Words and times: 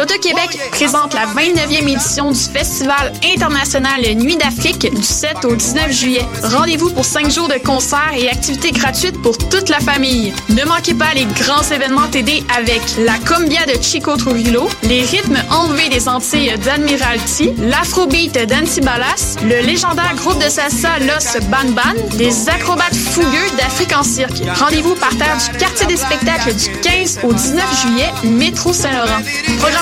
L'Auto-Québec 0.00 0.58
présente 0.70 1.12
la 1.12 1.26
29e 1.26 1.86
édition 1.86 2.32
du 2.32 2.38
Festival 2.38 3.12
international 3.22 4.00
Nuit 4.14 4.38
d'Afrique 4.38 4.90
du 4.94 5.02
7 5.02 5.44
au 5.44 5.54
19 5.54 5.92
juillet. 5.92 6.24
Rendez-vous 6.42 6.88
pour 6.88 7.04
5 7.04 7.30
jours 7.30 7.48
de 7.48 7.58
concerts 7.58 8.14
et 8.16 8.30
activités 8.30 8.70
gratuites 8.70 9.20
pour 9.20 9.36
toute 9.36 9.68
la 9.68 9.78
famille. 9.78 10.32
Ne 10.48 10.64
manquez 10.64 10.94
pas 10.94 11.12
les 11.14 11.26
grands 11.26 11.68
événements 11.70 12.06
TD 12.06 12.42
avec 12.56 12.80
la 12.96 13.18
Combia 13.18 13.66
de 13.66 13.74
Chico 13.82 14.16
Trujillo, 14.16 14.70
les 14.84 15.02
rythmes 15.02 15.36
enlevés 15.50 15.90
des 15.90 16.08
Antilles 16.08 16.54
d'Admiralty, 16.64 17.50
l'Afrobeat 17.58 18.48
d'Antibalas, 18.48 19.36
le 19.42 19.60
légendaire 19.66 20.14
groupe 20.16 20.42
de 20.42 20.48
salsa 20.48 20.98
Los 21.00 21.38
Ban 21.50 21.72
Ban, 21.72 22.16
les 22.16 22.48
acrobates 22.48 22.96
fougueux 22.96 23.50
d'Afrique 23.58 23.94
en 23.94 24.02
cirque. 24.02 24.40
Rendez-vous 24.58 24.94
par 24.94 25.10
terre 25.10 25.36
du 25.36 25.58
quartier 25.58 25.86
des 25.86 25.98
spectacles 25.98 26.54
du 26.54 26.70
15 26.80 27.18
au 27.22 27.34
19 27.34 27.82
juillet, 27.82 28.08
métro 28.24 28.72
Saint-Laurent. 28.72 29.20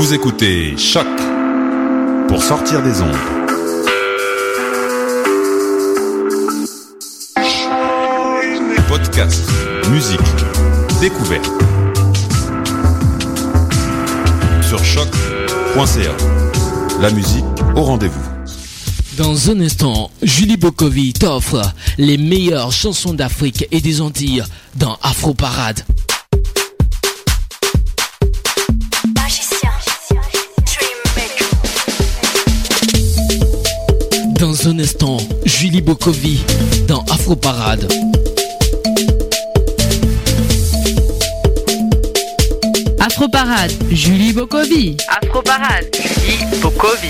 Vous 0.00 0.14
écoutez 0.14 0.78
Choc 0.78 1.06
pour 2.26 2.42
sortir 2.42 2.82
des 2.82 3.02
ondes. 3.02 3.14
Podcast, 8.88 9.44
musique, 9.90 10.18
découverte. 11.02 11.50
Sur 14.66 14.82
choc.ca. 14.82 16.16
La 17.02 17.10
musique 17.10 17.44
au 17.76 17.82
rendez-vous. 17.82 18.24
Dans 19.18 19.50
un 19.50 19.60
instant, 19.60 20.10
Julie 20.22 20.56
Bokovi 20.56 21.12
t'offre 21.12 21.74
les 21.98 22.16
meilleures 22.16 22.72
chansons 22.72 23.12
d'Afrique 23.12 23.66
et 23.70 23.82
des 23.82 24.00
Antilles 24.00 24.44
dans 24.76 24.96
Afro 25.02 25.34
Parade. 25.34 25.84
Dans 34.40 34.68
un 34.68 34.78
instant, 34.78 35.18
Julie 35.44 35.80
Bokovi 35.82 36.42
dans 36.88 37.00
Afro 37.10 37.36
Parade. 37.36 37.86
Afro 43.00 43.28
Parade, 43.28 43.70
Julie 43.90 44.32
Bokovi. 44.32 44.96
Afro 45.22 45.42
Parade, 45.42 45.86
Julie 45.94 46.60
Bokovi. 46.60 47.08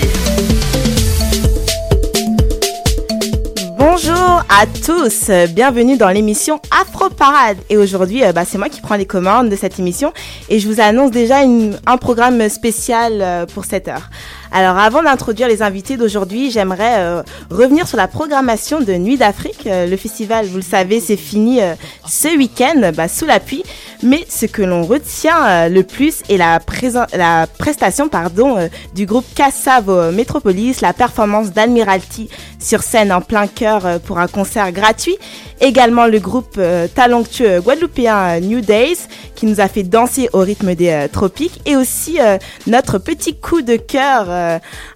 Bonjour 3.77 4.43
à 4.49 4.65
tous, 4.85 5.29
bienvenue 5.53 5.97
dans 5.97 6.09
l'émission 6.09 6.59
Afro 6.81 7.09
Parade. 7.09 7.57
Et 7.69 7.77
aujourd'hui, 7.77 8.23
euh, 8.23 8.31
bah, 8.31 8.43
c'est 8.45 8.57
moi 8.57 8.69
qui 8.69 8.79
prends 8.81 8.95
les 8.95 9.05
commandes 9.05 9.49
de 9.49 9.55
cette 9.55 9.79
émission 9.79 10.13
et 10.49 10.59
je 10.59 10.67
vous 10.67 10.79
annonce 10.81 11.11
déjà 11.11 11.43
une- 11.43 11.77
un 11.87 11.97
programme 11.97 12.47
spécial 12.49 13.21
euh, 13.21 13.45
pour 13.45 13.65
cette 13.65 13.87
heure. 13.87 14.09
Alors 14.53 14.77
avant 14.77 15.01
d'introduire 15.01 15.47
les 15.47 15.61
invités 15.61 15.95
d'aujourd'hui, 15.95 16.51
j'aimerais 16.51 16.95
euh, 16.97 17.23
revenir 17.49 17.87
sur 17.87 17.95
la 17.95 18.09
programmation 18.09 18.81
de 18.81 18.93
Nuit 18.95 19.15
d'Afrique. 19.15 19.65
Euh, 19.65 19.87
le 19.87 19.95
festival, 19.95 20.45
vous 20.45 20.57
le 20.57 20.61
savez, 20.61 20.99
c'est 20.99 21.15
fini 21.15 21.61
euh, 21.61 21.73
ce 22.05 22.27
week-end 22.37 22.91
bah, 22.93 23.07
sous 23.07 23.25
la 23.25 23.39
pluie. 23.39 23.63
Mais 24.03 24.25
ce 24.27 24.45
que 24.47 24.61
l'on 24.61 24.83
retient 24.83 25.69
le 25.69 25.83
plus 25.83 26.23
est 26.27 26.35
la, 26.35 26.59
prestation 26.59 28.09
pardon, 28.09 28.57
du 28.95 29.05
groupe 29.05 29.25
Cassavo 29.35 30.11
Metropolis, 30.11 30.81
la 30.81 30.91
performance 30.91 31.51
d'Admiralty 31.51 32.27
sur 32.59 32.81
scène 32.81 33.11
en 33.11 33.21
plein 33.21 33.45
cœur 33.45 33.99
pour 33.99 34.17
un 34.17 34.25
concert 34.25 34.71
gratuit. 34.71 35.17
Également 35.59 36.07
le 36.07 36.17
groupe 36.17 36.59
talentueux 36.95 37.61
guadeloupéen 37.61 38.39
New 38.39 38.61
Days 38.61 38.97
qui 39.35 39.45
nous 39.45 39.61
a 39.61 39.67
fait 39.67 39.83
danser 39.83 40.29
au 40.33 40.39
rythme 40.39 40.73
des 40.73 41.05
tropiques. 41.11 41.61
Et 41.67 41.75
aussi 41.75 42.17
notre 42.65 42.97
petit 42.97 43.35
coup 43.35 43.61
de 43.61 43.75
cœur, 43.75 44.25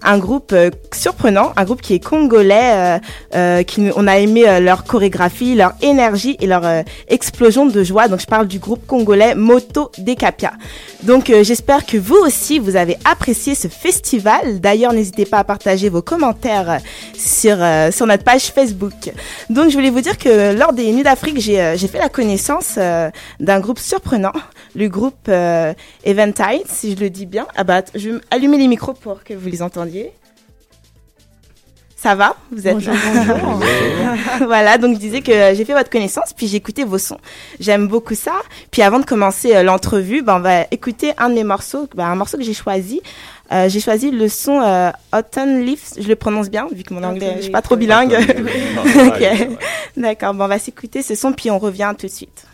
un 0.02 0.18
groupe 0.18 0.52
euh, 0.52 0.70
surprenant, 0.92 1.52
un 1.56 1.64
groupe 1.64 1.82
qui 1.82 1.94
est 1.94 2.04
congolais. 2.04 2.72
euh, 2.74 2.98
euh, 3.34 3.62
qui, 3.62 3.90
on 3.96 4.06
a 4.06 4.18
aimé 4.18 4.44
euh, 4.46 4.60
leur 4.60 4.84
chorégraphie, 4.84 5.54
leur 5.54 5.72
énergie 5.82 6.36
et 6.40 6.46
leur 6.46 6.64
euh, 6.64 6.82
explosion 7.08 7.66
de 7.66 7.84
joie. 7.84 8.08
Donc 8.08 8.20
je 8.20 8.26
parle 8.26 8.46
du 8.46 8.58
groupe 8.58 8.86
congolais 8.86 9.34
Moto 9.34 9.90
Decapia. 9.98 10.52
Donc 11.02 11.30
euh, 11.30 11.44
j'espère 11.44 11.84
que 11.86 11.96
vous 11.96 12.16
aussi 12.16 12.58
vous 12.58 12.76
avez 12.76 12.96
apprécié 13.04 13.54
ce 13.54 13.68
festival. 13.68 14.60
D'ailleurs 14.60 14.92
n'hésitez 14.92 15.26
pas 15.26 15.38
à 15.38 15.44
partager 15.44 15.88
vos 15.88 16.02
commentaires 16.02 16.70
euh, 16.70 16.78
sur 17.16 17.56
euh, 17.58 17.90
sur 17.90 18.06
notre 18.06 18.24
page 18.24 18.46
Facebook. 18.52 19.12
Donc 19.50 19.70
je 19.70 19.74
voulais 19.74 19.90
vous 19.90 20.00
dire 20.00 20.18
que 20.18 20.54
lors 20.56 20.72
des 20.72 20.92
Nuits 20.92 21.02
d'Afrique 21.02 21.40
j'ai 21.40 21.60
euh, 21.60 21.76
fait 21.76 21.98
la 21.98 22.08
connaissance 22.08 22.74
euh, 22.78 23.10
d'un 23.38 23.60
groupe 23.60 23.78
surprenant, 23.78 24.32
le 24.76 24.88
groupe 24.88 25.28
euh, 25.28 25.72
Eventide, 26.04 26.66
si 26.66 26.94
je 26.94 27.00
le 27.00 27.10
dis 27.10 27.26
bien. 27.26 27.46
Ah 27.56 27.64
bah 27.64 27.82
je 27.94 28.10
vais 28.10 28.20
allumer 28.30 28.58
les 28.58 28.68
micros 28.68 28.92
pour 28.92 29.24
que 29.24 29.34
vous 29.34 29.48
les 29.48 29.62
entendiez. 29.62 30.12
Ça 31.96 32.14
va? 32.14 32.36
Vous 32.52 32.68
êtes 32.68 32.74
Bonjour, 32.74 32.92
là 32.92 33.34
bonjour. 33.42 33.64
Voilà, 34.46 34.76
donc 34.76 34.94
je 34.94 35.00
disais 35.00 35.22
que 35.22 35.32
euh, 35.32 35.54
j'ai 35.54 35.64
fait 35.64 35.72
votre 35.72 35.88
connaissance, 35.88 36.34
puis 36.36 36.46
j'ai 36.46 36.58
écouté 36.58 36.84
vos 36.84 36.98
sons. 36.98 37.16
J'aime 37.58 37.88
beaucoup 37.88 38.14
ça. 38.14 38.34
Puis 38.70 38.82
avant 38.82 39.00
de 39.00 39.06
commencer 39.06 39.56
euh, 39.56 39.62
l'entrevue, 39.62 40.22
ben, 40.22 40.36
on 40.36 40.40
va 40.40 40.66
écouter 40.70 41.14
un 41.16 41.30
de 41.30 41.34
mes 41.34 41.42
morceaux, 41.42 41.88
ben, 41.96 42.04
un 42.04 42.14
morceau 42.14 42.36
que 42.36 42.44
j'ai 42.44 42.54
choisi. 42.54 43.00
Euh, 43.50 43.68
j'ai 43.68 43.80
choisi 43.80 44.10
le 44.10 44.28
son 44.28 44.60
euh, 44.60 44.90
Autumn 45.16 45.60
Leaves, 45.64 45.94
je 45.98 46.06
le 46.06 46.16
prononce 46.16 46.50
bien, 46.50 46.68
vu 46.70 46.82
que 46.82 46.92
mon 46.92 47.02
anglais, 47.02 47.34
je 47.38 47.42
suis 47.42 47.50
pas 47.50 47.62
trop 47.62 47.76
bilingue. 47.76 48.16
Ok. 49.06 49.58
D'accord, 49.96 50.34
bon, 50.34 50.44
on 50.44 50.48
va 50.48 50.58
s'écouter 50.58 51.02
ce 51.02 51.14
son, 51.14 51.32
puis 51.32 51.50
on 51.50 51.58
revient 51.58 51.94
tout 51.98 52.06
de 52.06 52.12
suite. 52.12 52.45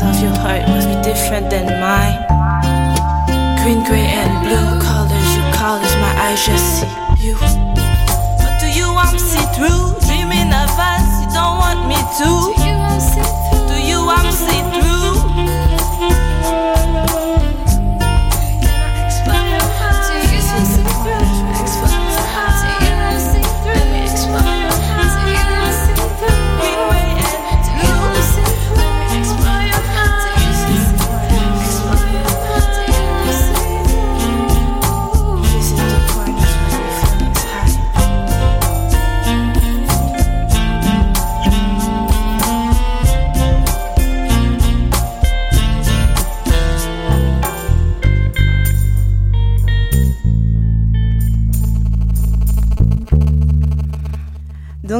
Pieces 0.00 0.16
of 0.16 0.22
your 0.22 0.36
heart 0.40 0.66
must 0.68 0.88
be 0.88 0.94
different 1.02 1.50
than 1.50 1.66
mine. 1.78 2.16
Green, 3.62 3.84
gray, 3.84 4.08
and 4.08 4.32
blue 4.46 4.80
colors 4.80 5.36
you 5.36 5.42
colors 5.52 5.94
my 5.96 6.12
eyes 6.16 6.46
just 6.46 6.80
see 6.80 7.28
you. 7.28 7.34
But 7.36 8.60
do 8.60 8.68
you 8.68 8.88
want 8.90 9.10
to 9.10 9.18
see 9.18 9.44
through? 9.54 10.00
Dreaming 10.08 10.52
of 10.56 10.72
us, 10.72 11.04
you 11.20 11.28
don't 11.36 11.58
want 11.60 11.86
me 11.86 11.96
to. 12.16 12.30
Do 13.68 13.76
you 13.76 13.98
want 14.06 14.22
to 14.22 14.32
see 14.32 14.62
through? 14.72 14.99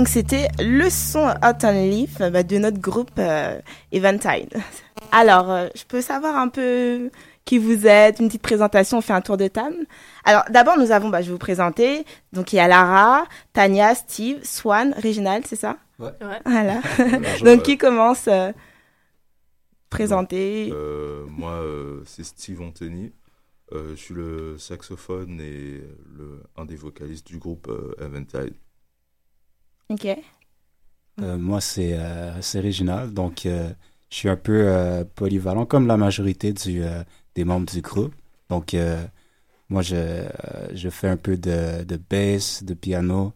Donc 0.01 0.09
c'était 0.09 0.49
le 0.59 0.89
son 0.89 1.27
Hot 1.29 1.63
and 1.63 1.73
Leaf 1.73 2.21
bah, 2.21 2.43
de 2.43 2.57
notre 2.57 2.81
groupe 2.81 3.11
euh, 3.19 3.61
Eventide. 3.93 4.49
Alors, 5.13 5.51
euh, 5.51 5.69
je 5.75 5.85
peux 5.85 6.01
savoir 6.01 6.39
un 6.39 6.49
peu 6.49 7.11
qui 7.45 7.59
vous 7.59 7.87
êtes, 7.87 8.19
une 8.19 8.29
petite 8.29 8.41
présentation, 8.41 8.97
on 8.97 9.01
fait 9.03 9.13
un 9.13 9.21
tour 9.21 9.37
de 9.37 9.47
table. 9.47 9.77
Alors 10.25 10.45
d'abord 10.49 10.79
nous 10.79 10.91
avons, 10.91 11.11
bah, 11.11 11.21
je 11.21 11.27
vais 11.27 11.33
vous 11.33 11.39
présenter, 11.39 12.07
donc 12.33 12.55
il 12.55 12.57
y 12.57 12.61
a 12.61 12.67
Lara, 12.67 13.27
Tania, 13.53 13.95
Steve, 13.95 14.43
Swan, 14.43 14.95
Réginald, 14.97 15.45
c'est 15.47 15.57
ça? 15.57 15.77
Ouais. 15.99 16.13
Voilà. 16.47 16.81
Donc 17.41 17.47
euh, 17.47 17.57
qui 17.59 17.77
commence 17.77 18.27
euh, 18.27 18.53
présenter? 19.91 20.71
Euh, 20.73 21.27
moi, 21.29 21.53
euh, 21.53 22.01
c'est 22.07 22.25
Steve 22.25 22.63
Anthony. 22.63 23.13
Euh, 23.73 23.91
je 23.91 23.97
suis 23.97 24.15
le 24.15 24.57
saxophone 24.57 25.43
et 25.43 25.83
le, 26.17 26.43
un 26.57 26.65
des 26.65 26.77
vocalistes 26.77 27.27
du 27.27 27.37
groupe 27.37 27.69
euh, 27.69 27.95
Eventide. 28.03 28.55
Ok. 29.91 30.07
Euh, 31.21 31.37
moi, 31.37 31.61
c'est 31.61 31.95
euh, 31.95 32.41
c'est 32.41 32.61
Réginald, 32.61 33.13
donc 33.13 33.45
euh, 33.47 33.71
je 34.11 34.17
suis 34.17 34.29
un 34.29 34.37
peu 34.37 34.63
euh, 34.69 35.05
polyvalent, 35.05 35.67
comme 35.67 35.87
la 35.87 35.97
majorité 35.97 36.53
du, 36.53 36.83
euh, 36.83 37.03
des 37.35 37.45
membres 37.45 37.71
du 37.71 37.81
groupe. 37.83 38.15
Donc, 38.49 38.75
euh, 38.75 39.05
moi, 39.69 39.83
je, 39.83 39.97
euh, 39.97 40.29
je 40.75 40.89
fais 40.91 41.09
un 41.09 41.17
peu 41.17 41.37
de, 41.37 41.85
de 41.85 41.97
bass, 41.97 42.63
de 42.65 42.75
piano, 42.75 43.33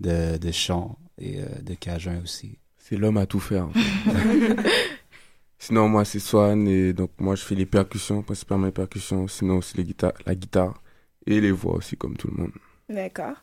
de, 0.00 0.36
de 0.38 0.52
chant 0.52 0.98
et 1.18 1.40
euh, 1.40 1.46
de 1.62 1.74
cajun 1.74 2.20
aussi. 2.22 2.58
C'est 2.78 2.96
l'homme 2.96 3.18
à 3.18 3.26
tout 3.26 3.40
faire. 3.40 3.66
en 3.66 3.70
fait. 3.72 4.56
sinon, 5.58 5.88
moi, 5.88 6.04
c'est 6.04 6.20
Swan 6.20 6.66
et 6.68 6.92
donc 6.92 7.10
moi, 7.18 7.34
je 7.34 7.42
fais 7.44 7.54
les 7.54 7.66
percussions, 7.66 8.22
principalement 8.22 8.66
les 8.66 8.72
percussions. 8.72 9.26
Sinon, 9.28 9.58
aussi 9.58 9.76
les 9.76 9.84
guitares, 9.84 10.12
la 10.26 10.34
guitare 10.34 10.82
et 11.26 11.40
les 11.40 11.50
voix 11.52 11.74
aussi, 11.74 11.96
comme 11.96 12.16
tout 12.16 12.28
le 12.28 12.36
monde. 12.42 12.52
D'accord. 12.88 13.34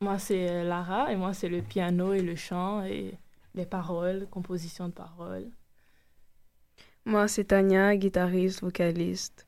Moi, 0.00 0.18
c'est 0.18 0.48
euh, 0.50 0.64
Lara 0.64 1.12
et 1.12 1.16
moi, 1.16 1.32
c'est 1.34 1.48
le 1.48 1.60
piano 1.62 2.12
et 2.12 2.20
le 2.22 2.36
chant 2.36 2.84
et 2.84 3.18
les 3.54 3.66
paroles, 3.66 4.26
composition 4.30 4.86
de 4.88 4.92
paroles. 4.92 5.48
Moi, 7.04 7.26
c'est 7.28 7.44
Tania, 7.44 7.96
guitariste, 7.96 8.60
vocaliste. 8.62 9.46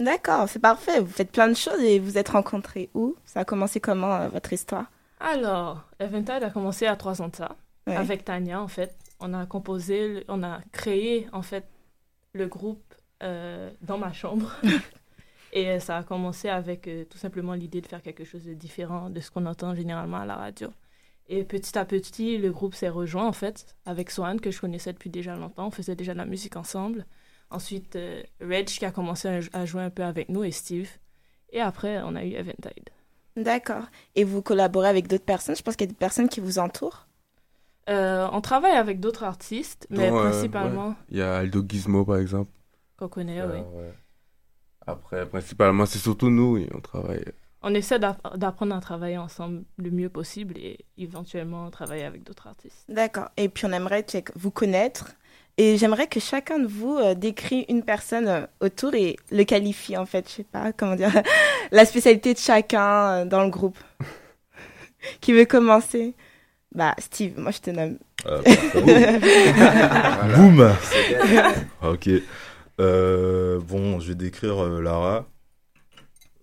D'accord, 0.00 0.48
c'est 0.48 0.58
parfait. 0.58 1.00
Vous 1.00 1.06
faites 1.10 1.30
plein 1.30 1.46
de 1.48 1.54
choses 1.54 1.80
et 1.80 1.98
vous 2.00 2.18
êtes 2.18 2.30
rencontrés 2.30 2.90
où? 2.94 3.14
Ça 3.24 3.40
a 3.40 3.44
commencé 3.44 3.80
comment 3.80 4.12
euh, 4.14 4.28
votre 4.28 4.52
histoire? 4.52 4.86
Alors, 5.20 5.84
Eventide 6.00 6.42
a 6.42 6.50
commencé 6.50 6.86
à 6.86 6.96
trois 6.96 7.22
ans 7.22 7.28
de 7.28 7.36
ça, 7.36 7.56
Ouais. 7.86 7.96
avec 7.96 8.24
Tania, 8.24 8.60
en 8.60 8.68
fait. 8.68 8.96
On 9.20 9.34
a 9.34 9.46
composé, 9.46 10.24
on 10.28 10.42
a 10.42 10.60
créé, 10.72 11.28
en 11.32 11.42
fait, 11.42 11.64
le 12.32 12.46
groupe 12.48 12.94
euh, 13.22 13.70
dans 13.82 13.98
ma 13.98 14.12
chambre. 14.12 14.52
Et 15.52 15.68
euh, 15.68 15.78
ça 15.80 15.98
a 15.98 16.02
commencé 16.02 16.48
avec 16.48 16.88
euh, 16.88 17.04
tout 17.04 17.18
simplement 17.18 17.52
l'idée 17.54 17.80
de 17.82 17.86
faire 17.86 18.00
quelque 18.02 18.24
chose 18.24 18.44
de 18.44 18.54
différent 18.54 19.10
de 19.10 19.20
ce 19.20 19.30
qu'on 19.30 19.44
entend 19.46 19.74
généralement 19.74 20.18
à 20.18 20.26
la 20.26 20.36
radio. 20.36 20.68
Et 21.28 21.44
petit 21.44 21.78
à 21.78 21.84
petit, 21.84 22.38
le 22.38 22.50
groupe 22.50 22.74
s'est 22.74 22.88
rejoint, 22.88 23.26
en 23.26 23.32
fait, 23.32 23.76
avec 23.86 24.10
Swan, 24.10 24.40
que 24.40 24.50
je 24.50 24.60
connaissais 24.60 24.92
depuis 24.92 25.10
déjà 25.10 25.36
longtemps. 25.36 25.66
On 25.66 25.70
faisait 25.70 25.94
déjà 25.94 26.12
de 26.14 26.18
la 26.18 26.24
musique 26.26 26.56
ensemble. 26.56 27.06
Ensuite, 27.50 27.96
euh, 27.96 28.22
Reg, 28.40 28.66
qui 28.66 28.84
a 28.84 28.90
commencé 28.90 29.28
à, 29.28 29.40
à 29.60 29.64
jouer 29.66 29.82
un 29.82 29.90
peu 29.90 30.02
avec 30.04 30.28
nous, 30.30 30.42
et 30.42 30.50
Steve. 30.50 30.90
Et 31.50 31.60
après, 31.60 32.00
on 32.02 32.16
a 32.16 32.24
eu 32.24 32.32
Eventide. 32.32 32.88
D'accord. 33.36 33.84
Et 34.14 34.24
vous 34.24 34.42
collaborez 34.42 34.88
avec 34.88 35.06
d'autres 35.06 35.24
personnes? 35.24 35.54
Je 35.56 35.62
pense 35.62 35.76
qu'il 35.76 35.86
y 35.86 35.90
a 35.90 35.92
des 35.92 35.98
personnes 35.98 36.28
qui 36.28 36.40
vous 36.40 36.58
entourent. 36.58 37.06
Euh, 37.90 38.26
on 38.32 38.40
travaille 38.40 38.76
avec 38.76 39.00
d'autres 39.00 39.24
artistes, 39.24 39.86
mais 39.90 40.08
Dont, 40.10 40.18
euh, 40.18 40.30
principalement 40.30 40.88
ouais, 40.88 40.94
Il 41.10 41.16
y 41.18 41.22
a 41.22 41.36
Aldo 41.36 41.62
Gizmo, 41.68 42.04
par 42.04 42.16
exemple. 42.18 42.50
qu'on 42.96 43.08
connaît, 43.08 43.40
Euh, 43.40 43.52
oui. 43.54 43.60
ouais. 43.78 43.92
Après, 44.86 45.26
principalement, 45.26 45.86
c'est 45.86 45.98
surtout 45.98 46.30
nous, 46.30 46.54
oui, 46.54 46.68
on 46.74 46.80
travaille. 46.80 47.24
On 47.62 47.72
essaie 47.74 47.98
d'app- 48.00 48.36
d'apprendre 48.36 48.74
à 48.74 48.80
travailler 48.80 49.18
ensemble 49.18 49.62
le 49.78 49.90
mieux 49.90 50.08
possible 50.08 50.58
et 50.58 50.78
éventuellement 50.98 51.70
travailler 51.70 52.02
avec 52.04 52.24
d'autres 52.24 52.48
artistes. 52.48 52.84
D'accord. 52.88 53.28
Et 53.36 53.48
puis 53.48 53.66
on 53.66 53.72
aimerait 53.72 54.02
check, 54.02 54.30
vous 54.36 54.50
connaître. 54.50 55.12
Et 55.58 55.76
j'aimerais 55.76 56.08
que 56.08 56.18
chacun 56.18 56.58
de 56.58 56.66
vous 56.66 56.96
euh, 56.96 57.14
décrit 57.14 57.64
une 57.68 57.84
personne 57.84 58.26
euh, 58.26 58.46
autour 58.60 58.94
et 58.94 59.16
le 59.30 59.44
qualifie 59.44 59.96
en 59.96 60.06
fait. 60.06 60.26
Je 60.28 60.34
sais 60.36 60.44
pas 60.44 60.72
comment 60.72 60.96
dire. 60.96 61.12
La 61.70 61.84
spécialité 61.84 62.34
de 62.34 62.38
chacun 62.38 63.10
euh, 63.20 63.24
dans 63.26 63.44
le 63.44 63.50
groupe. 63.50 63.78
Qui 65.20 65.32
veut 65.32 65.44
commencer? 65.44 66.14
Bah 66.74 66.94
Steve, 66.98 67.38
moi 67.38 67.50
je 67.52 67.58
te 67.60 67.70
nomme. 67.70 67.98
Euh. 68.26 68.42
Boum 70.36 70.74
Ok. 71.82 72.08
Euh, 72.80 73.60
bon, 73.60 74.00
je 74.00 74.08
vais 74.08 74.14
décrire 74.14 74.62
euh, 74.64 74.80
Lara. 74.80 75.28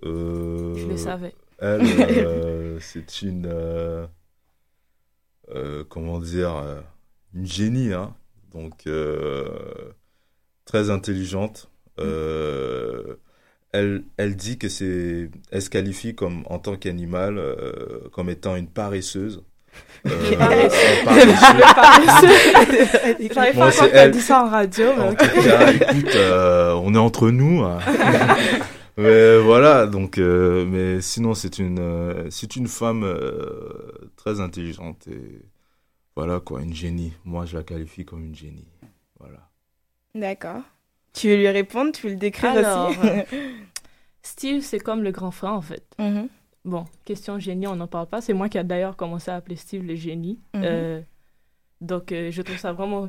Euh, 0.04 0.76
Je 0.76 0.88
le 0.88 0.98
savais. 0.98 1.34
Elle, 1.60 1.82
euh, 2.26 2.80
c'est 2.80 3.22
une. 3.22 3.46
euh, 3.48 4.06
euh, 5.50 5.84
comment 5.90 6.20
dire 6.20 6.56
euh, 6.58 6.82
Une 7.34 7.46
génie, 7.46 7.94
hein. 7.94 8.16
Donc, 8.54 8.88
euh, 8.88 9.50
très 10.66 10.90
intelligente. 10.90 11.70
Euh, 12.00 13.16
elle, 13.72 14.04
elle 14.18 14.36
dit 14.36 14.58
que 14.58 14.70
c'est, 14.70 15.30
elle 15.52 15.62
se 15.62 15.70
qualifie 15.70 16.16
comme 16.16 16.44
en 16.48 16.60
tant 16.60 16.78
qu'animal 16.78 17.38
euh, 17.38 18.08
comme 18.12 18.30
étant 18.30 18.56
une 18.56 18.70
paresseuse. 18.70 19.44
Euh. 20.06 20.70
J'arrive 23.34 23.56
Bon, 23.56 23.70
pas 23.72 23.88
elle. 23.94 24.12
dit 24.12 24.22
ça 24.22 24.44
en 24.44 24.50
radio, 24.50 24.90
En 24.92 25.14
tout 25.14 25.26
cas, 25.44 25.72
écoute, 25.74 26.16
euh, 26.16 26.74
on 26.74 26.94
est 26.96 26.98
entre 27.00 27.30
nous. 27.32 27.64
hein. 27.64 27.80
mais 28.98 29.38
voilà, 29.40 29.88
donc, 29.88 30.18
euh, 30.18 30.66
mais 30.66 31.02
sinon, 31.02 31.34
c'est 31.34 31.60
une, 31.60 31.80
euh, 31.80 32.28
c'est 32.30 32.56
une 32.56 32.68
femme 32.68 33.04
euh, 33.04 34.10
très 34.16 34.40
intelligente 34.42 35.08
et 35.08 35.42
voilà 36.16 36.40
quoi, 36.40 36.62
une 36.62 36.74
génie. 36.76 37.14
Moi, 37.26 37.46
je 37.46 37.58
la 37.58 37.64
qualifie 37.64 38.06
comme 38.06 38.24
une 38.26 38.36
génie. 38.36 38.68
Voilà. 39.20 39.50
D'accord. 40.16 40.62
Tu 41.14 41.30
veux 41.30 41.36
lui 41.38 41.50
répondre? 41.50 41.92
Tu 41.92 42.08
veux 42.08 42.14
le 42.14 42.20
décrire 42.20 42.52
Alors, 42.52 42.90
aussi 42.90 43.00
Steve, 44.22 44.62
c'est 44.62 44.80
comme 44.80 45.04
le 45.04 45.12
grand 45.12 45.32
frère, 45.32 45.54
en 45.54 45.62
fait. 45.62 45.84
Mhm. 45.98 46.28
Bon, 46.66 46.86
question 47.06 47.40
génie, 47.40 47.68
on 47.68 47.76
n'en 47.76 47.88
parle 47.88 48.08
pas. 48.08 48.22
C'est 48.22 48.34
moi 48.34 48.50
qui 48.50 48.58
a 48.58 48.64
d'ailleurs 48.64 48.96
commencé 48.96 49.32
à 49.32 49.36
appeler 49.36 49.56
Steve 49.56 49.84
le 49.84 49.96
génie. 49.96 50.40
Mhm. 50.54 50.62
Euh, 50.64 51.02
donc, 51.82 52.12
euh, 52.12 52.32
je 52.32 52.42
trouve 52.42 52.58
ça 52.58 52.74
vraiment 52.74 53.08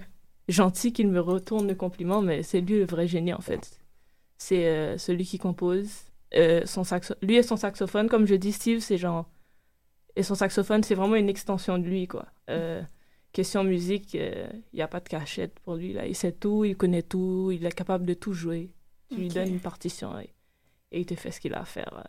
gentil 0.49 0.93
qu'il 0.93 1.09
me 1.09 1.21
retourne 1.21 1.67
le 1.67 1.75
compliment, 1.75 2.23
mais 2.23 2.43
c'est 2.43 2.61
lui 2.61 2.79
le 2.79 2.87
vrai 2.87 3.07
génie, 3.07 3.33
en 3.33 3.41
fait. 3.41 3.81
C'est 4.39 4.67
euh, 4.67 4.99
celui 4.99 5.25
qui 5.25 5.39
compose. 5.39 5.91
son 6.65 6.85
saxo... 6.85 7.15
Lui 7.23 7.37
et 7.37 7.43
son 7.43 7.57
saxophone, 7.57 8.09
comme 8.09 8.27
je 8.27 8.35
dis, 8.35 8.53
Steve, 8.53 8.81
c'est 8.81 8.99
genre... 8.99 9.29
Et 10.17 10.23
son 10.23 10.35
saxophone, 10.35 10.83
c'est 10.83 10.95
vraiment 10.95 11.17
une 11.17 11.29
extension 11.29 11.79
de 11.79 11.85
lui, 11.85 12.07
quoi. 12.07 12.27
Question 13.33 13.63
musique, 13.63 14.15
il 14.15 14.63
n'y 14.75 14.83
a 14.83 14.89
pas 14.89 14.99
de 15.01 15.09
cachette 15.09 15.59
pour 15.61 15.77
lui, 15.77 15.93
là. 15.93 16.07
Il 16.07 16.17
sait 16.17 16.33
tout, 16.33 16.65
il 16.65 16.77
connaît 16.77 17.03
tout, 17.03 17.51
il 17.53 17.65
est 17.65 17.73
capable 17.73 18.07
de 18.07 18.15
tout 18.15 18.33
jouer. 18.33 18.71
Tu 19.09 19.17
lui 19.17 19.29
donnes 19.29 19.49
une 19.49 19.61
partition 19.61 20.19
et, 20.19 20.31
et 20.93 21.01
il 21.01 21.07
te 21.07 21.15
fait 21.15 21.33
ce 21.33 21.41
qu'il 21.41 21.55
a 21.55 21.61
à 21.61 21.65
faire. 21.65 22.07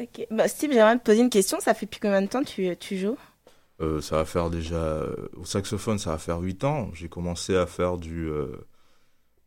Ok. 0.00 0.26
Bah, 0.30 0.48
Steve, 0.48 0.72
j'aimerais 0.72 0.98
te 0.98 1.02
poser 1.04 1.20
une 1.20 1.30
question. 1.30 1.60
Ça 1.60 1.74
fait 1.74 1.86
depuis 1.86 2.00
combien 2.00 2.22
de 2.22 2.26
temps 2.28 2.44
tu, 2.44 2.76
tu 2.76 2.96
joues? 2.98 3.18
Euh, 3.80 4.00
ça 4.00 4.16
va 4.16 4.24
faire 4.24 4.50
déjà 4.50 4.76
euh, 4.76 5.28
au 5.36 5.44
saxophone, 5.44 5.98
ça 5.98 6.10
va 6.10 6.18
faire 6.18 6.38
8 6.40 6.64
ans. 6.64 6.90
J'ai 6.94 7.08
commencé 7.08 7.56
à 7.56 7.66
faire 7.66 7.96
du 7.96 8.28
euh, 8.28 8.56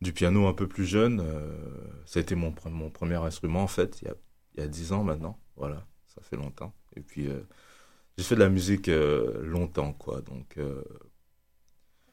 du 0.02 0.14
piano 0.14 0.48
un 0.48 0.54
peu 0.54 0.68
plus 0.68 0.86
jeune. 0.86 1.24
Ça 2.06 2.20
a 2.20 2.22
été 2.22 2.36
mon, 2.36 2.54
mon 2.66 2.90
premier 2.90 3.16
instrument 3.16 3.62
en 3.64 3.68
fait, 3.68 4.02
il 4.02 4.08
y 4.08 4.12
a, 4.12 4.16
il 4.56 4.62
y 4.62 4.64
a 4.64 4.68
10 4.68 4.94
ans 4.94 5.04
maintenant. 5.04 5.38
Voilà, 5.58 5.86
ça 6.08 6.22
fait 6.22 6.38
longtemps. 6.38 6.74
Et 6.96 7.02
puis 7.02 7.28
euh, 7.28 7.42
j'ai 8.18 8.24
fait 8.24 8.36
de 8.36 8.40
la 8.40 8.50
musique 8.50 8.90
longtemps 9.42 9.94
quoi, 9.94 10.22
donc. 10.22 10.58
euh, 10.58 10.84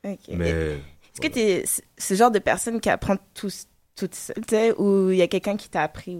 Ok. 0.05 0.29
Mais 0.31 0.51
Est-ce 0.51 1.21
que 1.21 1.29
tu 1.29 1.39
es 1.41 1.65
ce 1.99 2.15
genre 2.15 2.31
de 2.31 2.39
personne 2.39 2.81
qui 2.81 2.89
apprend 2.91 3.17
tout, 3.35 3.51
toute 3.97 4.15
seule, 4.15 4.75
ou 4.79 5.11
il 5.11 5.17
y 5.17 5.23
a 5.23 5.29
quelqu'un 5.29 5.57
qui 5.57 5.69
t'a 5.69 5.83
appris 5.83 6.19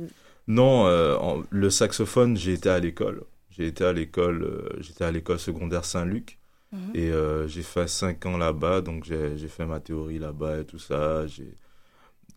Non, 0.49 0.87
euh, 0.87 1.17
en- 1.17 1.43
le 1.51 1.71
saxophone, 1.71 2.37
j'ai 2.37 2.55
été 2.55 2.69
à 2.71 2.79
l'école. 2.81 3.23
J'ai 3.51 3.67
été 3.69 3.85
à 3.85 3.93
l'école, 3.93 4.43
euh, 4.45 4.69
j'étais 4.81 5.05
à 5.05 5.11
l'école 5.13 5.39
secondaire 5.39 5.85
Saint-Luc 5.85 6.39
Mhm. 6.73 6.91
et 6.95 7.11
euh, 7.11 7.47
j'ai 7.49 7.63
fait 7.63 7.89
cinq 7.89 8.27
ans 8.27 8.37
là-bas, 8.39 8.81
donc 8.83 9.05
j'ai 9.05 9.49
fait 9.49 9.67
ma 9.67 9.81
théorie 9.81 10.19
là-bas 10.19 10.61
et 10.61 10.65
tout 10.65 10.79
ça. 10.79 11.27
J'ai 11.27 11.55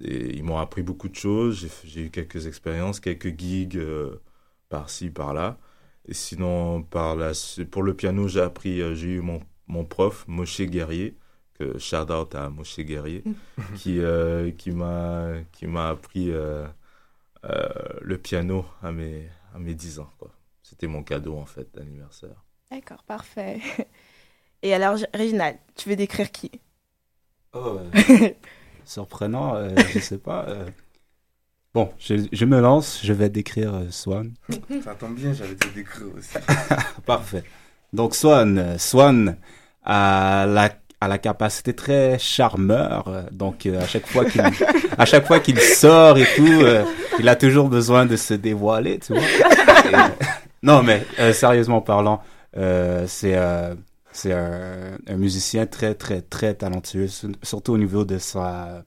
et 0.04 0.36
ils 0.36 0.44
m'ont 0.44 0.58
appris 0.58 0.82
beaucoup 0.84 1.10
de 1.10 1.16
choses. 1.16 1.68
J'ai 1.86 2.06
eu 2.06 2.10
quelques 2.10 2.48
expériences, 2.48 3.00
quelques 3.00 3.38
gigs 3.40 3.78
euh, 3.78 4.20
par-ci 4.70 5.10
par-là. 5.12 5.58
Et 6.08 6.14
sinon, 6.16 6.82
par 6.84 7.16
la, 7.16 7.34
pour 7.70 7.84
le 7.84 7.94
piano, 7.94 8.28
j'ai 8.28 8.42
appris, 8.42 8.82
euh, 8.82 8.96
j'ai 8.96 9.10
eu 9.10 9.22
mon 9.22 9.42
mon 9.68 9.86
prof 9.86 10.26
Moshe 10.28 10.62
Guerrier, 10.64 11.16
que 11.54 11.78
shout 11.80 12.12
out 12.12 12.36
à 12.36 12.50
Moshe 12.50 12.80
Guerrier, 12.80 13.24
qui 13.76 14.00
euh, 14.00 14.52
m'a 14.74 15.34
qui 15.52 15.68
m'a 15.68 15.90
appris 15.90 16.32
euh, 17.46 17.50
euh, 17.50 18.00
le 18.02 18.18
piano 18.18 18.66
à 18.82 18.92
mes, 18.92 19.28
à 19.56 19.60
mes 19.60 19.74
10 19.74 20.00
ans. 20.00 20.10
quoi. 20.18 20.32
C'était 20.62 20.88
mon 20.88 21.04
cadeau 21.04 21.38
en 21.38 21.46
fait 21.46 21.68
d'anniversaire. 21.74 22.44
D'accord, 22.70 23.04
parfait. 23.04 23.60
Et 24.64 24.74
alors, 24.74 24.98
Réginald, 25.14 25.58
tu 25.76 25.90
veux 25.90 25.96
décrire 25.96 26.32
qui? 26.32 26.52
Oh, 27.54 27.80
Surprenant, 28.86 29.56
euh, 29.56 29.76
je 29.90 30.00
sais 30.00 30.18
pas. 30.18 30.46
euh. 30.50 30.70
Bon, 31.74 31.92
je, 32.00 32.28
je 32.32 32.46
me 32.46 32.60
lance, 32.60 33.00
je 33.04 33.14
vais 33.14 33.30
décrire 33.30 33.74
euh, 33.74 33.90
Swan. 33.92 34.34
Ça 34.84 34.94
tombe 34.96 35.16
bien, 35.16 35.34
j'allais 35.34 35.56
te 35.56 35.68
décrire 35.70 36.08
aussi. 36.16 36.38
Parfait. 37.06 37.44
Donc 37.94 38.16
Swan, 38.16 38.58
euh, 38.58 38.78
Swan 38.78 39.38
a 39.84 40.46
la, 40.48 40.70
a 41.02 41.08
la 41.08 41.18
capacité 41.18 41.74
très 41.74 42.20
charmeur. 42.20 43.26
Donc 43.32 43.66
euh, 43.66 43.82
à 43.82 43.88
chaque 43.88 44.06
fois 44.08 44.24
qu'il 44.24 44.42
chaque 45.06 45.26
fois 45.26 45.40
qu'il 45.40 45.60
sort 45.60 46.18
et 46.18 46.28
tout, 46.36 46.46
euh, 46.48 46.86
il 47.20 47.28
a 47.28 47.36
toujours 47.36 47.68
besoin 47.70 48.06
de 48.06 48.16
se 48.16 48.36
dévoiler, 48.36 49.00
tu 49.00 49.14
vois. 49.14 49.24
Non 50.64 50.84
mais 50.84 51.04
euh, 51.20 51.34
sérieusement 51.34 51.82
parlant, 51.82 52.22
c'est 52.54 53.36
c'est 54.14 54.34
un, 54.34 54.98
musicien 55.18 55.66
très 55.66 55.96
très 55.96 56.22
très 56.22 56.54
talentueux, 56.54 57.08
sur- 57.08 57.30
surtout 57.42 57.74
au 57.74 57.78
niveau 57.78 58.06
de 58.06 58.20
sa 58.20 58.84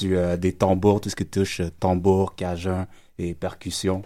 du, 0.00 0.16
des 0.38 0.52
tambours, 0.54 1.00
tout 1.00 1.10
ce 1.10 1.16
qui 1.16 1.26
touche 1.26 1.60
tambour, 1.78 2.34
cajun 2.34 2.86
et 3.18 3.34
percussion. 3.34 4.02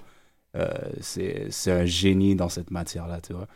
C'est 1.01 1.47
c'est 1.51 1.73
un 1.73 1.85
génie 1.87 2.35
dans 2.37 2.49
cette 2.51 2.71
matière-là, 2.71 3.21
tu 3.27 3.33
vois. 3.33 3.47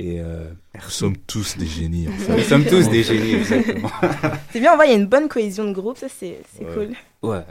Et 0.00 0.20
euh, 0.20 0.50
Nous 0.76 0.90
sommes 0.90 1.16
tous 1.16 1.56
des 1.58 1.66
génies 1.66 2.08
en 2.08 2.12
fait. 2.12 2.36
Nous 2.36 2.42
sommes 2.44 2.64
tous 2.64 2.88
des 2.88 3.02
génies, 3.02 3.34
exactement. 3.34 3.90
C'est 4.52 4.60
bien, 4.60 4.72
on 4.72 4.76
voit, 4.76 4.86
il 4.86 4.90
y 4.92 4.94
a 4.94 4.96
une 4.96 5.06
bonne 5.06 5.28
cohésion 5.28 5.64
de 5.64 5.72
groupe, 5.72 5.96
ça 5.98 6.08
c'est 6.08 6.40
Ouais. 6.60 6.66
cool. 6.72 7.28
Ouais. 7.28 7.42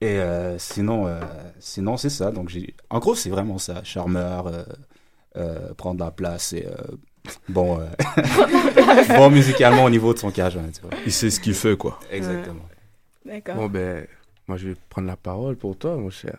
Et 0.00 0.18
euh, 0.18 0.58
sinon, 0.58 1.06
euh, 1.06 1.20
sinon 1.60 1.96
c'est 1.96 2.10
ça. 2.10 2.32
Donc 2.32 2.50
en 2.90 2.98
gros, 2.98 3.14
c'est 3.14 3.30
vraiment 3.30 3.58
ça. 3.58 3.84
Charmeur, 3.84 4.48
euh, 4.48 4.64
euh, 5.36 5.72
prendre 5.74 6.04
la 6.04 6.10
place 6.10 6.52
et 6.52 6.66
euh, 6.66 6.74
bon, 7.48 7.78
euh, 7.80 7.86
bon 9.16 9.30
musicalement 9.30 9.84
au 9.84 9.90
niveau 9.90 10.12
de 10.12 10.18
son 10.18 10.32
tu 10.32 10.40
vois. 10.42 10.90
Il 11.06 11.12
sait 11.12 11.30
ce 11.30 11.38
qu'il 11.40 11.54
fait 11.54 11.76
quoi. 11.76 12.00
Exactement. 12.10 12.68
D'accord. 13.24 13.54
Bon, 13.54 13.66
ben, 13.68 14.06
moi, 14.48 14.58
je 14.58 14.68
vais 14.68 14.74
prendre 14.90 15.06
la 15.06 15.16
parole 15.16 15.56
pour 15.56 15.76
toi, 15.78 15.96
mon 15.96 16.10
cher. 16.10 16.36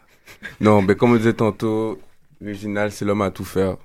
Non, 0.60 0.84
ben, 0.84 0.96
comme 0.96 1.14
on 1.14 1.16
disait 1.16 1.34
tantôt, 1.34 2.00
Réginal, 2.42 2.92
c'est 2.92 3.06
l'homme 3.06 3.22
à 3.24 3.32
tout 3.32 3.46
faire. 3.46 3.78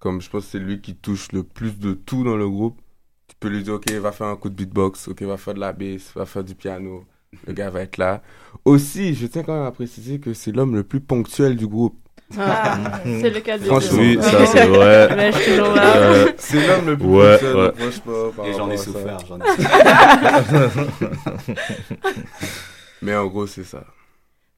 Comme 0.00 0.20
je 0.20 0.30
pense 0.30 0.46
que 0.46 0.50
c'est 0.52 0.58
lui 0.58 0.80
qui 0.80 0.94
touche 0.96 1.30
le 1.32 1.42
plus 1.42 1.78
de 1.78 1.92
tout 1.92 2.24
dans 2.24 2.36
le 2.36 2.48
groupe. 2.48 2.80
Tu 3.28 3.36
peux 3.38 3.48
lui 3.48 3.62
dire, 3.62 3.74
OK, 3.74 3.90
va 3.92 4.12
faire 4.12 4.26
un 4.26 4.36
coup 4.36 4.48
de 4.48 4.54
beatbox, 4.54 5.08
OK, 5.08 5.22
va 5.22 5.36
faire 5.36 5.54
de 5.54 5.60
la 5.60 5.72
bass, 5.72 6.12
va 6.16 6.26
faire 6.26 6.42
du 6.42 6.54
piano. 6.54 7.04
Le 7.46 7.52
gars 7.52 7.70
va 7.70 7.82
être 7.82 7.98
là. 7.98 8.22
Aussi, 8.64 9.14
je 9.14 9.26
tiens 9.26 9.44
quand 9.44 9.54
même 9.54 9.66
à 9.66 9.70
préciser 9.70 10.18
que 10.18 10.34
c'est 10.34 10.50
l'homme 10.52 10.74
le 10.74 10.82
plus 10.82 11.00
ponctuel 11.00 11.54
du 11.54 11.66
groupe. 11.66 11.96
Ah, 12.38 13.00
c'est 13.04 13.30
le 13.30 13.40
cas 13.40 13.58
de 13.58 13.64
Franchement, 13.64 13.98
oui, 13.98 14.18
ça 14.20 14.46
c'est 14.46 14.66
vrai. 14.66 15.14
Mais 15.16 15.32
je 15.32 15.38
suis 15.38 15.56
toujours 15.56 15.74
là. 15.74 15.96
Euh, 15.96 16.32
C'est 16.38 16.66
l'homme 16.66 16.86
le 16.86 16.96
plus 16.96 17.06
ouais, 17.06 17.38
ponctuel, 17.38 17.56
ouais. 17.56 18.50
Et 18.50 18.54
j'en 18.54 18.70
ai 18.70 18.76
souffert, 18.76 19.18
j'en 19.26 19.38
ai 19.38 19.48
souffert. 19.56 20.70
Mais 23.02 23.16
en 23.16 23.26
gros, 23.26 23.46
c'est 23.46 23.64
ça. 23.64 23.84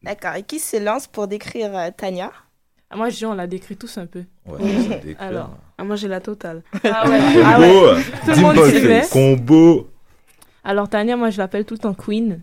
D'accord. 0.03 0.35
Et 0.35 0.43
qui 0.43 0.59
se 0.59 0.77
lance 0.77 1.07
pour 1.07 1.29
décrire 1.29 1.77
euh, 1.77 1.91
Tania? 1.97 2.33
Moi, 2.97 3.09
je 3.09 3.17
dis, 3.17 3.27
on 3.27 3.35
l'a 3.35 3.47
décrit 3.47 3.77
tous 3.77 3.99
un 3.99 4.07
peu. 4.07 4.25
Ouais, 4.47 4.59
ça 4.83 4.97
décrit, 4.99 5.17
Alors. 5.19 5.47
hein. 5.47 5.59
Ah, 5.79 5.85
moi, 5.85 5.97
j'ai 5.97 6.09
la 6.09 6.21
totale. 6.21 6.63
Ah 6.85 7.09
ouais. 7.09 7.19
Combo, 7.19 7.41
Ah 7.45 7.61
ouais. 7.61 8.03
Tout 8.25 8.31
le 8.31 8.41
monde 8.41 8.65
s'y 8.67 8.87
met. 8.87 9.03
Combo. 9.11 9.91
Alors, 10.65 10.89
Tania, 10.89 11.17
moi, 11.17 11.31
je 11.31 11.39
l'appelle 11.39 11.65
tout 11.65 11.75
le 11.75 11.79
temps 11.81 11.95
Queen. 11.95 12.41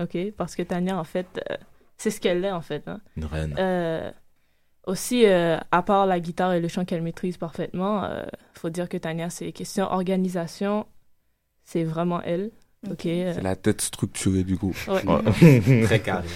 OK? 0.00 0.16
Parce 0.36 0.56
que 0.56 0.62
Tania, 0.62 0.98
en 0.98 1.04
fait, 1.04 1.26
euh, 1.50 1.56
c'est 1.96 2.10
ce 2.10 2.20
qu'elle 2.20 2.44
est, 2.44 2.50
en 2.50 2.62
fait. 2.62 2.82
hein. 2.88 3.00
Une 3.16 3.24
reine. 3.26 3.54
Euh, 3.58 4.10
aussi, 4.86 5.26
euh, 5.26 5.58
à 5.70 5.82
part 5.82 6.06
la 6.06 6.18
guitare 6.18 6.54
et 6.54 6.60
le 6.60 6.66
chant 6.68 6.84
qu'elle 6.84 7.02
maîtrise 7.02 7.36
parfaitement, 7.36 8.04
il 8.04 8.58
faut 8.58 8.70
dire 8.70 8.88
que 8.88 8.96
Tania, 8.96 9.30
c'est 9.30 9.52
question 9.52 9.84
organisation, 9.92 10.86
c'est 11.64 11.84
vraiment 11.84 12.20
elle. 12.22 12.50
OK? 12.90 13.06
euh, 13.06 13.32
C'est 13.34 13.42
la 13.42 13.54
tête 13.54 13.80
structurée 13.80 14.42
du 14.42 14.56
groupe. 14.56 14.74
Ouais. 14.88 15.82
Très 15.84 16.00
carré. 16.00 16.26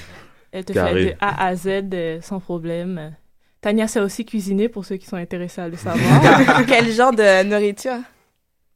Elle 0.52 0.64
te 0.64 0.72
Carré. 0.72 0.92
fait 1.08 1.10
de 1.14 1.16
A 1.20 1.44
à 1.44 1.56
Z 1.56 1.66
euh, 1.92 2.20
sans 2.20 2.38
problème. 2.38 3.14
Tania 3.60 3.88
sait 3.88 4.00
aussi 4.00 4.24
cuisiner 4.24 4.68
pour 4.68 4.84
ceux 4.84 4.96
qui 4.96 5.06
sont 5.06 5.16
intéressés 5.16 5.60
à 5.62 5.68
le 5.68 5.76
savoir. 5.76 6.56
Quel 6.66 6.90
genre 6.92 7.12
de 7.12 7.42
nourriture? 7.44 7.98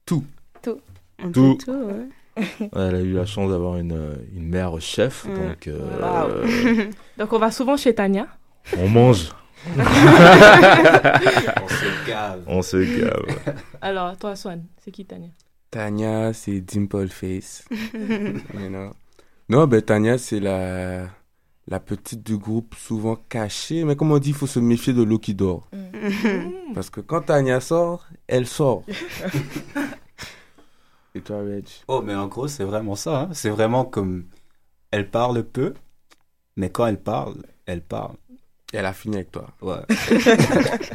Tout. 0.06 0.25
Tout. 0.62 0.80
Tout. 1.32 1.58
tout, 1.64 1.70
ouais. 1.72 2.06
Elle 2.75 2.94
a 2.94 3.00
eu 3.00 3.12
la 3.12 3.26
chance 3.26 3.50
d'avoir 3.50 3.76
une, 3.76 3.92
euh, 3.92 4.14
une 4.34 4.49
mère 4.49 4.80
chef, 4.80 5.25
Mm. 5.26 5.34
donc 5.34 5.66
euh, 5.68 5.78
Wow. 6.00 6.30
euh, 6.30 6.84
Donc, 7.18 7.32
on 7.32 7.38
va 7.38 7.50
souvent 7.50 7.76
chez 7.76 7.94
Tania. 7.94 8.26
on 8.78 8.88
mange. 8.88 9.30
On 9.66 11.68
se 11.68 12.06
gave. 12.08 12.40
On 12.46 12.62
se 12.62 12.76
gave. 12.78 13.54
Alors, 13.80 14.16
toi, 14.16 14.37
Swan, 14.37 14.64
c'est 14.82 14.90
qui 14.90 15.04
Tania? 15.04 15.28
Tanya, 15.70 16.32
c'est 16.32 16.60
Dimple 16.60 17.08
Face. 17.08 17.64
You 17.92 18.68
know. 18.68 18.90
Non, 19.49 19.66
ben 19.66 19.82
Tanya, 19.82 20.18
c'est 20.18 20.40
la, 20.40 21.06
la 21.70 21.80
petite 21.80 22.22
du 22.24 22.36
groupe, 22.36 22.74
souvent 22.74 23.16
cachée. 23.16 23.84
Mais 23.84 23.96
comme 23.96 24.12
on 24.12 24.18
dit, 24.18 24.30
il 24.30 24.34
faut 24.34 24.46
se 24.46 24.60
méfier 24.60 24.92
de 24.92 25.02
l'eau 25.02 25.18
qui 25.18 25.34
dort. 25.34 25.68
Parce 26.74 26.90
que 26.90 27.00
quand 27.00 27.22
Tanya 27.22 27.60
sort, 27.60 28.06
elle 28.26 28.46
sort. 28.46 28.84
Et 31.14 31.20
toi, 31.22 31.38
Reg? 31.38 31.66
Oh, 31.88 32.02
mais 32.02 32.14
en 32.14 32.28
gros, 32.28 32.46
c'est 32.48 32.64
vraiment 32.64 32.94
ça. 32.94 33.22
hein. 33.22 33.28
C'est 33.32 33.50
vraiment 33.50 33.84
comme 33.84 34.26
elle 34.90 35.10
parle 35.10 35.42
peu, 35.44 35.74
mais 36.56 36.70
quand 36.70 36.86
elle 36.86 37.00
parle, 37.00 37.42
elle 37.66 37.82
parle. 37.82 38.16
Et 38.72 38.76
elle 38.76 38.86
a 38.86 38.92
fini 38.92 39.16
avec 39.16 39.30
toi. 39.32 39.48
Ouais. 39.62 39.80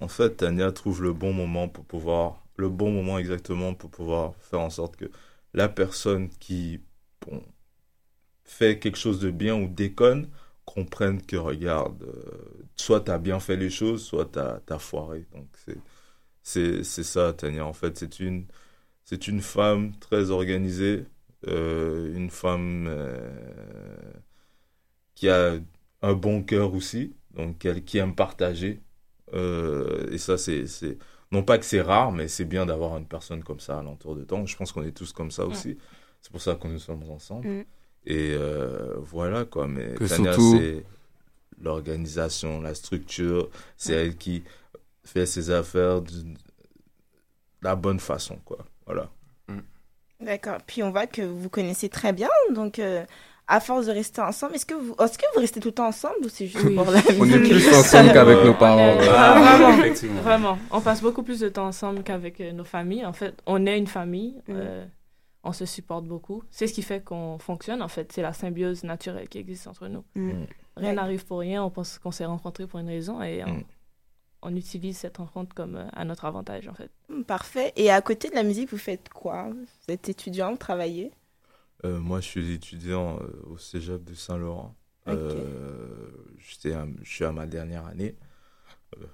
En 0.00 0.08
fait, 0.08 0.36
Tania 0.36 0.70
trouve 0.70 1.02
le 1.02 1.12
bon 1.12 1.32
moment 1.32 1.68
pour 1.68 1.84
pouvoir, 1.84 2.44
le 2.56 2.68
bon 2.68 2.92
moment 2.92 3.18
exactement 3.18 3.74
pour 3.74 3.90
pouvoir 3.90 4.34
faire 4.40 4.60
en 4.60 4.70
sorte 4.70 4.96
que 4.96 5.10
la 5.54 5.68
personne 5.68 6.28
qui 6.28 6.80
bon, 7.26 7.42
fait 8.48 8.78
quelque 8.78 8.98
chose 8.98 9.20
de 9.20 9.30
bien 9.30 9.54
ou 9.54 9.68
déconne 9.68 10.28
comprenne 10.64 11.22
que, 11.22 11.36
regarde, 11.36 12.02
euh, 12.02 12.66
soit 12.76 13.00
tu 13.00 13.10
as 13.10 13.18
bien 13.18 13.40
fait 13.40 13.56
les 13.56 13.70
choses, 13.70 14.04
soit 14.04 14.26
tu 14.32 14.38
as, 14.38 14.78
foiré. 14.78 15.26
Donc, 15.34 15.46
c'est, 16.42 16.84
ça, 16.84 17.32
Tania. 17.32 17.64
En 17.64 17.72
fait, 17.72 17.96
c'est 17.96 18.20
une, 18.20 18.46
c'est 19.04 19.28
une 19.28 19.40
femme 19.40 19.92
très 19.98 20.30
organisée, 20.30 21.06
euh, 21.46 22.14
une 22.14 22.30
femme 22.30 22.86
euh, 22.88 24.12
qui 25.14 25.28
a 25.28 25.54
un 26.02 26.12
bon 26.12 26.42
cœur 26.42 26.74
aussi, 26.74 27.14
donc 27.34 27.64
elle, 27.64 27.84
qui 27.84 27.98
aime 27.98 28.14
partager. 28.14 28.80
Et 29.32 30.18
ça, 30.18 30.38
c'est, 30.38 30.66
c'est 30.66 30.98
non 31.32 31.42
pas 31.42 31.58
que 31.58 31.64
c'est 31.64 31.82
rare, 31.82 32.12
mais 32.12 32.28
c'est 32.28 32.46
bien 32.46 32.66
d'avoir 32.66 32.96
une 32.96 33.06
personne 33.06 33.42
comme 33.42 33.60
ça 33.60 33.78
à 33.78 33.82
l'entour 33.82 34.16
de 34.16 34.24
temps. 34.24 34.46
Je 34.46 34.56
pense 34.56 34.72
qu'on 34.72 34.84
est 34.84 34.96
tous 34.96 35.12
comme 35.12 35.30
ça 35.30 35.46
aussi. 35.46 35.76
C'est 36.20 36.32
pour 36.32 36.40
ça 36.40 36.54
que 36.54 36.66
nous 36.68 36.78
sommes 36.78 37.08
ensemble. 37.10 37.48
Mm. 37.48 37.64
Et 38.10 38.32
euh, 38.34 38.94
voilà 38.98 39.44
quoi. 39.44 39.68
Mais 39.68 39.94
Que 39.94 40.04
Tania, 40.04 40.32
surtout- 40.32 40.58
c'est 40.58 40.82
l'organisation, 41.62 42.60
la 42.62 42.74
structure. 42.74 43.50
C'est 43.76 43.92
elle 43.92 44.16
qui 44.16 44.42
fait 45.04 45.26
ses 45.26 45.50
affaires 45.50 46.00
de 46.02 46.10
la 47.62 47.76
bonne 47.76 48.00
façon 48.00 48.38
quoi. 48.44 48.58
Voilà. 48.86 49.08
D'accord. 50.20 50.58
Puis 50.66 50.82
on 50.82 50.90
voit 50.90 51.06
que 51.06 51.22
vous 51.22 51.38
vous 51.42 51.48
connaissez 51.48 51.88
très 51.88 52.12
bien, 52.12 52.28
donc 52.52 52.80
euh, 52.80 53.04
à 53.46 53.60
force 53.60 53.86
de 53.86 53.92
rester 53.92 54.20
ensemble, 54.20 54.56
est-ce 54.56 54.66
que 54.66 54.74
vous, 54.74 54.96
est-ce 54.98 55.16
que 55.16 55.24
vous 55.34 55.40
restez 55.40 55.60
tout 55.60 55.68
le 55.68 55.74
temps 55.74 55.86
ensemble 55.86 56.16
ou 56.24 56.28
c'est 56.28 56.48
juste 56.48 56.64
Oui. 56.64 56.74
pour 56.74 56.90
la 56.90 56.98
On 57.20 57.24
est 57.30 57.38
plus 57.38 57.68
ensemble 57.74 58.12
qu'avec 58.12 58.44
nos 58.44 58.54
parents. 58.54 58.96
Ah, 59.08 59.58
vraiment, 59.60 60.20
vraiment. 60.22 60.58
On 60.72 60.80
passe 60.80 61.02
beaucoup 61.02 61.22
plus 61.22 61.38
de 61.38 61.48
temps 61.48 61.66
ensemble 61.66 62.02
qu'avec 62.02 62.40
euh, 62.40 62.50
nos 62.52 62.64
familles. 62.64 63.06
En 63.06 63.12
fait, 63.12 63.34
on 63.46 63.64
est 63.64 63.78
une 63.78 63.86
famille. 63.86 64.34
euh, 64.48 64.84
on 65.44 65.52
se 65.52 65.64
supporte 65.66 66.04
beaucoup. 66.04 66.42
C'est 66.50 66.66
ce 66.66 66.72
qui 66.72 66.82
fait 66.82 67.02
qu'on 67.02 67.38
fonctionne, 67.38 67.82
en 67.82 67.88
fait. 67.88 68.12
C'est 68.12 68.22
la 68.22 68.32
symbiose 68.32 68.84
naturelle 68.84 69.28
qui 69.28 69.38
existe 69.38 69.66
entre 69.66 69.88
nous. 69.88 70.04
Mm. 70.14 70.44
Rien 70.76 70.92
n'arrive 70.94 71.24
pour 71.26 71.38
rien. 71.40 71.62
On 71.64 71.70
pense 71.70 71.98
qu'on 71.98 72.10
s'est 72.10 72.24
rencontrés 72.26 72.66
pour 72.66 72.78
une 72.80 72.88
raison 72.88 73.22
et 73.22 73.44
on, 73.44 73.54
Mm. 73.54 73.64
on 74.42 74.56
utilise 74.56 74.98
cette 74.98 75.16
rencontre 75.18 75.54
comme 75.54 75.76
euh, 75.76 75.86
à 75.92 76.04
notre 76.04 76.24
avantage, 76.24 76.68
en 76.68 76.74
fait. 76.74 76.90
Parfait. 77.26 77.72
Et 77.76 77.90
à 77.90 78.00
côté 78.02 78.30
de 78.30 78.34
la 78.34 78.42
musique, 78.42 78.70
vous 78.70 78.78
faites 78.78 79.08
quoi? 79.08 79.48
Vous 79.50 79.92
êtes 79.94 80.08
étudiant, 80.08 80.50
vous 80.52 80.56
travaillez? 80.58 81.12
Euh, 81.84 81.98
moi, 82.00 82.20
je 82.20 82.26
suis 82.26 82.52
étudiant 82.52 83.18
euh, 83.20 83.42
au 83.50 83.58
Cégep 83.58 84.02
de 84.04 84.14
Saint-Laurent. 84.14 84.74
Ok. 85.06 85.14
Euh, 85.14 86.10
j'étais 86.38 86.72
à- 86.74 86.86
je 87.02 87.08
suis 87.10 87.24
à 87.24 87.32
ma 87.32 87.46
dernière 87.46 87.86
année. 87.86 88.16
Euh, 88.96 89.06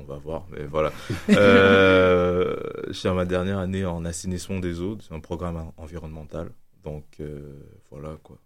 on 0.00 0.04
va 0.04 0.16
voir, 0.18 0.46
mais 0.50 0.64
voilà. 0.66 0.92
Euh, 1.30 2.56
je 2.88 2.92
suis 2.92 3.08
à 3.08 3.12
ma 3.14 3.24
dernière 3.24 3.58
année 3.58 3.84
en 3.84 4.04
assainissement 4.04 4.58
des 4.58 4.80
eaux. 4.80 4.98
C'est 5.06 5.14
un 5.14 5.20
programme 5.20 5.56
en- 5.56 5.74
environnemental. 5.76 6.50
Donc, 6.84 7.04
euh, 7.20 7.52
voilà 7.90 8.16
quoi. 8.22 8.38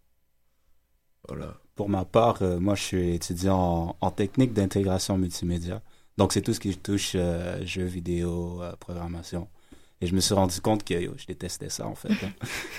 Voilà. 1.29 1.55
Pour 1.75 1.89
ma 1.89 2.05
part, 2.05 2.39
euh, 2.43 2.59
moi, 2.59 2.75
je 2.75 2.83
suis 2.83 3.15
étudiant 3.15 3.57
en, 3.59 3.97
en 4.01 4.11
technique 4.11 4.53
d'intégration 4.53 5.17
multimédia. 5.19 5.83
Donc, 6.17 6.33
c'est 6.33 6.43
tout 6.43 6.53
ce 6.55 6.61
qui 6.61 6.77
touche 6.77 7.13
euh, 7.15 7.65
jeux 7.65 7.85
vidéo, 7.85 8.63
programmation. 8.81 9.49
Et 10.01 10.07
je 10.07 10.15
me 10.15 10.21
suis 10.21 10.35
rendu 10.35 10.61
compte 10.61 10.83
que 10.85 10.95
yo, 10.95 11.13
je 11.17 11.27
détestais 11.27 11.69
ça, 11.69 11.87
en 11.87 11.95
fait. 11.95 12.09
hein. 12.25 12.33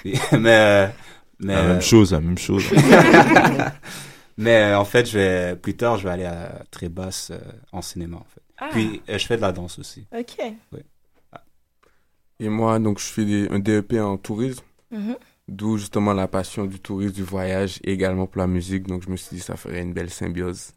Et- 0.06 0.14
mais, 0.38 0.92
mais, 1.40 1.56
La 1.56 1.64
même 1.68 1.82
chose, 1.82 2.12
la 2.12 2.20
même 2.20 2.38
chose. 2.38 2.66
mais 4.38 4.74
en 4.74 4.86
fait, 4.86 5.06
je 5.10 5.18
vais, 5.18 5.56
plus 5.56 5.76
tard, 5.76 5.98
je 5.98 6.04
vais 6.04 6.10
aller 6.14 6.26
à 6.26 6.64
Trébas 6.72 7.32
en 7.72 7.82
cinéma, 7.82 8.18
en 8.18 8.26
fait. 8.26 8.40
Ah. 8.63 8.69
Puis, 8.71 9.02
euh, 9.10 9.17
je 9.17 9.26
fais 9.26 9.36
de 9.38 9.41
la 9.41 9.52
danse 9.52 9.80
aussi. 9.80 10.08
Ok. 10.17 10.38
Oui. 10.71 10.80
Et 12.39 12.47
moi, 12.50 12.80
donc, 12.80 13.00
je 13.00 13.06
fais 13.06 13.26
des- 13.26 13.47
un 13.50 13.60
DEP 13.60 14.00
en 14.00 14.17
tourisme. 14.17 14.63
Mhm. 14.91 15.15
D'où 15.47 15.78
justement 15.78 16.13
la 16.13 16.28
passion 16.28 16.65
du 16.65 16.80
tourisme, 16.80 17.13
du 17.13 17.24
voyage 17.24 17.80
et 17.84 17.91
également 17.91 18.26
pour 18.28 18.39
la 18.39 18.47
musique. 18.47 18.88
Donc, 18.88 19.04
je 19.04 19.10
me 19.10 19.17
suis 19.17 19.36
dit, 19.36 19.41
ça 19.41 19.58
ferait 19.58 19.82
une 19.82 19.93
belle 19.93 20.10
symbiose. 20.10 20.71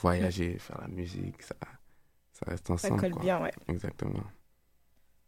Voyager, 0.00 0.58
faire 0.58 0.78
la 0.80 0.88
musique, 0.88 1.42
ça, 1.42 1.54
ça 2.32 2.46
reste 2.50 2.70
ensemble. 2.70 3.00
colle 3.00 3.10
quoi. 3.12 3.22
bien, 3.22 3.40
ouais. 3.42 3.52
Exactement. 3.68 4.22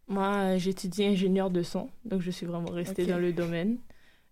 Moi, 0.08 0.26
euh, 0.34 0.58
j'étudie 0.58 1.04
ingénieur 1.04 1.48
de 1.50 1.62
son, 1.62 1.88
donc 2.04 2.20
je 2.20 2.30
suis 2.30 2.44
vraiment 2.46 2.70
restée 2.70 3.06
dans 3.06 3.18
le 3.18 3.32
domaine. 3.32 3.78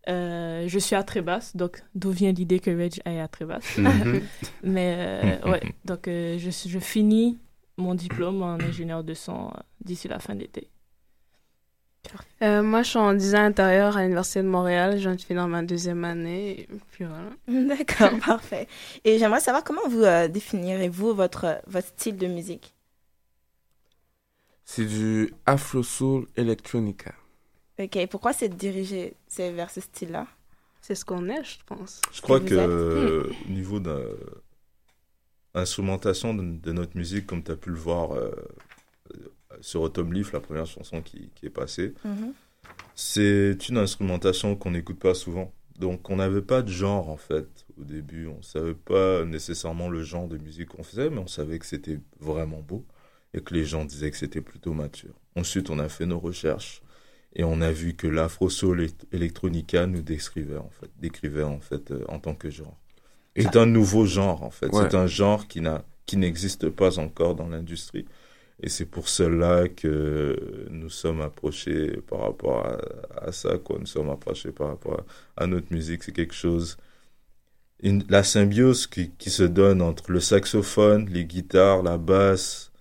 Euh, 0.09 0.65
je 0.67 0.79
suis 0.79 0.97
à 0.97 1.03
Trébas, 1.05 1.53
donc 1.55 1.83
d'où 1.95 2.11
vient 2.11 2.33
l'idée 2.33 2.59
que 2.59 2.71
Reg 2.71 3.01
est 3.05 3.21
à 3.21 3.29
Trébas. 3.29 3.61
Mhm. 3.79 4.21
Mais 4.65 4.97
euh, 5.45 5.51
ouais, 5.51 5.63
donc 5.85 6.09
euh, 6.09 6.39
je, 6.39 6.51
je 6.51 6.79
finis 6.79 7.39
mon 7.77 7.95
diplôme 7.95 8.43
en 8.43 8.55
ingénieur 8.55 9.05
de 9.05 9.15
son 9.15 9.49
euh, 9.49 9.61
d'ici 9.85 10.09
la 10.09 10.19
fin 10.19 10.35
de 10.35 10.41
l'été. 10.41 10.69
Euh, 12.43 12.63
moi, 12.63 12.83
je 12.83 12.91
suis 12.91 12.99
en 12.99 13.15
design 13.15 13.45
intérieur 13.45 13.97
à 13.97 14.03
l'Université 14.03 14.43
de 14.43 14.49
Montréal. 14.49 14.99
Je 14.99 15.03
viens 15.09 15.15
de 15.15 15.21
finir 15.21 15.47
ma 15.47 15.63
deuxième 15.63 16.05
année. 16.05 16.63
Et 16.63 16.69
puis 16.91 17.05
voilà. 17.05 17.31
D'accord, 17.77 18.19
parfait. 18.25 18.67
Et 19.05 19.19
j'aimerais 19.19 19.41
savoir 19.41 19.63
comment 19.65 19.87
vous 19.89 20.03
euh, 20.03 20.29
définirez-vous 20.29 21.15
votre, 21.15 21.61
votre 21.67 21.87
style 21.89 22.17
de 22.17 22.27
musique? 22.27 22.75
C'est 24.65 24.87
du 24.87 25.33
Afro 25.47 25.83
Soul 25.83 26.27
Electronica. 26.37 27.15
Ok, 27.83 28.07
pourquoi 28.11 28.33
c'est 28.33 28.49
dirigé 28.49 29.15
c'est 29.29 29.51
vers 29.53 29.71
ce 29.71 29.81
style-là? 29.81 30.27
C'est 30.81 30.95
ce 30.95 31.05
qu'on 31.05 31.29
est, 31.29 31.45
je 31.45 31.59
pense. 31.67 32.01
Je 32.13 32.21
crois 32.21 32.41
que 32.41 32.55
euh, 32.55 33.31
au 33.47 33.51
niveau 33.51 33.79
de 33.81 34.19
l'instrumentation 35.55 36.35
de, 36.35 36.43
de 36.43 36.73
notre 36.73 36.97
musique, 36.97 37.27
comme 37.27 37.43
tu 37.43 37.53
as 37.53 37.57
pu 37.57 37.71
le 37.71 37.77
voir 37.77 38.13
euh, 38.13 38.31
sur 39.61 39.83
Autumn 39.83 40.13
Leaf, 40.13 40.33
la 40.33 40.41
première 40.41 40.67
chanson 40.67 41.03
qui, 41.03 41.31
qui 41.35 41.47
est 41.47 41.51
passée, 41.51 41.95
Mhm. 42.05 42.33
c'est 42.95 43.69
une 43.69 43.79
instrumentation 43.79 44.57
qu'on 44.57 44.73
n'écoute 44.73 44.99
pas 44.99 45.15
souvent. 45.15 45.53
Donc 45.79 46.11
on 46.11 46.17
n'avait 46.17 46.43
pas 46.43 46.63
de 46.63 46.71
genre 46.71 47.09
en 47.09 47.17
fait 47.17 47.67
au 47.81 47.85
début. 47.85 48.27
On 48.27 48.43
savait 48.43 48.75
pas 48.75 49.25
nécessairement 49.25 49.89
le 49.89 50.03
genre 50.03 50.29
de 50.29 50.37
musique 50.39 50.69
qu'on 50.69 50.83
faisait, 50.83 51.11
mais 51.11 51.19
on 51.19 51.27
savait 51.27 51.59
que 51.59 51.67
c'était 51.67 51.99
vraiment 52.21 52.61
beau 52.61 52.85
et 53.35 53.41
que 53.41 53.55
les 53.55 53.65
gens 53.65 53.85
disaient 53.85 54.11
que 54.11 54.17
c'était 54.19 54.43
plutôt 54.43 54.73
mature. 54.75 55.15
Ensuite, 55.37 55.71
on 55.71 55.79
a 55.79 55.89
fait 55.89 56.07
nos 56.07 56.19
recherches 56.21 56.82
et 57.35 57.45
on 57.45 57.61
a 57.61 57.73
vu 57.73 57.95
que 57.95 58.07
l'afro 58.07 58.51
soul 58.51 58.81
elect- 58.83 59.07
electronica 59.13 59.87
nous 59.87 60.03
décrivait 60.03 60.59
en 60.59 60.71
fait, 60.71 60.91
décrivait 60.99 61.43
en 61.43 61.61
fait 61.61 61.91
euh, 61.91 62.05
en 62.09 62.19
tant 62.21 62.35
que 62.35 62.51
genre. 62.51 62.79
C'est 63.37 63.57
un 63.57 63.67
nouveau 63.67 64.07
genre 64.07 64.43
en 64.43 64.51
fait. 64.51 64.69
Ouais. 64.69 64.83
C'est 64.83 64.97
un 64.97 65.07
genre 65.07 65.49
qui 65.49 65.61
n'a 65.61 65.85
qui 66.07 66.17
n'existe 66.17 66.69
pas 66.69 66.99
encore 66.99 67.35
dans 67.35 67.49
l'industrie. 67.49 68.07
Et 68.65 68.69
c'est 68.69 68.87
pour 68.87 69.09
cela 69.09 69.69
que 69.69 70.67
nous 70.71 70.91
sommes 70.91 71.21
approchés 71.21 71.97
par 72.09 72.21
rapport 72.21 72.67
à, 72.67 72.79
à 73.29 73.33
ça, 73.33 73.59
quoi. 73.59 73.79
Nous 73.79 73.87
sommes 73.87 74.11
approchés 74.11 74.53
par 74.53 74.69
rapport 74.69 75.05
à, 75.37 75.45
à 75.45 75.47
notre 75.47 75.73
musique. 75.73 76.03
C'est 76.05 76.13
quelque 76.13 76.35
chose, 76.35 76.77
une, 77.83 78.05
la 78.09 78.23
symbiose 78.23 78.87
qui, 78.87 79.11
qui 79.13 79.31
se 79.31 79.43
donne 79.43 79.83
entre 79.83 80.11
le 80.13 80.21
saxophone, 80.21 81.09
les 81.11 81.25
guitares, 81.25 81.83
la 81.83 81.99
basse. 81.99 82.72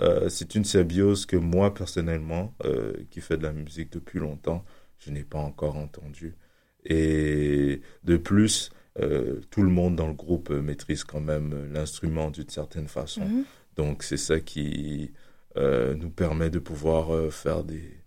Euh, 0.00 0.28
c'est 0.28 0.54
une 0.54 0.64
symbiose 0.64 1.26
que 1.26 1.36
moi, 1.36 1.74
personnellement, 1.74 2.54
euh, 2.64 2.92
qui 3.10 3.20
fait 3.20 3.36
de 3.36 3.42
la 3.42 3.52
musique 3.52 3.92
depuis 3.92 4.18
longtemps, 4.18 4.64
je 4.98 5.10
n'ai 5.10 5.24
pas 5.24 5.38
encore 5.38 5.76
entendue. 5.76 6.36
Et 6.84 7.82
de 8.04 8.16
plus, 8.16 8.70
euh, 8.98 9.40
tout 9.50 9.62
le 9.62 9.70
monde 9.70 9.96
dans 9.96 10.08
le 10.08 10.14
groupe 10.14 10.50
maîtrise 10.50 11.04
quand 11.04 11.20
même 11.20 11.72
l'instrument 11.72 12.30
d'une 12.30 12.48
certaine 12.48 12.88
façon. 12.88 13.24
Mhm. 13.26 13.44
Donc 13.76 14.02
c'est 14.02 14.16
ça 14.16 14.40
qui 14.40 15.12
nous 15.56 16.10
permet 16.10 16.48
de 16.48 16.60
pouvoir 16.60 17.30
faire 17.32 17.64
des, 17.64 18.00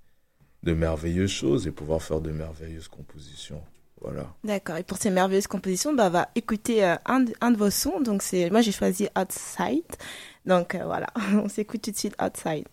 de 0.63 0.73
merveilleuses 0.73 1.29
choses 1.29 1.67
et 1.67 1.71
pouvoir 1.71 2.01
faire 2.01 2.21
de 2.21 2.31
merveilleuses 2.31 2.87
compositions. 2.87 3.61
D'accord. 4.43 4.77
Et 4.77 4.83
pour 4.83 4.97
ces 4.97 5.09
merveilleuses 5.09 5.47
compositions, 5.47 5.93
bah, 5.93 6.09
va 6.09 6.29
écouter 6.35 6.83
euh, 6.85 6.95
un, 7.05 7.21
de- 7.21 7.57
vos 7.57 7.69
sons. 7.69 8.01
Donc, 8.01 8.21
c'est, 8.21 8.49
moi, 8.49 8.61
j'ai 8.61 8.71
choisi 8.71 9.07
Outside. 9.17 9.83
Donc, 10.45 10.75
euh, 10.75 10.83
voilà. 10.85 11.07
On 11.33 11.47
s'écoute 11.49 11.81
tout 11.81 11.91
de 11.91 11.95
suite 11.97 12.15
outside, 12.21 12.65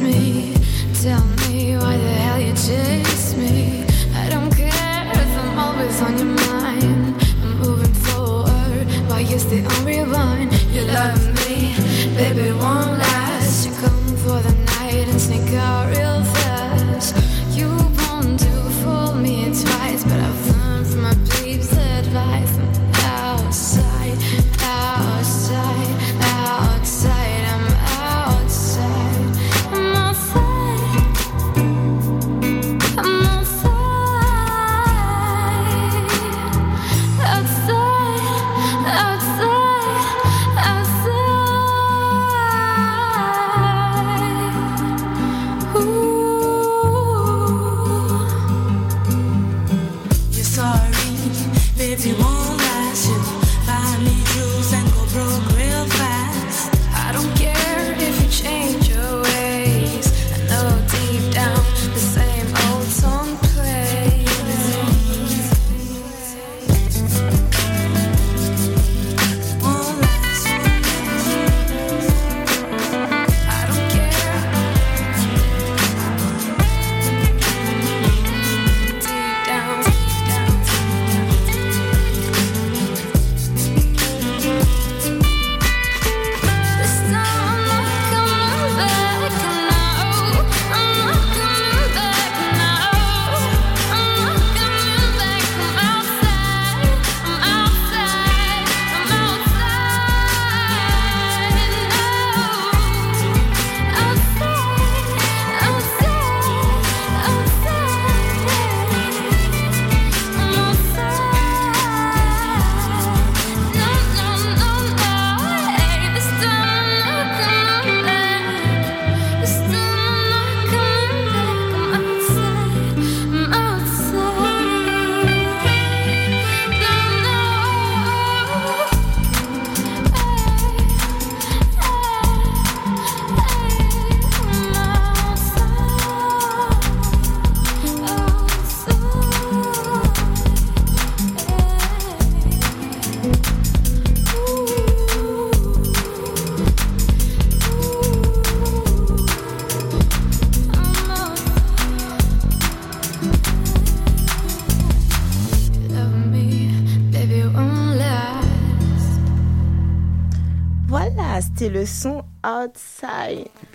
me? 0.00 0.54
Tell 1.02 1.24
me 1.42 1.76
why 1.76 1.96
the 1.96 2.14
hell 2.24 2.40
you 2.40 2.52
chase 2.52 3.36
me. 3.36 3.84
I 4.14 4.28
don't 4.28 4.50
care 4.54 5.10
if 5.12 5.38
I'm 5.42 5.58
always 5.58 6.00
on 6.00 6.18
your 6.18 6.26
mind. 6.26 7.14
I'm 7.42 7.58
moving 7.58 7.94
forward, 7.94 8.86
why 9.08 9.20
you 9.20 9.38
stay 9.38 9.64
on 9.64 9.84
rewind? 9.84 10.52
You 10.72 10.82
love 10.82 11.20
me, 11.26 11.27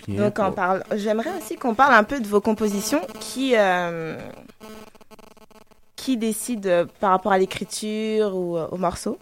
Donc 0.08 0.38
on 0.38 0.52
parle. 0.52 0.84
J'aimerais 0.96 1.36
aussi 1.38 1.56
qu'on 1.56 1.74
parle 1.74 1.94
un 1.94 2.04
peu 2.04 2.20
de 2.20 2.26
vos 2.26 2.40
compositions 2.40 3.00
qui 3.20 3.54
euh, 3.56 4.18
qui 5.96 6.16
décident 6.16 6.68
euh, 6.68 6.84
par 7.00 7.10
rapport 7.10 7.32
à 7.32 7.38
l'écriture 7.38 8.36
ou 8.36 8.56
euh, 8.58 8.66
au 8.70 8.76
morceau. 8.76 9.18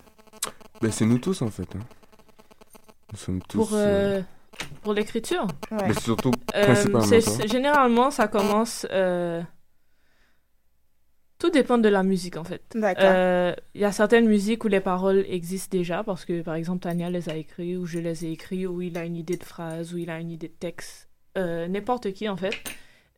Ben, 0.81 0.91
c'est 0.91 1.07
nous 1.07 1.19
tous 1.19 1.43
en 1.43 1.49
fait. 1.51 1.69
hein. 1.77 1.81
Nous 3.13 3.19
sommes 3.19 3.43
tous. 3.43 3.59
Pour, 3.59 3.71
euh, 3.75 4.19
euh, 4.19 4.23
pour 4.83 4.93
l'écriture? 4.95 5.47
Ouais. 5.71 5.89
Mais 5.89 5.95
surtout, 6.01 6.33
Euh, 6.57 6.65
principalement 6.65 7.47
Généralement, 7.47 8.11
ça 8.11 8.27
commence. 8.27 8.87
Tout 11.43 11.51
dépend 11.51 11.77
de 11.77 11.89
la 11.89 12.05
musique, 12.05 12.37
en 12.37 12.45
fait. 12.45 12.63
D'accord. 12.73 13.03
Euh, 13.05 13.53
Il 13.75 13.81
y 13.81 13.85
a 13.85 13.91
certaines 13.91 14.29
musiques 14.29 14.65
où 14.65 14.69
les 14.69 14.79
paroles 14.81 15.25
existent 15.29 15.77
déjà, 15.77 16.05
parce 16.05 16.25
que, 16.25 16.41
par 16.43 16.55
exemple, 16.55 16.83
Tania 16.85 17.11
les 17.11 17.29
a 17.29 17.35
écrites, 17.35 17.77
ou 17.79 17.85
je 17.85 17.99
les 17.99 18.25
ai 18.25 18.31
écrites, 18.31 18.69
ou 18.69 18.81
il 18.81 18.97
a 18.97 19.05
une 19.05 19.17
idée 19.17 19.37
de 19.37 19.43
phrase, 19.43 19.93
ou 19.93 19.99
il 19.99 20.09
a 20.09 20.21
une 20.21 20.31
idée 20.31 20.47
de 20.47 20.53
texte. 20.53 21.09
Euh, 21.37 21.67
N'importe 21.67 22.13
qui, 22.13 22.29
en 22.29 22.37
fait. 22.37 22.55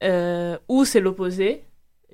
Euh, 0.02 0.56
ou 0.70 0.86
c'est 0.86 1.00
l'opposé. 1.00 1.64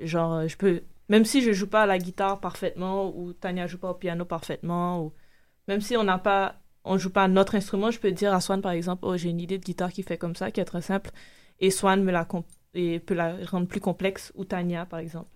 Genre, 0.00 0.48
je 0.48 0.56
peux. 0.56 0.82
Même 1.08 1.24
si 1.24 1.42
je 1.42 1.52
joue 1.52 1.68
pas 1.68 1.82
à 1.84 1.86
la 1.86 1.98
guitare 1.98 2.40
parfaitement, 2.40 3.16
ou 3.16 3.32
Tania 3.32 3.68
joue 3.68 3.78
pas 3.78 3.90
au 3.90 3.94
piano 3.94 4.24
parfaitement, 4.24 5.04
ou 5.04 5.12
même 5.68 5.80
si 5.80 5.96
on 5.96 6.02
n'a 6.02 6.18
pas. 6.18 6.56
On 6.82 6.98
joue 6.98 7.10
pas 7.10 7.28
notre 7.28 7.54
instrument, 7.54 7.92
je 7.92 8.00
peux 8.00 8.10
dire 8.10 8.34
à 8.34 8.40
Swan, 8.40 8.60
par 8.62 8.72
exemple, 8.72 9.02
oh, 9.04 9.16
j'ai 9.16 9.28
une 9.30 9.38
idée 9.40 9.58
de 9.58 9.64
guitare 9.64 9.92
qui 9.92 10.02
fait 10.02 10.18
comme 10.18 10.34
ça, 10.34 10.50
qui 10.50 10.60
est 10.60 10.64
très 10.64 10.82
simple, 10.82 11.10
et 11.60 11.70
Swan 11.70 12.02
me 12.02 12.10
la 12.10 12.24
comp- 12.24 12.46
et 12.74 12.98
peut 12.98 13.14
la 13.14 13.36
rendre 13.46 13.68
plus 13.68 13.80
complexe, 13.80 14.32
ou 14.34 14.44
Tania, 14.44 14.86
par 14.86 14.98
exemple. 14.98 15.28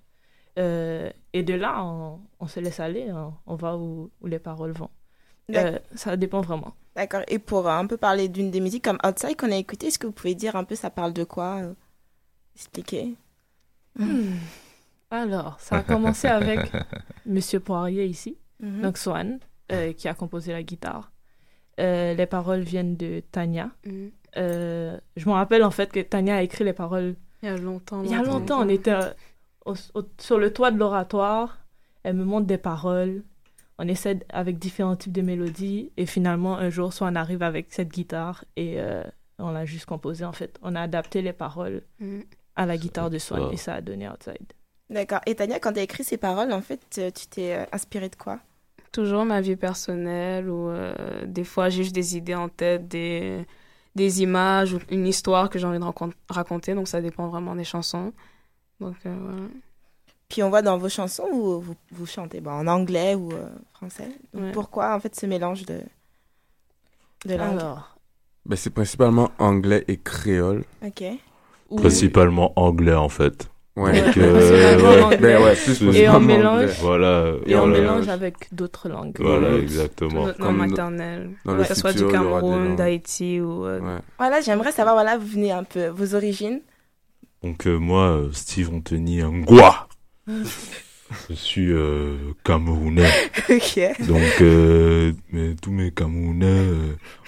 Euh, 0.59 1.11
et 1.33 1.43
de 1.43 1.55
là, 1.55 1.83
on, 1.85 2.21
on 2.41 2.47
se 2.47 2.61
laisse 2.61 2.79
aller, 2.81 3.11
on, 3.13 3.35
on 3.47 3.55
va 3.57 3.77
où, 3.77 4.11
où 4.21 4.27
les 4.27 4.39
paroles 4.39 4.73
vont. 4.73 4.91
Euh, 5.55 5.79
ça 5.95 6.17
dépend 6.17 6.41
vraiment. 6.41 6.75
D'accord. 6.97 7.23
Et 7.29 7.39
pour 7.39 7.67
euh, 7.69 7.73
un 7.73 7.87
peu 7.87 7.97
parler 7.97 8.29
d'une 8.29 8.51
des 8.51 8.61
musiques 8.61 8.85
comme 8.85 8.99
Outside 9.05 9.37
qu'on 9.37 9.51
a 9.53 9.57
écouté, 9.57 9.89
est-ce 9.89 9.99
que 9.99 10.07
vous 10.07 10.13
pouvez 10.13 10.35
dire 10.35 10.57
un 10.57 10.65
peu 10.65 10.75
ça 10.75 10.91
parle 10.91 11.13
de 11.13 11.25
quoi 11.25 11.61
Expliquer? 12.55 13.15
Hmm. 13.99 14.37
Alors, 15.11 15.59
ça 15.61 15.77
a 15.79 15.83
commencé 15.83 16.29
avec 16.29 16.61
Monsieur 17.27 17.61
Poirier 17.61 18.07
ici, 18.07 18.37
Mhm. 18.61 18.83
donc 18.83 18.99
Swan, 18.99 19.39
euh, 19.73 19.93
qui 19.93 20.09
a 20.09 20.15
composé 20.15 20.53
la 20.53 20.63
guitare. 20.63 21.11
Euh, 21.81 22.15
les 22.15 22.27
paroles 22.27 22.61
viennent 22.61 22.97
de 22.97 23.21
Tania. 23.33 23.71
Euh, 24.37 24.97
je 25.17 25.29
me 25.29 25.35
rappelle 25.35 25.65
en 25.65 25.71
fait 25.73 25.91
que 25.93 26.01
Tania 26.01 26.37
a 26.37 26.43
écrit 26.43 26.65
les 26.65 26.73
paroles 26.73 27.17
Il 27.43 27.49
y 27.49 27.53
a 27.53 27.57
longtemps. 27.57 28.03
il 28.05 28.11
y 28.11 28.15
a 28.15 28.23
longtemps. 28.23 28.63
On 28.65 28.69
était 28.69 28.95
au- 29.65 29.75
au- 29.95 30.03
sur 30.19 30.39
le 30.39 30.53
toit 30.53 30.71
de 30.71 30.79
l'oratoire. 30.79 31.59
Elle 32.03 32.17
me 32.17 32.25
montre 32.25 32.47
des 32.47 32.59
paroles. 32.59 33.23
On 33.79 33.89
essaie 33.89 34.21
avec 34.29 34.59
différents 34.59 34.97
types 34.97 35.13
de 35.13 35.23
mélodies. 35.23 35.91
Et 35.97 36.07
finalement, 36.07 36.57
un 36.57 36.71
jour, 36.71 36.93
soit 36.93 37.09
on 37.11 37.15
arrive 37.15 37.43
avec 37.43 37.67
cette 37.71 37.89
guitare 37.89 38.45
et 38.57 38.81
euh, 38.81 39.03
on 39.39 39.51
l'a 39.51 39.65
juste 39.65 39.87
composé 39.87 40.25
en 40.25 40.33
fait. 40.33 40.59
On 40.63 40.75
a 40.75 40.81
adapté 40.83 41.23
les 41.23 41.33
paroles 41.33 41.83
Mm. 42.01 42.21
à 42.57 42.67
la 42.67 42.77
guitare 42.77 43.11
de 43.11 43.19
Swan 43.19 43.47
ça. 43.49 43.53
et 43.53 43.57
ça 43.57 43.75
a 43.75 43.81
donné 43.81 44.09
Outside. 44.09 44.53
D'accord. 44.91 45.21
Et 45.27 45.35
Tania, 45.35 45.59
quand 45.59 45.73
tu 45.73 45.81
as 45.81 45.83
écrit 45.83 46.05
ces 46.05 46.19
paroles, 46.19 46.53
en 46.53 46.61
fait, 46.61 46.81
euh, 46.99 47.11
tu 47.11 47.27
t'es 47.27 47.55
euh, 47.57 47.65
inspirée 47.73 48.11
de 48.11 48.17
quoi? 48.17 48.39
Toujours 48.93 49.25
ma 49.25 49.41
vie 49.41 49.57
personnelle 49.57 50.49
ou 50.49 50.69
euh, 50.69 50.95
des 51.27 51.43
fois 51.43 51.69
j'ai 51.69 51.83
juste 51.83 51.95
des 51.97 52.17
idées 52.17 52.37
en 52.37 52.49
tête, 52.49 52.87
des, 52.87 53.45
des 53.97 54.23
images 54.23 54.75
ou 54.75 54.79
une 54.91 55.07
histoire 55.09 55.51
que 55.51 55.59
j'ai 55.59 55.67
envie 55.67 55.81
de 55.81 55.85
raconter. 56.29 56.75
Donc 56.75 56.87
ça 56.87 57.01
dépend 57.01 57.27
vraiment 57.29 57.57
des 57.57 57.65
chansons. 57.65 58.13
Donc 58.81 58.97
euh, 59.07 59.15
voilà. 59.21 59.43
Puis 60.29 60.43
on 60.43 60.49
voit 60.49 60.63
dans 60.63 60.79
vos 60.79 60.89
chansons 60.89 61.29
où 61.33 61.61
vous, 61.61 61.75
vous 61.93 62.07
chantez 62.07 62.41
bon, 62.41 62.51
en 62.51 62.67
anglais 62.67 63.15
ou 63.15 63.31
euh, 63.33 63.47
français. 63.73 64.09
Donc 64.33 64.43
Ouais. 64.45 64.53
pourquoi 64.53 64.95
en 64.95 65.01
fait 65.01 65.15
ce 65.15 65.27
mélange 65.27 65.65
de, 65.67 65.81
de 67.27 67.35
langues 67.35 67.59
Alors, 67.61 67.97
Ben, 68.47 68.57
c'est 68.57 68.71
principalement 68.71 69.31
anglais 69.39 69.85
et 69.89 69.97
créole. 69.99 70.65
Ok. 70.85 71.05
Principalement 71.77 72.53
anglais 72.57 72.95
en 72.95 73.09
fait. 73.09 73.49
Ouais. 73.77 74.01
Donc, 74.01 74.17
Ouais, 74.17 74.23
euh, 74.23 75.09
ouais. 75.09 75.17
Ben 75.19 75.43
ouais, 75.43 75.55
plus 75.57 75.83
et 75.97 76.09
on 76.09 76.21
mélange. 76.21 76.79
Voilà. 76.81 77.35
et 77.47 77.57
on 77.57 77.67
voilà. 77.67 77.81
mélange 77.81 78.09
avec 78.09 78.55
d'autres 78.55 78.89
langues. 78.89 79.17
Voilà, 79.19 79.57
exactement. 79.57 80.27
Notre 80.27 80.41
langue 80.43 80.57
maternelle. 80.57 81.31
dans 81.45 81.55
le 81.55 81.63
que 81.63 81.69
ce 81.69 81.75
soit 81.75 81.93
du 81.93 82.07
Cameroun, 82.07 82.77
d'Haïti 82.77 83.41
ou. 83.41 83.67
euh, 83.67 83.99
Voilà, 84.19 84.41
j'aimerais 84.41 84.71
savoir, 84.73 84.95
voilà, 84.95 85.19
vous 85.19 85.27
venez 85.27 85.51
un 85.51 85.65
peu, 85.65 85.89
vos 85.89 86.15
origines. 86.15 86.61
Donc 87.45 87.67
euh, 87.67 87.77
moi, 87.79 88.07
euh, 88.09 88.29
Steve 88.33 88.71
Anthony 88.75 89.23
Ngwa. 89.23 89.87
Je 91.29 91.35
suis 91.35 91.71
euh, 91.71 92.17
camerounais. 92.43 93.11
Ok. 93.51 93.79
Donc 94.09 94.41
mais 95.31 95.55
tous 95.61 95.71
mes 95.71 95.91
camerounais, 95.91 96.67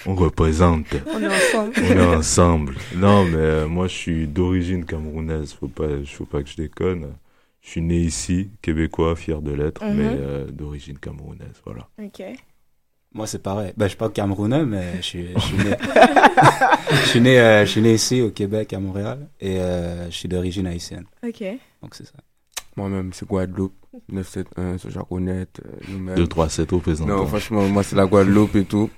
on 0.06 0.14
représente. 0.14 0.86
On 1.06 1.20
est 1.22 1.26
ensemble. 1.26 1.72
On 1.76 1.82
est 1.92 2.16
ensemble. 2.16 2.74
Non, 2.96 3.24
mais 3.26 3.66
moi 3.66 3.86
je 3.86 3.94
suis 3.94 4.26
d'origine 4.26 4.86
camerounaise. 4.86 5.52
Faut 5.52 5.68
pas, 5.68 5.88
faut 6.06 6.24
pas 6.24 6.42
que 6.42 6.48
je 6.48 6.56
déconne. 6.56 7.12
Je 7.60 7.68
suis 7.72 7.82
né 7.82 7.98
ici, 7.98 8.48
québécois, 8.62 9.14
fier 9.14 9.42
de 9.42 9.52
l'être, 9.52 9.84
Mhm. 9.84 9.94
mais 9.96 10.08
euh, 10.08 10.46
d'origine 10.46 10.98
camerounaise. 10.98 11.60
Voilà. 11.66 11.86
Ok. 12.02 12.22
Moi, 13.16 13.26
c'est 13.26 13.42
pareil. 13.42 13.72
Ben, 13.78 13.86
je 13.86 13.88
suis 13.88 13.96
pas 13.96 14.10
camerounais, 14.10 14.66
mais 14.66 14.96
je 14.98 15.02
suis, 15.02 15.28
je 15.34 15.40
suis 15.40 15.56
né. 15.56 15.74
je, 16.90 17.06
suis 17.08 17.20
né 17.22 17.40
euh, 17.40 17.64
je 17.64 17.70
suis 17.70 17.80
né 17.80 17.94
ici, 17.94 18.20
au 18.20 18.30
Québec, 18.30 18.74
à 18.74 18.78
Montréal, 18.78 19.30
et 19.40 19.58
euh, 19.58 20.10
je 20.10 20.14
suis 20.14 20.28
d'origine 20.28 20.66
haïtienne. 20.66 21.06
Ok. 21.26 21.42
Donc, 21.82 21.94
c'est 21.94 22.04
ça. 22.04 22.18
Moi-même, 22.76 23.14
c'est 23.14 23.26
Guadeloupe, 23.26 23.72
971, 24.10 24.80
sur 24.82 24.90
Jaconette, 24.90 25.62
euh, 25.64 25.70
nous-mêmes. 25.88 26.16
237 26.16 26.70
représentants. 26.72 27.16
Non, 27.16 27.26
franchement, 27.26 27.66
moi, 27.68 27.82
c'est 27.82 27.96
la 27.96 28.04
Guadeloupe 28.04 28.54
et 28.56 28.66
tout. 28.66 28.90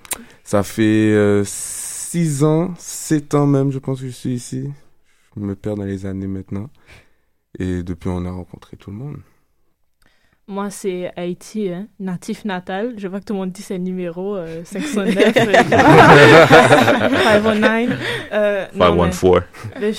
Ça 0.42 0.64
fait 0.64 1.42
6 1.44 2.42
ans, 2.42 2.74
7 2.76 3.34
ans 3.34 3.46
même, 3.46 3.70
je 3.70 3.78
pense 3.78 4.00
que 4.00 4.06
je 4.06 4.10
suis 4.10 4.34
ici. 4.34 4.68
Je 5.36 5.40
me 5.40 5.54
perds 5.54 5.76
dans 5.76 5.84
les 5.84 6.06
années 6.06 6.26
maintenant. 6.26 6.70
Et 7.56 7.84
depuis, 7.84 8.08
on 8.08 8.24
a 8.24 8.32
rencontré 8.32 8.76
tout 8.76 8.90
le 8.90 8.96
monde. 8.96 9.18
Moi, 10.50 10.70
c'est 10.70 11.12
Haïti, 11.14 11.68
hein, 11.68 11.88
natif 12.00 12.44
natal. 12.46 12.94
Je 12.96 13.06
vois 13.06 13.20
que 13.20 13.26
tout 13.26 13.34
le 13.34 13.38
monde 13.40 13.52
dit 13.52 13.60
c'est 13.60 13.76
le 13.76 13.84
numéro 13.84 14.34
euh, 14.34 14.62
509. 14.64 15.16
euh, 15.18 15.32
509. 17.22 17.98
Euh, 18.32 18.66
non, 18.74 18.78
mais- 19.04 19.12
514. 19.12 19.42
Le- 19.80 19.92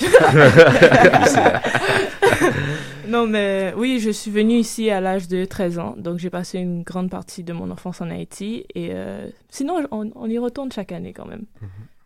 non, 3.08 3.26
mais 3.26 3.72
oui, 3.76 3.98
je 4.00 4.10
suis 4.10 4.30
venue 4.30 4.54
ici 4.56 4.90
à 4.90 5.00
l'âge 5.00 5.28
de 5.28 5.44
13 5.44 5.78
ans. 5.78 5.94
Donc, 5.96 6.18
j'ai 6.18 6.30
passé 6.30 6.58
une 6.58 6.82
grande 6.82 7.10
partie 7.10 7.42
de 7.44 7.52
mon 7.52 7.70
enfance 7.70 8.00
en 8.00 8.10
Haïti. 8.10 8.64
Et 8.74 8.90
euh, 8.92 9.28
sinon, 9.50 9.86
on, 9.90 10.10
on 10.14 10.26
y 10.28 10.38
retourne 10.38 10.70
chaque 10.72 10.92
année 10.92 11.12
quand 11.12 11.26
même. 11.26 11.44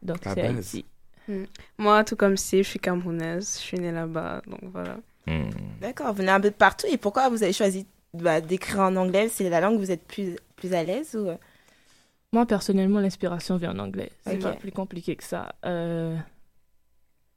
Donc, 0.02 0.24
La 0.24 0.34
c'est. 0.34 0.42
Haïti. 0.42 0.84
Mm. 1.28 1.44
Moi, 1.78 2.04
tout 2.04 2.16
comme 2.16 2.36
si, 2.36 2.58
je 2.62 2.68
suis 2.68 2.78
camerounaise, 2.78 3.54
je 3.58 3.62
suis 3.64 3.78
née 3.78 3.92
là-bas, 3.92 4.42
donc 4.46 4.60
voilà. 4.72 4.98
Hmm. 5.26 5.48
D'accord, 5.80 6.08
vous 6.08 6.18
venez 6.18 6.30
un 6.30 6.38
peu 6.40 6.50
de 6.50 6.54
partout. 6.54 6.86
Et 6.92 6.98
pourquoi 6.98 7.30
vous 7.30 7.42
avez 7.42 7.54
choisi 7.54 7.86
bah, 8.14 8.40
d'écrire 8.40 8.80
en 8.80 8.96
anglais 8.96 9.28
C'est 9.28 9.48
la 9.50 9.60
langue 9.60 9.76
où 9.76 9.78
vous 9.80 9.90
êtes 9.90 10.04
plus, 10.06 10.36
plus 10.56 10.72
à 10.74 10.82
l'aise 10.82 11.14
ou... 11.14 11.28
Moi, 12.32 12.46
personnellement, 12.46 12.98
l'inspiration 12.98 13.56
vient 13.58 13.72
en 13.74 13.78
anglais. 13.78 14.10
C'est 14.26 14.38
pas 14.38 14.52
plus 14.54 14.72
compliqué 14.72 15.14
que 15.14 15.22
ça. 15.22 15.54
Euh, 15.64 16.16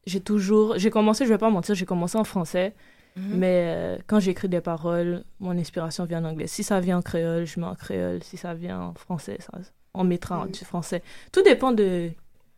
j'ai 0.07 0.21
toujours... 0.21 0.77
J'ai 0.79 0.89
commencé, 0.89 1.25
je 1.25 1.29
vais 1.29 1.37
pas 1.37 1.51
mentir, 1.51 1.75
j'ai 1.75 1.85
commencé 1.85 2.17
en 2.17 2.23
français. 2.23 2.73
Mhm. 3.15 3.37
Mais 3.37 3.73
euh, 3.75 3.97
quand 4.07 4.19
j'écris 4.19 4.49
des 4.49 4.61
paroles, 4.61 5.23
mon 5.39 5.51
inspiration 5.57 6.05
vient 6.05 6.23
en 6.25 6.29
anglais. 6.29 6.47
Si 6.47 6.63
ça 6.63 6.79
vient 6.79 6.97
en 6.97 7.01
créole, 7.03 7.45
je 7.45 7.59
mets 7.59 7.67
en 7.67 7.75
créole. 7.75 8.23
Si 8.23 8.37
ça 8.37 8.53
vient 8.55 8.79
en 8.79 8.93
français, 8.93 9.37
ça, 9.39 9.51
on 9.93 10.03
mettra 10.03 10.39
en 10.39 10.45
du 10.47 10.65
français. 10.65 11.03
Tout 11.31 11.43
dépend 11.43 11.71
de, 11.73 12.09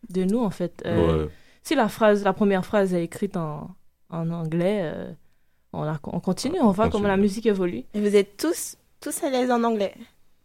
de 0.08 0.24
nous, 0.24 0.40
en 0.40 0.50
fait. 0.50 0.82
Euh, 0.86 1.24
Ouais. 1.24 1.30
Si 1.62 1.74
la 1.74 1.88
phrase, 1.88 2.24
la 2.24 2.32
première 2.32 2.64
phrase 2.64 2.94
est 2.94 3.04
écrite 3.04 3.36
en, 3.36 3.70
en 4.08 4.30
anglais, 4.30 4.80
euh, 4.82 5.12
on, 5.72 6.20
continue, 6.20 6.58
on 6.60 6.70
voit 6.70 6.88
comment 6.88 7.08
la 7.08 7.16
musique 7.16 7.46
évolue. 7.46 7.84
Et 7.94 8.00
vous 8.00 8.14
êtes 8.16 8.36
tous, 8.36 8.76
tous 9.00 9.22
à 9.24 9.30
l'aise 9.30 9.50
en 9.50 9.62
anglais 9.64 9.94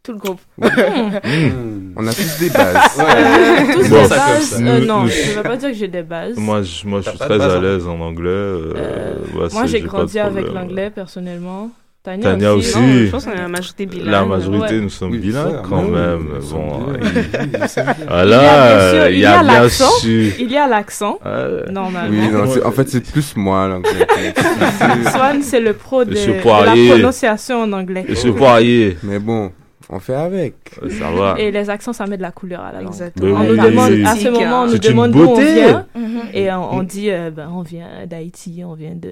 Tout 0.04 0.12
le 0.14 0.18
groupe 0.20 0.40
On 0.62 2.08
a 2.08 2.14
tous 2.14 2.40
des 2.40 2.50
bases. 2.50 2.98
Euh, 3.00 3.74
tous 3.74 3.90
Bon, 3.90 4.04
des 4.04 4.10
bases, 4.10 4.54
euh, 4.62 4.80
Nous- 4.80 4.86
non, 4.86 5.02
nous- 5.04 5.08
je 5.10 5.30
ne 5.32 5.36
vais 5.36 5.44
pas 5.44 5.58
dire 5.58 5.70
que 5.70 5.76
j'ai 5.76 5.88
des 5.88 6.04
bases. 6.04 6.38
Moi, 6.38 6.62
je, 6.62 6.88
moi, 6.88 7.02
je 7.02 7.10
suis 7.10 7.18
très 7.20 7.42
à 7.42 7.58
en- 7.58 7.62
l'aise 7.62 7.88
en 7.88 8.00
anglais. 8.00 8.30
euh, 8.30 9.16
ouais, 9.34 9.34
Moi, 9.34 9.50
c'est- 9.50 9.68
j'ai 9.68 9.82
grandi 9.82 10.20
avec 10.20 10.48
l'anglais, 10.52 10.90
personnellement. 10.92 11.72
Tania, 12.06 12.24
Tania 12.32 12.54
aussi. 12.56 12.78
Non, 12.80 12.88
je 12.88 13.10
pense 13.12 13.26
qu'on 13.26 13.32
est 13.32 13.38
la 13.38 13.48
majorité 13.48 13.86
bilingue. 13.88 14.08
La 14.10 14.26
majorité, 14.26 14.76
Ouais. 14.76 14.82
nous 14.82 14.90
sommes 14.90 15.12
Oui, 15.12 15.18
bilingues 15.18 15.62
quand 15.68 15.82
même. 15.82 16.28
Bon, 16.52 16.84
bilingues. 16.94 17.04
il- 17.04 17.24
Il 17.26 17.32
y 17.32 17.36
a, 17.36 17.46
bien 17.58 17.68
sûr, 17.68 19.08
il 19.10 19.20
y 19.20 19.26
a 19.26 19.44
l'accent. 19.44 19.90
su. 20.00 20.34
Il 20.40 20.52
y 20.52 20.58
a 20.58 20.68
l'accent, 20.68 21.20
Ouais. 21.26 21.72
normalement. 21.72 22.10
Oui, 22.18 22.30
non, 22.32 22.46
c'est- 22.48 22.64
en 22.64 22.72
fait, 22.72 22.88
c'est 22.90 23.02
plus 23.02 23.36
moi, 23.36 23.68
l'anglais. 23.68 24.06
Swan, 25.12 25.42
c'est 25.42 25.60
le 25.60 25.74
pro 25.74 26.04
de, 26.06 26.14
la 26.14 26.94
prononciation 26.96 27.64
en 27.64 27.72
anglais. 27.74 28.06
Monsieur 28.08 28.34
Poirier. 28.34 28.98
Mais 29.04 29.20
bon, 29.20 29.52
on 29.90 30.00
fait 30.00 30.16
avec. 30.16 30.56
Ça 31.00 31.10
va. 31.12 31.36
Et 31.40 31.52
les 31.52 31.70
accents, 31.70 31.94
ça 31.94 32.06
met 32.08 32.18
de 32.18 32.22
la 32.22 32.32
couleur 32.32 32.62
à 32.62 32.72
la 32.72 32.80
langue. 32.82 32.90
Exactement. 32.94 33.40
On 33.40 33.44
nous 33.44 33.52
oui. 33.54 33.60
demande, 33.70 33.92
à 34.06 34.16
C'est 34.16 34.26
ce 34.26 34.30
moment, 34.30 34.62
on 34.62 34.66
nous 34.68 34.74
une 34.74 34.80
demande 34.80 35.12
d'où 35.12 35.22
on 35.22 35.26
beauté. 35.36 35.54
vient. 35.54 35.86
Mhm. 35.96 36.22
Et 36.34 36.52
on, 36.52 36.74
on 36.76 36.84
dit, 36.84 37.10
euh, 37.12 37.32
ben, 37.32 37.50
on 37.54 37.62
vient 37.62 37.88
d'Haïti, 38.08 38.64
on 38.66 38.74
vient 38.74 38.96
de... 38.96 39.12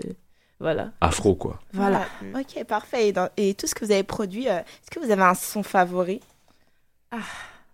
Voilà. 0.59 0.91
Afro, 1.01 1.35
quoi. 1.35 1.59
Voilà. 1.73 2.05
Ok, 2.35 2.63
parfait. 2.65 3.09
Et, 3.09 3.11
dans- 3.13 3.29
et 3.37 3.53
tout 3.53 3.67
ce 3.67 3.75
que 3.75 3.83
vous 3.83 3.91
avez 3.91 4.03
produit, 4.03 4.47
euh, 4.47 4.59
est-ce 4.59 4.89
que 4.91 4.99
vous 5.03 5.11
avez 5.11 5.21
un 5.23 5.33
son 5.33 5.61
favori? 5.63 6.21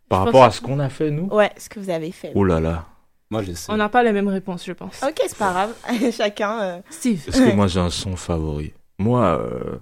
Par 0.10 0.22
Je 0.22 0.26
rapport 0.26 0.44
à 0.44 0.52
ce 0.52 0.60
qu'on 0.62 0.80
a 0.80 0.90
fait, 0.90 1.12
nous? 1.12 1.28
Ouais, 1.28 1.52
ce 1.58 1.70
que 1.70 1.80
vous 1.80 1.90
avez 1.90 2.12
fait. 2.12 2.32
Oh 2.36 2.44
là 2.44 2.60
là. 2.60 2.86
Moi, 3.30 3.44
je 3.44 3.52
sais. 3.54 3.72
On 3.72 3.78
n'a 3.78 3.90
pas 3.90 4.02
les 4.02 4.12
mêmes 4.12 4.28
réponses, 4.28 4.66
je 4.66 4.74
pense. 4.74 5.04
Ok, 5.04 5.20
c'est 5.28 5.38
pas 5.38 5.52
grave. 5.52 5.74
Chacun. 6.12 6.60
euh, 6.62 6.82
Steve. 6.90 7.24
Est-ce 7.28 7.42
que 7.42 7.52
moi 7.56 7.68
j'ai 7.68 7.80
un 7.80 7.92
son 7.92 8.16
favori? 8.16 8.74
Moi, 8.98 9.24
euh, 9.24 9.78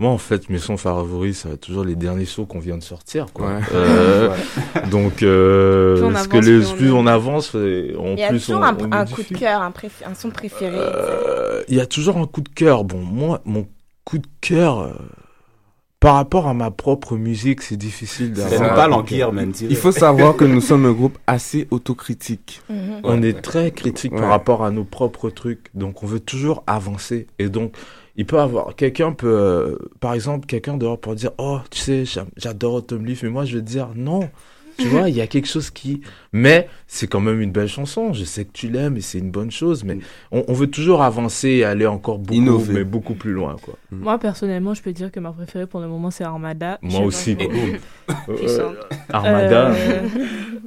moi 0.00 0.10
en 0.10 0.18
fait, 0.18 0.48
mes 0.48 0.58
sons 0.58 0.76
favoris, 0.76 1.38
ça 1.38 1.48
va 1.48 1.54
être 1.54 1.60
toujours 1.62 1.84
les 1.84 1.96
derniers 1.96 2.24
sons 2.24 2.44
qu'on 2.44 2.60
vient 2.60 2.78
de 2.78 2.82
sortir, 2.84 3.26
quoi. 3.32 3.48
Ouais. 3.48 3.60
Euh, 3.74 4.34
Donc, 4.92 5.22
euh, 5.24 5.96
Plus 5.96 6.04
on 6.04 6.12
parce 6.12 6.28
que 6.28 6.36
avance, 6.36 6.46
les, 6.46 6.58
plus 6.60 6.66
on 6.70 6.76
plus 6.76 6.86
aime. 6.88 6.94
on 6.94 7.06
avance, 7.08 7.54
en 7.54 7.58
Il 7.58 8.18
y 8.18 8.22
a 8.22 8.28
plus 8.28 8.40
toujours 8.44 8.60
on, 8.60 8.64
un, 8.64 8.76
on 9.02 9.04
coup 9.06 9.22
de 9.22 9.38
cœur, 9.38 9.60
un, 9.62 9.70
préf- 9.70 10.04
un 10.06 10.14
son 10.14 10.30
préféré. 10.30 10.76
Euh, 10.78 11.62
Il 11.68 11.74
y 11.74 11.80
a 11.80 11.86
toujours 11.86 12.16
un 12.18 12.26
coup 12.26 12.42
de 12.42 12.48
cœur. 12.48 12.84
Bon, 12.84 12.98
moi, 12.98 13.40
mon 13.44 13.66
coup 14.04 14.18
de 14.18 14.26
cœur, 14.40 14.78
euh, 14.78 14.92
par 15.98 16.14
rapport 16.14 16.46
à 16.46 16.54
ma 16.54 16.70
propre 16.70 17.16
musique, 17.16 17.60
c'est 17.62 17.76
difficile 17.76 18.32
d'avoir. 18.32 18.74
Pas 18.76 18.82
coup 18.84 18.90
de 18.90 18.90
l'empire, 18.90 19.32
même. 19.32 19.52
Il 19.62 19.74
faut 19.74 19.90
savoir 19.90 20.36
que 20.36 20.44
nous 20.44 20.60
sommes 20.60 20.86
un 20.86 20.92
groupe 20.92 21.18
assez 21.26 21.66
autocritique. 21.72 22.62
Mhm. 22.70 23.00
On 23.02 23.20
est 23.22 23.42
très 23.42 23.72
critique 23.72 24.12
Ouais. 24.12 24.20
par 24.20 24.28
rapport 24.30 24.64
à 24.64 24.70
nos 24.70 24.84
propres 24.84 25.28
trucs, 25.30 25.70
donc 25.74 26.04
on 26.04 26.06
veut 26.06 26.20
toujours 26.20 26.62
avancer. 26.68 27.26
Et 27.40 27.48
donc, 27.48 27.72
il 28.18 28.26
peut 28.26 28.38
avoir 28.40 28.76
quelqu'un 28.76 29.12
peut, 29.12 29.26
euh, 29.28 29.78
par 30.00 30.12
exemple, 30.12 30.46
quelqu'un 30.46 30.76
dehors 30.76 30.98
pour 31.00 31.14
dire, 31.14 31.30
oh, 31.38 31.60
tu 31.70 31.78
sais, 31.80 32.04
j'a- 32.04 32.26
j'adore 32.36 32.74
Autumn 32.74 33.06
Leaf, 33.06 33.22
mais 33.22 33.30
moi 33.30 33.46
je 33.46 33.56
vais 33.56 33.62
te 33.64 33.68
dire 33.68 33.88
non. 33.96 34.28
Tu 34.80 34.86
vois, 34.86 35.08
il 35.08 35.16
y 35.16 35.20
a 35.20 35.26
quelque 35.26 35.48
chose 35.48 35.70
qui. 35.70 36.02
Mais 36.32 36.68
c'est 36.86 37.08
quand 37.08 37.18
même 37.18 37.40
une 37.40 37.50
belle 37.50 37.66
chanson. 37.66 38.12
Je 38.12 38.22
sais 38.22 38.44
que 38.44 38.52
tu 38.52 38.68
l'aimes 38.68 38.96
et 38.96 39.00
c'est 39.00 39.18
une 39.18 39.32
bonne 39.32 39.50
chose. 39.50 39.82
Mais 39.82 39.98
on, 40.30 40.44
on 40.46 40.52
veut 40.52 40.68
toujours 40.68 41.02
avancer 41.02 41.48
et 41.48 41.64
aller 41.64 41.84
encore 41.88 42.18
beaucoup, 42.18 42.34
Innover. 42.34 42.72
mais 42.74 42.84
beaucoup 42.84 43.14
plus 43.14 43.32
loin, 43.32 43.56
quoi. 43.60 43.74
Moi, 43.90 44.16
personnellement, 44.20 44.74
je 44.74 44.82
peux 44.82 44.92
dire 44.92 45.10
que 45.10 45.18
ma 45.18 45.32
préférée 45.32 45.66
pour 45.66 45.80
le 45.80 45.88
moment, 45.88 46.12
c'est 46.12 46.22
Armada. 46.22 46.78
Moi 46.82 47.00
aussi. 47.00 47.36
Euh. 48.28 48.74
Armada. 49.10 49.70
Euh, 49.70 50.08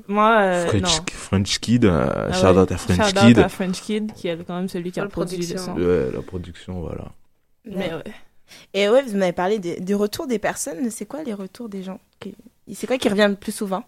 moi, 0.09 0.39
euh, 0.41 0.65
French, 0.67 0.81
non. 0.97 1.03
French 1.13 1.59
Kid, 1.59 1.85
euh, 1.85 2.27
Ah 2.29 2.33
shout 2.33 2.47
ouais. 2.47 2.57
out 2.63 2.71
à 2.71 2.77
French 2.77 2.97
Shout 2.97 3.17
out 3.17 3.25
Kid. 3.27 3.39
à 3.39 3.49
French 3.49 3.81
Kid, 3.81 4.11
qui 4.13 4.27
est 4.27 4.37
quand 4.45 4.57
même 4.57 4.67
celui 4.67 4.91
qui 4.91 4.99
a 4.99 5.05
produit 5.05 5.37
le 5.37 5.43
production. 5.45 5.73
son. 5.75 5.81
Ouais, 5.81 6.07
la 6.13 6.21
production, 6.21 6.81
voilà. 6.81 7.05
Mais 7.65 7.93
ouais. 7.93 8.03
Et 8.73 8.89
ouais, 8.89 9.01
vous 9.03 9.17
m'avez 9.17 9.31
parlé 9.31 9.59
des, 9.59 9.79
des 9.79 9.93
retours 9.93 10.27
des 10.27 10.39
personnes. 10.39 10.89
C'est 10.89 11.05
quoi 11.05 11.23
les 11.23 11.33
retours 11.33 11.69
des 11.69 11.83
gens 11.83 11.99
C'est 12.73 12.87
quoi 12.87 12.97
qui 12.97 13.07
revient 13.09 13.27
le 13.29 13.35
plus 13.35 13.53
souvent 13.53 13.83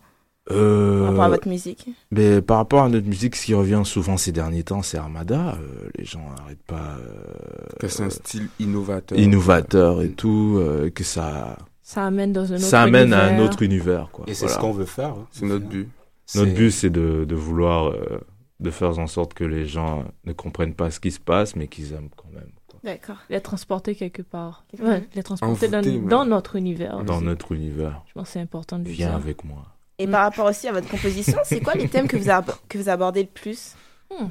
Euh, 0.51 0.99
par 1.01 1.07
rapport 1.09 1.23
à 1.23 1.29
votre 1.29 1.47
musique? 1.47 1.89
Mais 2.12 2.41
par 2.41 2.57
rapport 2.57 2.83
à 2.83 2.89
notre 2.89 3.07
musique, 3.07 3.36
ce 3.36 3.45
qui 3.45 3.53
revient 3.53 3.81
souvent 3.86 4.15
ces 4.17 4.31
derniers 4.31 4.63
temps, 4.63 4.81
c'est 4.81 4.97
Armada. 4.97 5.55
Euh, 5.59 5.89
les 5.97 6.05
gens 6.05 6.23
n'arrêtent 6.38 6.63
pas. 6.63 6.97
euh, 6.99 7.77
Que 7.79 7.88
c'est 7.88 8.03
un 8.03 8.09
style 8.09 8.47
innovateur. 8.59 9.17
innovateur 9.19 10.01
et 10.01 10.12
tout, 10.12 10.57
euh, 10.59 10.89
que 10.89 11.03
ça. 11.03 11.57
Ça 11.81 12.05
amène 12.05 12.31
dans 12.31 12.49
un 12.51 12.55
autre 12.55 12.63
Ça 12.65 12.83
amène 12.83 13.12
à 13.12 13.23
un 13.25 13.29
univers. 13.31 13.45
autre 13.45 13.62
univers, 13.63 14.09
quoi. 14.13 14.25
Et 14.27 14.33
c'est 14.33 14.45
Voilà. 14.45 14.55
ce 14.55 14.62
qu'on 14.62 14.71
veut 14.71 14.86
faire. 14.86 15.09
hein. 15.09 15.27
C'est 15.31 15.45
notre 15.45 15.65
but. 15.65 15.89
Notre 16.36 16.53
but, 16.53 16.71
c'est 16.71 16.89
de, 16.89 17.25
de 17.25 17.36
vouloir, 17.36 17.88
euh, 17.88 18.21
de 18.62 18.71
faire 18.71 18.97
en 18.97 19.07
sorte 19.07 19.33
que 19.33 19.43
les 19.43 19.65
gens 19.67 20.05
ne 20.23 20.31
comprennent 20.31 20.73
pas 20.75 20.89
ce 20.89 21.01
qui 21.01 21.12
se 21.12 21.19
passe, 21.19 21.57
mais 21.57 21.67
qu'ils 21.67 21.91
aiment 21.91 22.09
quand 22.15 22.29
même. 22.33 22.49
D'accord. 22.83 23.17
Les 23.29 23.39
transporter 23.41 23.95
quelque 23.95 24.21
part. 24.21 24.65
Ouais, 24.79 25.07
les 25.15 25.23
transporter 25.23 25.69
dans, 25.69 26.25
notre 26.25 26.55
univers. 26.57 27.03
Dans 27.03 27.15
aussi. 27.17 27.23
notre 27.25 27.51
univers. 27.53 28.01
Je 28.07 28.13
pense 28.13 28.27
que 28.27 28.33
c'est 28.33 28.41
important 28.41 28.77
de 28.79 28.89
Viens 28.89 29.07
dire. 29.07 29.15
avec 29.15 29.43
moi. 29.45 29.63
Et 29.99 30.07
par 30.07 30.23
rapport 30.23 30.45
aussi 30.47 30.67
à 30.67 30.71
votre 30.73 30.89
composition, 30.89 31.37
c'est 31.45 31.61
quoi 31.61 31.75
les 31.75 31.87
thèmes 31.87 32.07
que 32.07 32.17
vous, 32.17 32.29
ab- 32.29 32.51
que 32.67 32.77
vous 32.77 32.89
abordez 32.89 33.21
le 33.23 33.29
plus? 33.29 33.75
Hmm. 34.11 34.27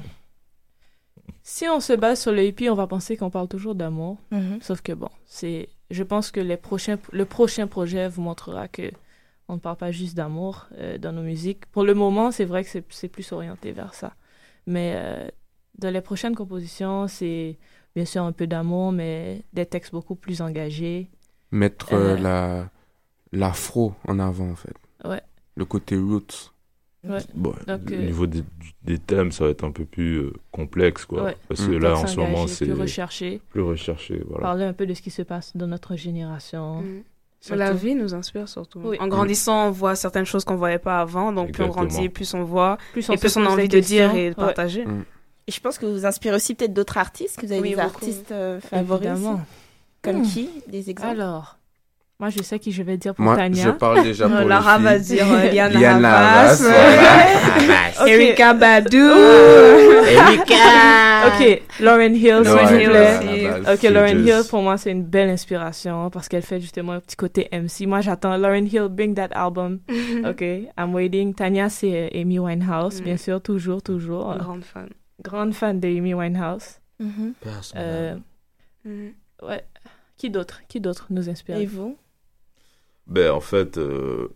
Si 1.41 1.67
on 1.67 1.79
se 1.79 1.93
base 1.93 2.21
sur 2.21 2.31
le 2.31 2.43
hippie, 2.45 2.69
on 2.69 2.75
va 2.75 2.87
penser 2.87 3.17
qu'on 3.17 3.29
parle 3.29 3.47
toujours 3.47 3.75
d'amour. 3.75 4.17
Mhm. 4.31 4.59
Sauf 4.61 4.81
que 4.81 4.93
bon, 4.93 5.09
c'est, 5.25 5.69
je 5.89 6.03
pense 6.03 6.31
que 6.31 6.39
les 6.39 6.57
prochains, 6.57 6.97
le 7.11 7.25
prochain 7.25 7.67
projet 7.67 8.07
vous 8.07 8.21
montrera 8.21 8.67
que 8.67 8.91
on 9.49 9.55
ne 9.55 9.59
parle 9.59 9.75
pas 9.77 9.91
juste 9.91 10.15
d'amour 10.15 10.67
euh, 10.77 10.97
dans 10.97 11.11
nos 11.11 11.21
musiques. 11.21 11.65
Pour 11.67 11.83
le 11.83 11.93
moment, 11.93 12.31
c'est 12.31 12.45
vrai 12.45 12.63
que 12.63 12.69
c'est, 12.69 12.85
c'est 12.93 13.09
plus 13.09 13.29
orienté 13.33 13.71
vers 13.73 13.93
ça. 13.93 14.13
Mais 14.67 14.93
euh, 14.95 15.27
dans 15.79 15.89
les 15.91 15.99
prochaines 16.01 16.33
compositions, 16.35 17.07
c'est 17.09 17.57
bien 17.95 18.05
sûr 18.05 18.23
un 18.23 18.31
peu 18.31 18.47
d'amour, 18.47 18.91
mais 18.91 19.41
des 19.53 19.65
textes 19.65 19.91
beaucoup 19.91 20.15
plus 20.15 20.41
engagés. 20.41 21.09
Mettre 21.51 21.93
Euh, 21.93 22.15
euh, 22.15 22.17
la 22.17 22.69
l'afro 23.31 23.93
en 24.07 24.19
avant, 24.19 24.49
en 24.51 24.55
fait. 24.55 24.73
Ouais. 25.05 25.21
Le 25.55 25.65
côté 25.65 25.95
roots. 25.97 26.51
Ouais. 27.03 27.19
Bon, 27.33 27.53
Donc, 27.67 27.81
au 27.89 27.93
euh, 27.93 27.97
niveau 28.05 28.27
des, 28.27 28.43
des 28.83 28.97
thèmes, 28.97 29.31
ça 29.31 29.43
va 29.43 29.49
être 29.49 29.63
un 29.65 29.71
peu 29.71 29.83
plus 29.85 30.19
euh, 30.19 30.33
complexe, 30.51 31.05
quoi. 31.05 31.23
Ouais. 31.23 31.37
Parce 31.49 31.65
que 31.65 31.71
Mm. 31.71 31.79
là, 31.79 31.97
en 31.97 32.07
ce 32.07 32.17
moment, 32.17 32.47
c'est. 32.47 32.65
plus 32.65 32.73
recherché. 32.79 33.41
Plus 33.49 33.61
recherché, 33.61 34.21
voilà. 34.27 34.41
Parler 34.43 34.63
un 34.65 34.73
peu 34.73 34.85
de 34.85 34.93
ce 34.93 35.01
qui 35.01 35.09
se 35.11 35.21
passe 35.21 35.55
dans 35.57 35.67
notre 35.67 35.95
génération. 35.95 36.81
Mm. 36.81 37.03
Surtout. 37.41 37.59
La 37.59 37.73
vie 37.73 37.93
nous 37.95 38.13
inspire 38.15 38.47
surtout. 38.47 38.79
Oui. 38.85 38.97
En 39.01 39.07
grandissant, 39.09 39.67
on 39.67 39.71
voit 39.71 39.95
certaines 39.95 40.23
choses 40.25 40.45
qu'on 40.45 40.55
voyait 40.55 40.79
pas 40.79 41.01
avant. 41.01 41.33
Donc, 41.33 41.51
plus 41.51 41.63
on 41.63 41.67
grandit, 41.67 42.07
plus 42.07 42.33
on 42.35 42.43
voit, 42.45 42.77
Plus 42.93 43.09
on 43.09 43.13
et 43.13 43.17
plus 43.17 43.35
on 43.35 43.45
a 43.45 43.49
envie 43.49 43.67
de 43.67 43.79
dire 43.81 44.15
et 44.15 44.29
de 44.29 44.35
Ouais. 44.39 44.45
partager. 44.45 44.85
Et 45.47 45.51
je 45.51 45.59
pense 45.59 45.77
que 45.77 45.85
vous 45.85 46.05
inspirez 46.05 46.35
aussi 46.35 46.55
peut-être 46.55 46.73
d'autres 46.73 46.97
artistes, 46.97 47.39
que 47.39 47.45
vous 47.45 47.51
avez 47.51 47.61
Oui, 47.61 47.69
des 47.71 47.75
beaucoup. 47.75 47.87
artistes 47.87 48.31
euh, 48.31 48.59
favoris. 48.61 49.07
Évidemment. 49.07 49.41
Comme 50.01 50.17
Hmm. 50.21 50.23
qui 50.23 50.49
Des 50.67 50.89
exemples 50.89 51.11
Alors, 51.11 51.57
moi, 52.19 52.29
je 52.29 52.41
sais 52.43 52.59
qui 52.59 52.71
je 52.71 52.83
vais 52.83 52.95
dire 52.97 53.13
pour 53.15 53.25
Moi, 53.25 53.35
Tania. 53.35 53.63
je 53.65 53.69
parle 53.71 54.03
déjà 54.03 54.27
pour 54.29 54.39
les 54.39 54.45
Lara 54.47 54.75
filles. 54.75 54.83
va 54.85 54.99
dire 54.99 55.25
euh, 55.29 55.49
Liane 55.49 56.05
Havas. 56.05 56.63
Erika 58.07 58.53
Badu. 58.53 59.01
Ok, 61.25 61.61
Lauren 61.79 62.13
Hill, 62.13 62.41
s'il 62.43 62.51
Lauren 62.53 62.65
vous 62.67 62.75
Hill 62.75 62.89
plaît. 62.89 63.73
Ok, 63.73 63.83
Lauren. 63.83 64.19
Hill, 64.25 64.41
pour 64.49 64.61
moi, 64.61 64.77
c'est 64.77 64.91
une 64.91 65.03
belle 65.03 65.29
inspiration 65.29 66.09
parce 66.09 66.27
qu'elle 66.27 66.41
fait 66.41 66.59
justement 66.59 66.93
un 66.93 66.99
petit 66.99 67.15
côté 67.15 67.47
MC. 67.53 67.85
Moi, 67.87 68.01
j'attends 68.01 68.35
Lauren 68.37 68.65
Hill, 68.65 68.87
bring 68.89 69.15
that 69.15 69.29
album. 69.33 69.79
Ok, 70.27 70.41
I'm 70.41 70.93
waiting. 70.93 71.33
Tania, 71.33 71.69
c'est 71.69 72.09
Amy 72.13 72.39
Winehouse, 72.39 72.99
Mm. 72.99 73.03
bien 73.05 73.17
sûr, 73.17 73.41
toujours, 73.41 73.81
toujours. 73.81 74.35
Grande 74.37 74.63
fan. 74.65 74.89
Grande 75.23 75.53
fan 75.53 75.79
de 75.79 75.87
Amy 75.87 76.13
Winehouse. 76.13 76.79
Mhm. 76.99 77.33
Euh, 77.75 78.17
Mm. 78.85 79.09
ouais. 79.43 79.65
Qui 80.17 80.29
d'autre? 80.29 80.61
Qui 80.67 80.79
d'autre 80.81 81.07
nous 81.09 81.29
inspire? 81.29 81.57
Et 81.57 81.65
vous? 81.65 81.97
Ben, 83.07 83.31
en 83.31 83.39
fait, 83.41 83.77
euh, 83.77 84.27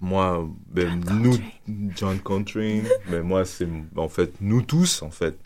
moi, 0.00 0.46
ben, 0.66 1.02
nous, 1.20 1.36
John 1.96 2.18
Coltrane, 2.20 2.86
mais 3.10 3.22
moi, 3.22 3.44
c'est 3.44 3.66
en 3.96 4.08
fait 4.08 4.32
nous 4.40 4.62
tous, 4.62 5.02
en 5.02 5.10
fait, 5.10 5.36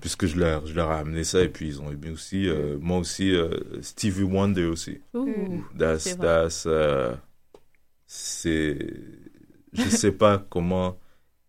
puisque 0.00 0.26
je 0.26 0.36
leur, 0.38 0.66
je 0.66 0.74
leur 0.74 0.90
ai 0.90 0.96
amené 0.96 1.22
ça 1.24 1.42
et 1.42 1.48
puis 1.48 1.68
ils 1.68 1.80
ont 1.80 1.90
aimé 1.92 2.10
aussi. 2.10 2.48
euh, 2.48 2.76
moi 2.80 2.98
aussi, 2.98 3.32
euh, 3.34 3.50
Stevie 3.82 4.22
Wonder 4.24 4.64
aussi. 4.64 5.00
Ouh, 5.14 5.62
That's, 5.78 6.02
c'est 6.02 6.14
vrai. 6.16 6.26
that's, 6.26 6.64
euh, 6.66 7.14
c'est, 8.06 8.78
je 9.72 9.88
sais 9.88 10.12
pas 10.12 10.38
comment 10.38 10.98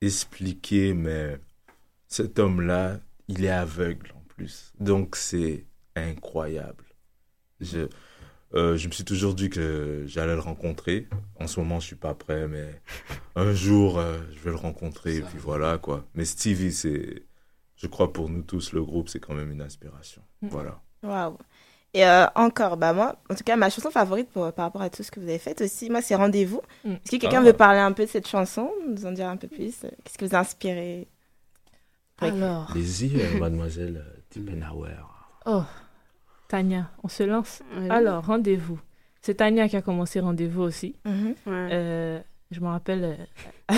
expliquer, 0.02 0.94
mais 0.94 1.40
cet 2.14 2.38
homme-là, 2.38 3.00
il 3.28 3.44
est 3.44 3.50
aveugle 3.50 4.14
en 4.16 4.22
plus. 4.28 4.72
Donc 4.80 5.16
c'est 5.16 5.66
incroyable. 5.96 6.86
Je, 7.60 7.88
euh, 8.54 8.78
je 8.78 8.88
me 8.88 8.94
suis 8.94 9.04
toujours 9.04 9.34
dit 9.34 9.50
que 9.50 10.04
j'allais 10.06 10.36
le 10.36 10.40
rencontrer. 10.40 11.08
En 11.40 11.48
ce 11.48 11.60
moment, 11.60 11.80
je 11.80 11.88
suis 11.88 11.96
pas 11.96 12.14
prêt, 12.14 12.48
mais 12.48 12.68
un 13.36 13.54
jour, 13.54 13.98
euh, 13.98 14.20
je 14.32 14.40
vais 14.42 14.52
le 14.52 14.58
rencontrer 14.58 15.16
et 15.18 15.22
puis 15.22 15.40
voilà 15.40 15.80
quoi. 15.80 16.06
Mais 16.14 16.26
Stevie, 16.26 16.72
c'est, 16.72 17.24
je 17.78 17.88
crois 17.88 18.14
pour 18.14 18.30
nous 18.30 18.44
tous, 18.44 18.74
le 18.74 18.84
groupe, 18.84 19.10
c'est 19.10 19.20
quand 19.20 19.34
même 19.34 19.50
une 19.50 19.62
inspiration. 19.62 20.22
Mm. 20.44 20.48
Voilà. 20.50 20.82
Waouh. 21.02 21.38
Et 21.96 22.06
euh, 22.06 22.26
encore, 22.36 22.78
bah 22.78 22.94
moi, 22.94 23.16
en 23.30 23.36
tout 23.36 23.44
cas, 23.44 23.56
ma 23.56 23.72
chanson 23.72 23.90
favorite 23.90 24.30
pour, 24.30 24.52
par 24.54 24.66
rapport 24.66 24.82
à 24.84 24.90
tout 24.92 25.02
ce 25.02 25.10
que 25.10 25.20
vous 25.20 25.28
avez 25.30 25.40
fait 25.40 25.60
aussi, 25.62 25.90
moi, 25.90 26.02
c'est 26.04 26.16
Rendez-vous. 26.16 26.62
Mm. 26.86 26.92
Est-ce 26.92 27.12
que 27.12 27.18
quelqu'un 27.18 27.42
Ah. 27.42 27.46
veut 27.46 27.54
parler 27.54 27.80
un 27.80 27.92
peu 27.92 28.06
de 28.06 28.10
cette 28.10 28.28
chanson, 28.28 28.72
nous 28.88 29.06
en 29.08 29.12
dire 29.12 29.30
un 29.30 29.38
peu 29.38 29.48
plus? 29.48 29.82
Qu'est-ce 30.04 30.18
qui 30.20 30.26
vous 30.26 30.36
a 30.36 30.40
inspiré 30.40 31.08
pour 31.08 31.08
écrire 31.08 31.13
Alors. 32.26 32.72
Allez-y, 32.72 33.20
euh, 33.20 33.40
mademoiselle 33.40 34.04
euh, 34.06 34.20
Tippenhauer. 34.30 34.96
Oh, 35.46 35.64
Tania, 36.48 36.90
on 37.04 37.08
se 37.08 37.24
lance. 37.24 37.62
Oui. 37.78 37.90
Alors, 37.90 38.26
rendez-vous. 38.26 38.80
C'est 39.22 39.36
Tania 39.36 39.68
qui 39.68 39.78
a 39.78 39.82
commencé 39.82 40.20
rendez-vous 40.20 40.62
aussi. 40.62 40.96
Mhm. 41.06 41.36
Euh, 41.48 42.20
je 42.52 42.60
me 42.60 42.68
rappelle, 42.68 43.18
euh, 43.72 43.76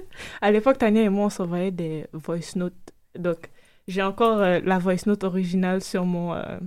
à 0.40 0.50
l'époque, 0.50 0.78
Tania 0.78 1.02
et 1.02 1.08
moi, 1.08 1.26
on 1.26 1.30
s'envoyait 1.30 1.70
des 1.70 2.06
voice 2.12 2.56
notes. 2.56 2.74
Donc, 3.18 3.48
j'ai 3.88 4.02
encore 4.02 4.38
euh, 4.38 4.60
la 4.64 4.78
voice 4.78 5.06
note 5.06 5.24
originale 5.24 5.82
sur 5.82 6.04
mon, 6.04 6.34
euh, 6.34 6.58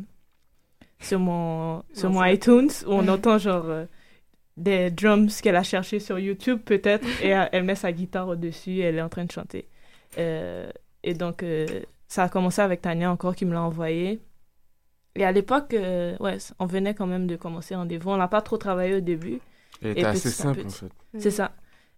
sur 1.00 1.20
mon, 1.20 1.84
sur 1.94 2.10
mon 2.10 2.24
iTunes, 2.24 2.72
où 2.88 2.92
on 2.92 3.08
entend 3.08 3.38
genre 3.38 3.66
euh, 3.66 3.86
des 4.58 4.90
drums 4.90 5.42
qu'elle 5.42 5.56
a 5.56 5.64
cherché 5.64 6.00
sur 6.00 6.20
YouTube, 6.20 6.62
peut-être, 6.66 7.06
et 7.22 7.30
elle, 7.30 7.50
elle 7.52 7.64
met 7.64 7.76
sa 7.76 7.92
guitare 7.92 8.28
au-dessus 8.28 8.72
et 8.72 8.82
elle 8.82 8.98
est 8.98 9.02
en 9.02 9.10
train 9.10 9.26
de 9.26 9.32
chanter. 9.32 9.68
Euh, 10.18 10.70
et 11.04 11.14
donc, 11.14 11.44
euh, 11.44 11.82
ça 12.08 12.24
a 12.24 12.30
commencé 12.30 12.62
avec 12.62 12.82
Tania 12.82 13.12
encore 13.12 13.36
qui 13.36 13.46
me 13.46 13.54
l'a 13.54 13.62
envoyé. 13.62 14.22
Et 15.16 15.24
à 15.26 15.32
l'époque, 15.32 15.74
euh, 15.74 16.16
ouais, 16.20 16.38
on 16.60 16.66
venait 16.66 16.94
quand 16.96 17.06
même 17.08 17.28
de 17.28 17.36
commencer 17.36 17.76
rendez-vous. 17.76 18.10
On 18.10 18.18
n'a 18.18 18.28
pas 18.28 18.42
trop 18.42 18.58
travaillé 18.58 18.96
au 18.96 19.00
début. 19.00 19.40
Elle 19.82 19.92
était 19.92 20.02
Et 20.02 20.06
assez 20.06 20.30
simple, 20.30 20.62
en 20.66 20.70
fait. 20.70 20.90
C'est 21.20 21.32
ça. 21.32 21.52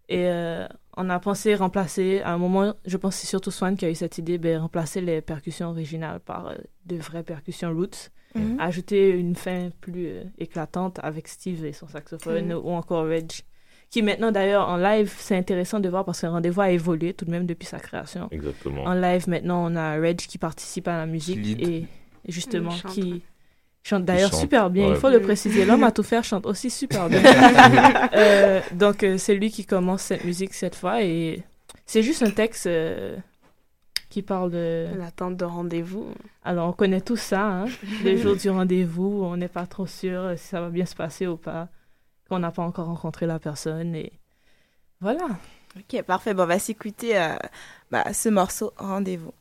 Et 0.09 0.25
euh, 0.27 0.67
on 0.97 1.09
a 1.09 1.19
pensé 1.19 1.55
remplacer, 1.55 2.21
à 2.21 2.31
un 2.33 2.37
moment, 2.37 2.75
je 2.85 2.97
pense 2.97 3.15
que 3.15 3.21
c'est 3.21 3.27
surtout 3.27 3.51
Swan 3.51 3.75
qui 3.75 3.85
a 3.85 3.89
eu 3.89 3.95
cette 3.95 4.17
idée, 4.17 4.37
ben, 4.37 4.59
remplacer 4.59 5.01
les 5.01 5.21
percussions 5.21 5.69
originales 5.69 6.19
par 6.19 6.47
euh, 6.47 6.55
de 6.85 6.97
vraies 6.97 7.23
percussions 7.23 7.73
roots. 7.73 8.11
Mhm. 8.35 8.59
Ajouter 8.59 9.09
une 9.11 9.33
fin 9.35 9.69
plus 9.81 10.07
euh, 10.07 10.23
éclatante 10.37 10.99
avec 11.01 11.27
Steve 11.29 11.63
et 11.65 11.71
son 11.73 11.87
saxophone, 11.87 12.47
Mhm. 12.49 12.61
ou 12.63 12.69
encore 12.71 13.05
Reg. 13.07 13.31
Qui 13.89 14.01
maintenant, 14.01 14.31
d'ailleurs, 14.31 14.67
en 14.67 14.77
live, 14.77 15.13
c'est 15.17 15.37
intéressant 15.37 15.79
de 15.79 15.87
voir 15.89 16.03
parce 16.05 16.21
que 16.21 16.27
Rendez-vous 16.27 16.61
a 16.61 16.71
évolué 16.71 17.13
tout 17.13 17.25
de 17.25 17.31
même 17.31 17.45
depuis 17.45 17.65
sa 17.65 17.79
création. 17.79 18.27
Exactement. 18.31 18.83
En 18.83 18.93
live, 18.93 19.29
maintenant, 19.29 19.71
on 19.71 19.75
a 19.75 19.95
Reg 19.95 20.17
qui 20.17 20.37
participe 20.37 20.87
à 20.87 20.97
la 20.97 21.05
musique 21.05 21.37
lead. 21.37 21.61
et 21.61 21.87
justement 22.27 22.71
chante. 22.71 22.91
qui 22.91 23.21
chante 23.83 24.05
d'ailleurs 24.05 24.33
super 24.33 24.69
bien. 24.69 24.89
Il 24.89 24.95
faut 24.95 25.09
le 25.09 25.21
préciser. 25.21 25.65
L'homme 25.65 25.83
à 25.83 25.91
tout 25.91 26.03
faire 26.03 26.23
chante 26.23 26.45
aussi 26.45 26.69
super 26.69 27.09
bien. 27.09 27.21
Euh, 28.15 28.61
donc, 28.73 29.03
euh, 29.03 29.17
c'est 29.17 29.35
lui 29.35 29.51
qui 29.51 29.65
commence 29.65 30.03
cette 30.03 30.23
musique 30.23 30.53
cette 30.53 30.75
fois 30.75 31.01
et 31.01 31.43
c'est 31.85 32.01
juste 32.01 32.23
un 32.23 32.29
texte 32.29 32.67
euh, 32.67 33.17
qui 34.09 34.21
parle 34.21 34.51
de. 34.51 34.87
L'attente 34.97 35.35
de 35.37 35.43
rendez-vous. 35.43 36.07
Alors, 36.43 36.69
on 36.69 36.71
connaît 36.71 37.01
tout 37.01 37.17
ça, 37.17 37.45
hein? 37.45 37.65
le 38.05 38.15
jour 38.15 38.35
du 38.35 38.49
rendez-vous, 38.49 39.21
on 39.23 39.37
n'est 39.37 39.49
pas 39.49 39.65
trop 39.65 39.85
sûr 39.85 40.33
si 40.37 40.47
ça 40.47 40.61
va 40.61 40.69
bien 40.69 40.85
se 40.85 40.95
passer 40.95 41.27
ou 41.27 41.35
pas, 41.35 41.67
qu'on 42.27 42.39
n'a 42.39 42.51
pas 42.51 42.63
encore 42.63 42.87
rencontré 42.87 43.25
la 43.25 43.39
personne 43.39 43.95
et 43.95 44.13
voilà. 45.01 45.27
Ok, 45.77 46.01
parfait. 46.03 46.33
Bon, 46.33 46.43
on 46.43 46.47
va 46.47 46.59
s'écouter 46.59 47.19
euh, 47.19 47.35
bah, 47.91 48.13
ce 48.13 48.29
morceau 48.29 48.73
Rendez-vous. 48.77 49.33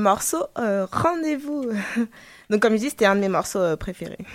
Morceau 0.00 0.44
euh, 0.58 0.86
Rendez-vous. 0.90 1.66
Donc, 2.50 2.60
comme 2.60 2.72
je 2.74 2.78
dis, 2.78 2.90
c'était 2.90 3.06
un 3.06 3.14
de 3.14 3.20
mes 3.20 3.28
morceaux 3.28 3.60
euh, 3.60 3.76
préférés. 3.76 4.18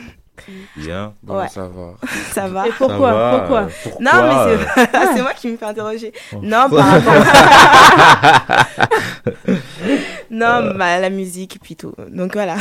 Bien. 0.76 1.14
Bon, 1.24 1.38
Ouais. 1.40 1.48
ça 1.48 1.68
va. 1.68 1.94
Ça 2.34 2.48
va. 2.50 2.68
Et 2.68 2.72
pourquoi 2.72 3.10
Ça 3.10 3.16
va, 3.16 3.38
Pourquoi 3.40 3.60
euh, 3.62 3.68
pourquoi, 3.84 4.02
Non, 4.02 4.12
mais 4.24 4.58
c'est 4.76 4.92
c'est 5.16 5.22
moi 5.22 5.34
qui 5.34 5.48
me 5.48 5.56
fais 5.58 5.66
interroger. 5.66 6.12
Oh. 6.34 6.40
Non, 6.42 6.70
par 6.70 6.86
rapport. 6.86 7.14
non, 10.30 10.74
bah, 10.76 11.00
la 11.00 11.10
musique 11.10 11.56
et 11.56 11.60
puis 11.60 11.76
tout. 11.78 11.94
Donc 12.10 12.34
voilà. 12.34 12.56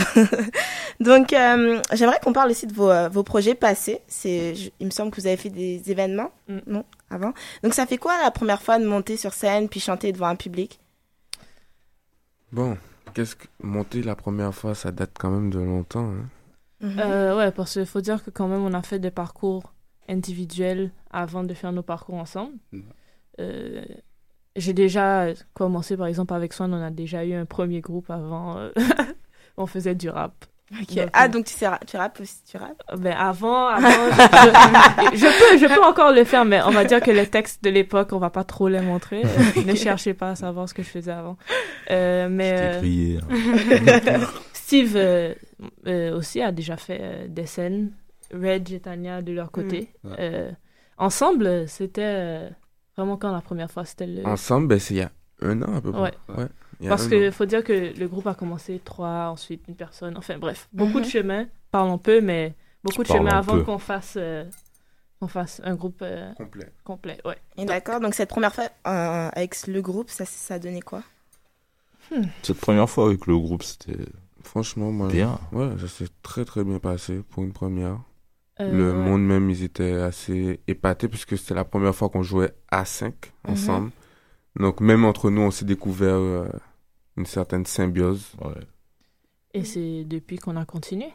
Donc 1.00 1.32
euh, 1.32 1.80
j'aimerais 1.92 2.18
qu'on 2.22 2.32
parle 2.32 2.50
aussi 2.52 2.66
de 2.68 2.72
vos, 2.74 2.92
vos 3.10 3.22
projets 3.24 3.54
passés. 3.54 4.00
C'est, 4.06 4.54
je- 4.54 4.70
il 4.78 4.86
me 4.86 4.90
semble 4.92 5.10
que 5.10 5.20
vous 5.20 5.26
avez 5.26 5.36
fait 5.36 5.50
des 5.50 5.82
événements, 5.90 6.30
Mm. 6.48 6.58
non, 6.66 6.84
avant. 7.10 7.32
Donc 7.62 7.74
ça 7.74 7.86
fait 7.86 7.96
quoi 7.98 8.14
la 8.22 8.30
première 8.30 8.62
fois 8.62 8.78
de 8.78 8.84
monter 8.86 9.16
sur 9.16 9.32
scène 9.32 9.68
puis 9.68 9.80
chanter 9.80 10.12
devant 10.12 10.26
un 10.28 10.36
public? 10.36 10.78
Bon, 12.52 12.76
qu'est-ce 13.14 13.36
que 13.36 13.46
monter 13.62 14.02
la 14.02 14.14
première 14.16 14.54
fois, 14.54 14.74
ça 14.74 14.90
date 14.92 15.12
quand 15.18 15.30
même 15.30 15.50
de 15.50 15.58
longtemps. 15.58 16.10
hein. 16.10 16.28
Euh, 16.98 17.36
ouais, 17.36 17.50
parce 17.52 17.72
qu'il 17.74 17.86
faut 17.86 18.00
dire 18.02 18.22
que 18.22 18.30
quand 18.30 18.48
même, 18.48 18.62
on 18.62 18.74
a 18.74 18.82
fait 18.82 18.98
des 18.98 19.10
parcours 19.10 19.72
individuels 20.08 20.90
avant 21.10 21.42
de 21.44 21.54
faire 21.54 21.72
nos 21.72 21.82
parcours 21.82 22.16
ensemble. 22.16 22.54
Euh, 23.40 23.84
J'ai 24.56 24.72
déjà 24.74 25.28
commencé, 25.54 25.96
par 25.96 26.06
exemple, 26.06 26.34
avec 26.34 26.52
Swan, 26.52 26.72
on 26.74 26.82
a 26.82 26.90
déjà 26.90 27.24
eu 27.24 27.32
un 27.34 27.46
premier 27.46 27.80
groupe 27.80 28.10
avant. 28.10 28.58
euh, 28.58 28.70
on 29.56 29.66
faisait 29.66 29.94
du 29.94 30.10
rap. 30.10 30.44
Ok. 30.80 30.94
Donc, 30.96 31.08
Ah 31.12 31.24
euh, 31.24 31.28
donc 31.28 31.44
tu 31.46 31.52
sais, 31.52 31.66
tu 31.86 31.96
rappes 31.96 32.20
aussi, 32.20 32.42
tu 32.50 32.56
rappes 32.56 32.82
ben 32.98 33.14
avant, 33.16 33.66
avant 33.68 33.88
je, 33.88 35.16
je 35.16 35.26
peux, 35.26 35.58
je 35.58 35.74
peux 35.74 35.82
encore 35.82 36.12
le 36.12 36.24
faire, 36.24 36.44
mais 36.44 36.60
on 36.62 36.70
va 36.70 36.84
dire 36.84 37.00
que 37.00 37.10
les 37.10 37.26
textes 37.26 37.62
de 37.62 37.70
l'époque, 37.70 38.08
on 38.12 38.18
va 38.18 38.30
pas 38.30 38.44
trop 38.44 38.68
les 38.68 38.80
montrer. 38.80 39.22
Euh, 39.34 39.62
ne 39.64 39.74
cherchez 39.74 40.14
pas 40.14 40.30
à 40.30 40.34
savoir 40.36 40.68
ce 40.68 40.74
que 40.74 40.82
je 40.82 40.88
faisais 40.88 41.10
avant. 41.10 41.36
Euh, 41.90 42.28
mais 42.30 42.54
euh, 42.56 42.78
grillé, 42.78 43.18
Steve 44.52 44.92
euh, 44.96 45.34
euh, 45.86 46.16
aussi 46.16 46.40
a 46.40 46.52
déjà 46.52 46.76
fait 46.76 46.98
euh, 47.00 47.26
des 47.28 47.46
scènes. 47.46 47.92
Reg 48.32 48.72
et 48.72 48.80
Tania 48.80 49.22
de 49.22 49.32
leur 49.32 49.50
côté. 49.50 49.90
Mm. 50.02 50.08
Ouais. 50.08 50.16
Euh, 50.20 50.50
ensemble, 50.98 51.68
c'était 51.68 52.02
euh, 52.04 52.48
vraiment 52.96 53.16
quand 53.16 53.32
la 53.32 53.40
première 53.40 53.70
fois, 53.70 53.84
c'était 53.84 54.06
le. 54.06 54.26
Ensemble, 54.26 54.68
ben, 54.68 54.78
c'est 54.78 54.94
il 54.94 54.98
y 54.98 55.02
a 55.02 55.10
un 55.42 55.62
an 55.62 55.76
à 55.76 55.80
peu 55.80 55.92
près. 55.92 56.00
Ouais. 56.00 56.14
Ouais, 56.36 56.46
il 56.80 56.84
y 56.84 56.86
a 56.86 56.90
Parce 56.90 57.06
an. 57.06 57.32
faut 57.32 57.44
dire 57.46 57.62
que 57.64 57.92
le 57.98 58.08
groupe 58.08 58.26
a 58.26 58.34
commencé 58.34 58.80
trois, 58.84 59.28
ensuite 59.28 59.64
une 59.68 59.76
personne. 59.76 60.16
Enfin 60.16 60.38
bref, 60.38 60.68
beaucoup 60.72 61.00
de 61.00 61.04
Mhm. 61.06 61.10
chemin. 61.10 61.46
Parlons 61.70 61.98
peu, 61.98 62.20
mais 62.20 62.54
beaucoup 62.82 63.02
de 63.02 63.08
Parlons 63.08 63.24
chemin 63.24 63.36
avant 63.38 63.62
qu'on 63.62 63.78
fasse, 63.78 64.14
euh, 64.16 64.44
qu'on 65.20 65.28
fasse 65.28 65.60
un 65.64 65.74
groupe 65.74 66.00
euh, 66.02 66.32
complet. 66.34 66.72
Complet, 66.84 67.18
ouais. 67.24 67.36
Et 67.56 67.64
d'accord. 67.64 68.00
Donc 68.00 68.14
cette 68.14 68.28
première 68.28 68.54
fois 68.54 68.68
euh, 68.86 69.28
avec 69.32 69.66
le 69.66 69.80
groupe, 69.82 70.10
ça, 70.10 70.24
ça 70.24 70.58
donnait 70.58 70.80
quoi? 70.82 71.02
Cette 72.42 72.58
première 72.60 72.88
fois 72.88 73.06
avec 73.06 73.26
le 73.26 73.38
groupe, 73.38 73.62
c'était. 73.62 73.96
Franchement, 74.42 74.92
moi. 74.92 75.08
Bien. 75.08 75.38
Ouais, 75.52 75.70
ça 75.80 75.88
s'est 75.88 76.08
très 76.22 76.44
très 76.44 76.64
bien 76.64 76.78
passé 76.78 77.22
pour 77.30 77.42
une 77.44 77.52
première. 77.52 77.98
Euh, 78.60 78.70
le 78.70 78.92
ouais. 78.92 78.98
monde 78.98 79.22
même, 79.24 79.48
ils 79.50 79.62
étaient 79.64 79.94
assez 79.94 80.60
épatés 80.68 81.08
puisque 81.08 81.36
c'était 81.38 81.54
la 81.54 81.64
première 81.64 81.94
fois 81.94 82.08
qu'on 82.10 82.22
jouait 82.22 82.52
à 82.70 82.84
5 82.84 83.32
Mhm. 83.46 83.52
ensemble. 83.52 83.90
Donc 84.56 84.80
même 84.80 85.04
entre 85.04 85.30
nous, 85.30 85.42
on 85.42 85.50
s'est 85.50 85.64
découvert 85.64 86.14
euh, 86.14 86.48
une 87.16 87.26
certaine 87.26 87.66
symbiose. 87.66 88.32
Et 89.52 89.64
c'est 89.64 90.04
depuis 90.04 90.36
qu'on 90.38 90.56
a 90.56 90.64
continué? 90.64 91.08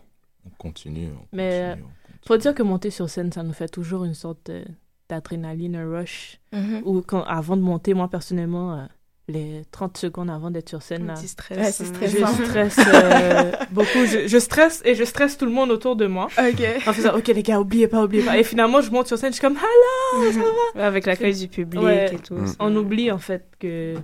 On 0.46 0.50
continue. 0.52 1.10
on 1.14 1.26
Mais 1.36 1.74
continue, 1.74 1.86
euh, 1.86 2.16
faut 2.26 2.38
dire 2.38 2.54
que 2.56 2.64
monter 2.64 2.90
sur 2.90 3.10
scène, 3.10 3.32
ça 3.32 3.44
nous 3.44 3.54
fait 3.54 3.68
toujours 3.70 4.06
une 4.06 4.14
sorte 4.14 4.50
de- 4.52 4.66
d'adrénaline, 5.10 5.76
un 5.76 5.90
rush. 5.90 6.40
Mhm. 6.54 6.82
Ou 6.86 7.02
quand, 7.02 7.24
avant 7.24 7.58
de 7.58 7.62
monter, 7.62 7.94
moi 7.94 8.08
personnellement, 8.10 8.76
euh, 8.76 8.86
les 9.30 9.64
30 9.72 9.98
secondes 9.98 10.30
avant 10.30 10.52
d'être 10.52 10.68
sur 10.68 10.82
scène, 10.82 11.04
Un 11.04 11.08
là, 11.08 11.14
petit 11.14 11.28
stress, 11.28 11.58
Ouais, 11.58 11.72
c'est 11.72 11.86
stressant. 11.86 12.28
je 12.38 12.44
stresse 12.46 12.78
euh, 12.94 13.52
beaucoup. 13.72 14.06
Je, 14.06 14.28
je 14.28 14.38
stresse 14.40 14.82
et 14.84 14.96
je 14.96 15.04
stresse 15.04 15.38
tout 15.38 15.46
le 15.46 15.52
monde 15.52 15.72
autour 15.72 15.96
de 15.96 16.08
moi. 16.08 16.28
Ok. 16.38 16.62
En 16.88 16.94
faisant, 16.94 17.16
ok 17.16 17.28
les 17.28 17.44
gars, 17.44 17.60
oubliez 17.60 17.88
pas, 17.88 18.04
oubliez 18.04 18.24
pas. 18.24 18.38
Et 18.38 18.44
finalement, 18.44 18.82
je 18.82 18.92
monte 18.92 19.08
sur 19.08 19.18
scène, 19.18 19.30
je 19.32 19.36
suis 19.38 19.42
comme, 19.42 19.58
hello, 19.58 20.32
ça 20.32 20.40
va? 20.40 20.46
Ouais, 20.80 20.84
avec 20.86 21.06
l'accueil 21.06 21.34
du 21.38 21.48
public 21.48 21.82
Ouais. 21.82 22.14
et 22.14 22.18
tout. 22.18 22.36
Mm. 22.36 22.48
c'est- 22.48 22.56
On 22.60 22.76
oublie 22.76 23.12
en 23.12 23.20
fait 23.20 23.46
que 23.60 23.96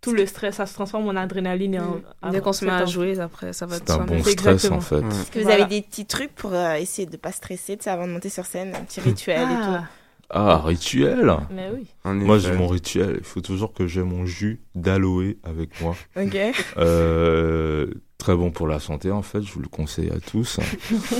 tout 0.00 0.12
le 0.12 0.26
stress, 0.26 0.54
ça 0.56 0.66
se 0.66 0.74
transforme 0.74 1.08
en 1.08 1.16
adrénaline. 1.16 1.74
Et 1.74 1.80
en, 1.80 2.00
Mm. 2.22 2.30
Dès 2.30 2.40
qu'on 2.40 2.52
se 2.52 2.64
met 2.64 2.70
à 2.70 2.84
jouer, 2.84 3.18
après, 3.18 3.52
ça 3.52 3.66
va 3.66 3.76
C'est 3.76 3.86
de 3.86 3.90
un 3.90 3.94
soi-même. 3.96 4.18
bon 4.18 4.24
C'est 4.24 4.30
stress 4.32 4.54
exactement. 4.64 4.76
en 4.76 4.80
fait. 4.80 4.96
Ouais. 4.96 5.08
Est-ce 5.08 5.30
que 5.30 5.38
vous 5.40 5.44
Voilà. 5.44 5.64
avez 5.64 5.80
des 5.80 5.82
petits 5.82 6.06
trucs 6.06 6.34
pour 6.34 6.52
euh, 6.52 6.74
essayer 6.74 7.06
de 7.06 7.16
pas 7.16 7.32
stresser 7.32 7.78
avant 7.86 8.06
de 8.06 8.12
monter 8.12 8.28
sur 8.28 8.44
scène, 8.44 8.74
un 8.76 8.82
petit 8.84 9.00
rituel 9.00 9.40
et 9.40 9.44
Ah, 9.48 9.84
Ah, 10.30 10.60
rituel 10.62 11.34
mais 11.50 11.70
oui. 11.74 11.86
Moi, 12.04 12.38
j'ai 12.38 12.52
mon 12.52 12.68
rituel. 12.68 13.16
Il 13.18 13.24
faut 13.24 13.40
toujours 13.40 13.72
que 13.72 13.86
j'ai 13.86 14.02
mon 14.02 14.26
jus 14.26 14.60
d'aloe 14.74 15.36
avec 15.42 15.80
moi. 15.80 15.96
Ok. 16.16 16.36
Euh, 16.76 17.86
très 18.18 18.36
bon 18.36 18.50
pour 18.50 18.66
la 18.68 18.78
santé, 18.78 19.10
en 19.10 19.22
fait. 19.22 19.40
Je 19.42 19.52
vous 19.52 19.60
le 19.60 19.68
conseille 19.68 20.10
à 20.10 20.20
tous. 20.20 20.60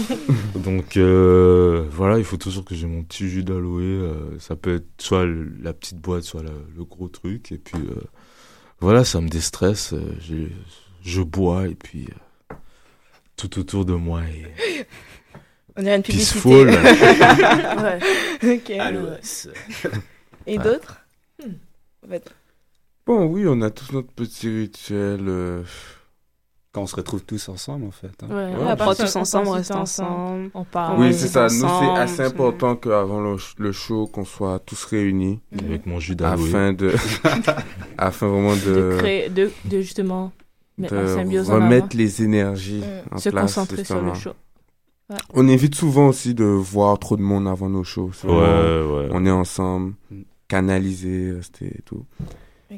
Donc, 0.56 0.96
euh, 0.98 1.86
voilà, 1.90 2.18
il 2.18 2.24
faut 2.24 2.36
toujours 2.36 2.64
que 2.66 2.74
j'ai 2.74 2.86
mon 2.86 3.02
petit 3.02 3.28
jus 3.28 3.44
d'aloe. 3.44 3.80
euh, 3.80 4.38
ça 4.38 4.56
peut 4.56 4.74
être 4.76 4.88
soit 4.98 5.24
le- 5.24 5.52
la 5.62 5.72
petite 5.72 5.98
boîte, 6.00 6.24
soit 6.24 6.42
la- 6.42 6.50
le 6.76 6.84
gros 6.84 7.08
truc. 7.08 7.50
Et 7.52 7.58
puis, 7.58 7.78
euh, 7.78 8.00
voilà, 8.80 9.04
ça 9.04 9.20
me 9.20 9.28
déstresse. 9.28 9.94
je 11.02 11.22
bois 11.22 11.68
et 11.68 11.74
puis 11.74 12.08
euh, 12.50 12.54
tout 13.36 13.58
autour 13.58 13.84
de 13.86 13.94
moi 13.94 14.20
est 14.22 14.86
On 15.78 15.82
dirait 15.82 15.96
une 15.96 16.02
publicité. 16.02 16.40
peaceful. 16.40 16.68
Ouais. 16.70 18.56
ok. 18.56 18.70
Aloès. 18.78 19.48
Et 20.46 20.58
Ouais. 20.58 20.64
d'autres 20.64 20.98
Hmm. 21.42 21.52
En 22.04 22.08
fait, 22.10 22.24
Bon, 23.06 23.24
oui, 23.26 23.44
on 23.48 23.62
a 23.62 23.70
tous 23.70 23.92
notre 23.92 24.10
petit 24.12 24.48
rituel. 24.48 25.20
euh, 25.28 25.62
Quand 26.72 26.82
on 26.82 26.86
se 26.86 26.96
retrouve 26.96 27.22
tous 27.24 27.48
ensemble, 27.48 27.86
en 27.86 27.90
fait. 27.90 28.10
hein. 28.22 28.26
Ouais, 28.28 28.52
on 28.58 28.66
à 28.66 28.76
prend 28.76 28.86
part 28.86 28.96
tous 28.96 29.16
on 29.16 29.20
ensemble, 29.20 29.48
on 29.48 29.52
reste 29.52 29.70
ensemble. 29.70 30.50
On 30.52 30.64
parle. 30.64 31.00
Oui, 31.00 31.08
on 31.08 31.12
c'est 31.12 31.28
ça. 31.28 31.44
Nous, 31.44 31.48
c'est 31.60 31.98
assez 32.00 32.22
important 32.22 32.76
qu'avant 32.76 33.20
le, 33.20 33.36
le 33.58 33.72
show, 33.72 34.06
qu'on 34.08 34.24
soit 34.26 34.58
tous 34.58 34.84
réunis. 34.84 35.40
Avec 35.58 35.86
mon 35.86 35.98
jus. 36.00 36.16
Afin 36.22 36.72
de. 36.72 36.92
afin 37.98 38.26
vraiment 38.28 38.54
de. 38.56 38.60
de 38.92 38.96
créer, 38.98 39.28
de, 39.30 39.50
de 39.64 39.80
justement 39.80 40.32
mettre 40.76 40.94
de 40.94 41.50
remettre 41.50 41.96
les 41.96 42.22
énergies 42.22 42.82
Mm. 43.10 43.14
en 43.14 43.18
Se 43.18 43.30
place. 43.30 43.42
concentrer 43.54 43.84
sur 43.84 44.02
le 44.02 44.14
show. 44.14 44.32
Ouais. 45.10 45.16
On 45.34 45.48
évite 45.48 45.74
souvent 45.74 46.08
aussi 46.08 46.34
de 46.34 46.44
voir 46.44 46.98
trop 46.98 47.16
de 47.16 47.22
monde 47.22 47.48
avant 47.48 47.68
nos 47.68 47.84
shows. 47.84 48.10
Ouais, 48.24 48.30
vraiment- 48.30 48.96
ouais. 48.98 49.08
On 49.12 49.24
est 49.24 49.30
ensemble, 49.30 49.94
canaliser, 50.48 51.32
rester 51.32 51.66
et 51.66 51.82
tout. 51.84 52.04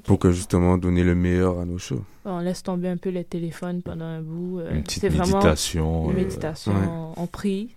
Pour 0.05 0.21
que 0.21 0.31
justement 0.31 0.79
donner 0.79 1.03
le 1.03 1.17
meilleur 1.17 1.59
à 1.59 1.65
nos 1.65 1.79
shows. 1.79 2.05
On 2.25 2.39
laisse 2.39 2.63
tomber 2.63 2.87
un 2.89 2.97
peu 2.97 3.11
les 3.11 3.25
téléphones 3.25 3.83
pendant 3.83 4.05
un 4.05 4.21
bout. 4.23 4.61
euh, 4.61 4.73
Une 4.73 4.85
petite 4.85 5.01
c'est 5.01 5.09
vraiment 5.09 5.39
méditation, 5.39 6.05
Une 6.05 6.11
euh, 6.17 6.21
méditation. 6.21 6.73
ouais. 6.73 7.13
On 7.17 7.27
prie. 7.27 7.75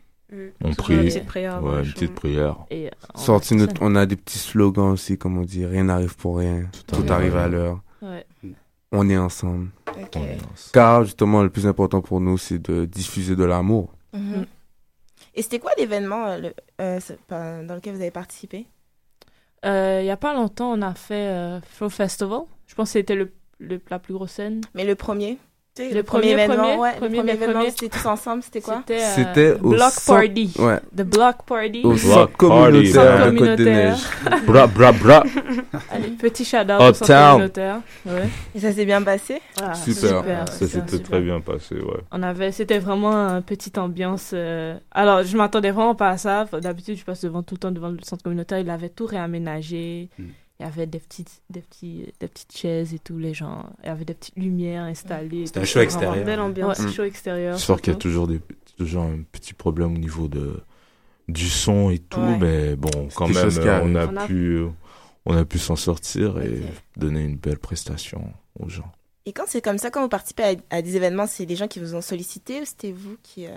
On 0.64 0.74
prie. 0.74 0.95
une 0.95 1.01
petite 1.06 1.26
prière 1.26 1.64
Ouais, 1.64 1.80
une 1.80 1.86
show. 1.86 1.93
petite 1.93 2.16
prière. 2.16 2.58
Et, 2.70 2.88
euh, 2.88 2.89
on 3.16 3.56
notre, 3.56 3.82
on 3.82 3.95
a 3.95 4.06
des 4.06 4.16
petits 4.16 4.38
slogans 4.39 4.91
aussi, 4.91 5.18
comme 5.18 5.38
on 5.38 5.43
dit, 5.43 5.66
rien 5.66 5.86
n'arrive 5.86 6.16
pour 6.16 6.38
rien, 6.38 6.70
tout, 6.88 6.97
arrive 6.97 7.12
arrive 7.12 7.36
à 7.38 7.47
l'heure. 7.47 7.82
Ouais. 8.04 8.26
On 8.91 9.10
est 9.10 9.18
ensemble. 9.18 9.70
Ok. 9.99 10.20
Car 10.72 11.06
justement, 11.06 11.41
le 11.41 11.49
plus 11.49 11.66
important 11.66 12.01
pour 12.01 12.20
nous, 12.22 12.38
c'est 12.38 12.60
de 12.60 12.86
diffuser 12.86 13.36
de 13.36 13.43
l'amour. 13.43 13.91
Mhm. 14.14 14.45
Et 15.36 15.41
c'était 15.41 15.59
quoi 15.59 15.72
l'événement 15.78 16.28
euh, 16.28 16.38
le- 16.38 16.53
euh, 16.82 17.64
dans 17.64 17.76
lequel 17.76 17.95
vous 17.95 18.01
avez 18.01 18.11
participé? 18.11 18.68
Euh, 19.66 19.99
Il 20.01 20.05
y 20.05 20.09
a 20.11 20.18
pas 20.18 20.34
longtemps, 20.34 20.72
on 20.78 20.82
a 20.82 20.93
fait 20.93 21.59
Flow 21.70 21.89
Festival. 21.89 22.41
Je 22.68 22.76
pense 22.76 22.89
que 22.89 22.93
c'était 22.99 23.16
le, 23.16 23.32
le- 23.59 23.82
la 23.89 23.99
plus 23.99 24.14
grosse 24.14 24.32
scène. 24.34 24.61
Mais 24.74 24.84
le 24.86 24.95
premier? 24.95 25.38
Le 25.76 25.91
le 25.91 26.03
premier, 26.03 26.03
premier, 26.03 26.32
événement, 26.43 26.55
premier, 26.63 26.78
ouais, 26.78 26.91
premier, 26.91 26.93
le 26.93 26.99
premier 26.99 27.24
mais 27.24 27.34
événement, 27.34 27.53
premier? 27.61 27.71
c'était 27.71 27.89
tous 27.97 28.05
ensemble, 28.05 28.43
c'était 28.43 28.61
quoi? 28.61 28.84
C'était, 28.86 29.47
euh, 29.47 29.57
au 29.63 29.69
Block 29.69 29.93
Party. 30.05 30.53
ouais. 30.59 30.80
The 30.95 31.01
Block 31.01 31.36
Party. 31.47 31.82
Au 31.84 31.89
Block 31.89 31.99
centre 31.99 32.26
Party. 32.28 32.38
communautaire 32.38 32.93
Centre 32.93 33.32
de 33.32 33.39
Côte 33.39 33.57
des 33.57 33.63
communautaire. 33.65 33.97
Neiges. 34.30 34.43
Bra, 34.45 34.67
bra, 34.67 34.91
bra. 34.91 35.24
Allez, 35.89 36.09
petit 36.09 36.45
shout-out 36.45 36.80
au 36.80 36.93
centre 36.93 37.32
communautaire. 37.32 37.80
Ouais. 38.05 38.30
Et 38.53 38.59
ça 38.59 38.71
s'est 38.71 38.86
bien 38.86 39.01
passé? 39.01 39.41
Ah, 39.59 39.74
Super. 39.74 40.19
super, 40.19 40.47
Ça 40.49 40.67
s'était 40.67 40.99
très 40.99 41.21
bien 41.21 41.41
passé, 41.41 41.74
ouais. 41.74 42.01
On 42.11 42.21
avait, 42.21 42.51
c'était 42.51 42.78
vraiment 42.78 43.11
une 43.15 43.41
petite 43.41 43.80
ambiance. 43.80 44.30
euh, 44.36 44.76
Alors, 44.91 45.24
je 45.24 45.36
m'attendais 45.36 45.71
vraiment 45.71 45.95
pas 45.95 46.09
à 46.09 46.17
ça. 46.17 46.45
D'habitude, 46.61 46.97
je 46.99 47.03
passe 47.03 47.21
devant 47.24 47.41
tout 47.41 47.55
le 47.55 47.59
temps 47.59 47.71
devant 47.71 47.89
le 47.89 47.97
centre 48.03 48.21
communautaire. 48.21 48.59
Il 48.59 48.69
avait 48.69 48.89
tout 48.89 49.07
réaménagé. 49.07 50.09
Il 50.60 50.64
y 50.64 50.66
avait 50.70 50.86
des 50.86 50.99
petites, 50.99 51.41
des 51.49 51.62
petits, 51.62 52.06
des 52.20 52.28
petites 52.28 52.56
chaises 52.56 52.93
et 52.93 52.99
tout. 52.99 53.18
Les 53.18 53.34
gens, 53.34 53.66
il 53.84 53.88
y 53.88 53.89
avait 53.89 54.06
des 54.06 54.14
petites 54.14 54.36
lumières 54.38 54.84
installées. 54.84 55.47
C'était 55.47 55.62
un 55.62 55.66
show 55.66 55.80
extérieur. 55.82 56.24
Belle 56.26 56.39
ambiance, 56.39 56.80
Mm. 56.80 56.89
show 56.91 57.04
extérieur. 57.04 57.58
J'espère 57.58 57.82
qu'il 57.82 57.93
y 57.93 57.95
a 57.95 57.99
toujours, 57.99 58.28
des, 58.28 58.39
toujours 58.78 59.04
un 59.04 59.24
petit 59.32 59.54
problème 59.54 59.95
au 59.95 59.97
niveau 59.97 60.28
de, 60.28 60.62
du 61.28 61.49
son 61.49 61.89
et 61.89 61.97
tout, 61.99 62.20
Ouais. 62.20 62.38
mais 62.38 62.76
bon, 62.76 62.89
quand 63.16 63.28
même, 63.28 63.49
on 63.60 63.95
a, 63.95 64.01
arrivent. 64.04 64.10
On 64.12 64.16
a- 64.18 64.26
pu, 64.28 64.62
on 65.26 65.36
a 65.36 65.43
pu 65.45 65.58
s'en 65.58 65.76
sortir 65.76 66.39
et 66.39 66.62
donner 66.97 67.24
une 67.24 67.36
belle 67.38 67.58
prestation 67.60 68.32
aux 68.60 68.70
gens. 68.70 68.91
Et 69.26 69.34
quand 69.34 69.45
c'est 69.47 69.62
comme 69.62 69.78
ça, 69.80 69.89
quand 69.89 70.01
vous 70.04 70.10
participez 70.10 70.43
à, 70.43 70.54
à 70.78 70.82
des 70.82 70.95
événements, 70.97 71.28
c'est 71.28 71.45
des 71.45 71.56
gens 71.56 71.68
qui 71.68 71.80
vous 71.80 71.95
ont 71.95 72.01
sollicité 72.01 72.62
ou 72.62 72.66
c'était 72.66 72.91
vous 72.91 73.16
qui, 73.24 73.47
euh, 73.47 73.51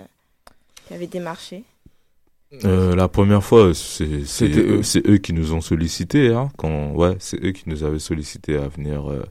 qui 0.87 0.93
avez 0.93 1.07
démarché? 1.07 1.63
Euh, 2.63 2.95
la 2.95 3.07
première 3.09 3.43
fois, 3.43 3.73
c'est 3.73 4.05
eux, 4.57 4.79
eux. 4.79 4.83
c'est 4.83 5.05
eux 5.07 5.17
qui 5.17 5.33
nous 5.33 5.53
ont 5.53 5.61
sollicité. 5.61 6.33
Hein, 6.33 6.49
quand, 6.57 6.91
ouais, 6.93 7.15
c'est 7.19 7.43
eux 7.43 7.51
qui 7.51 7.67
nous 7.69 7.83
avaient 7.83 7.99
sollicité 7.99 8.57
à 8.57 8.67
venir 8.69 9.11
euh, 9.11 9.23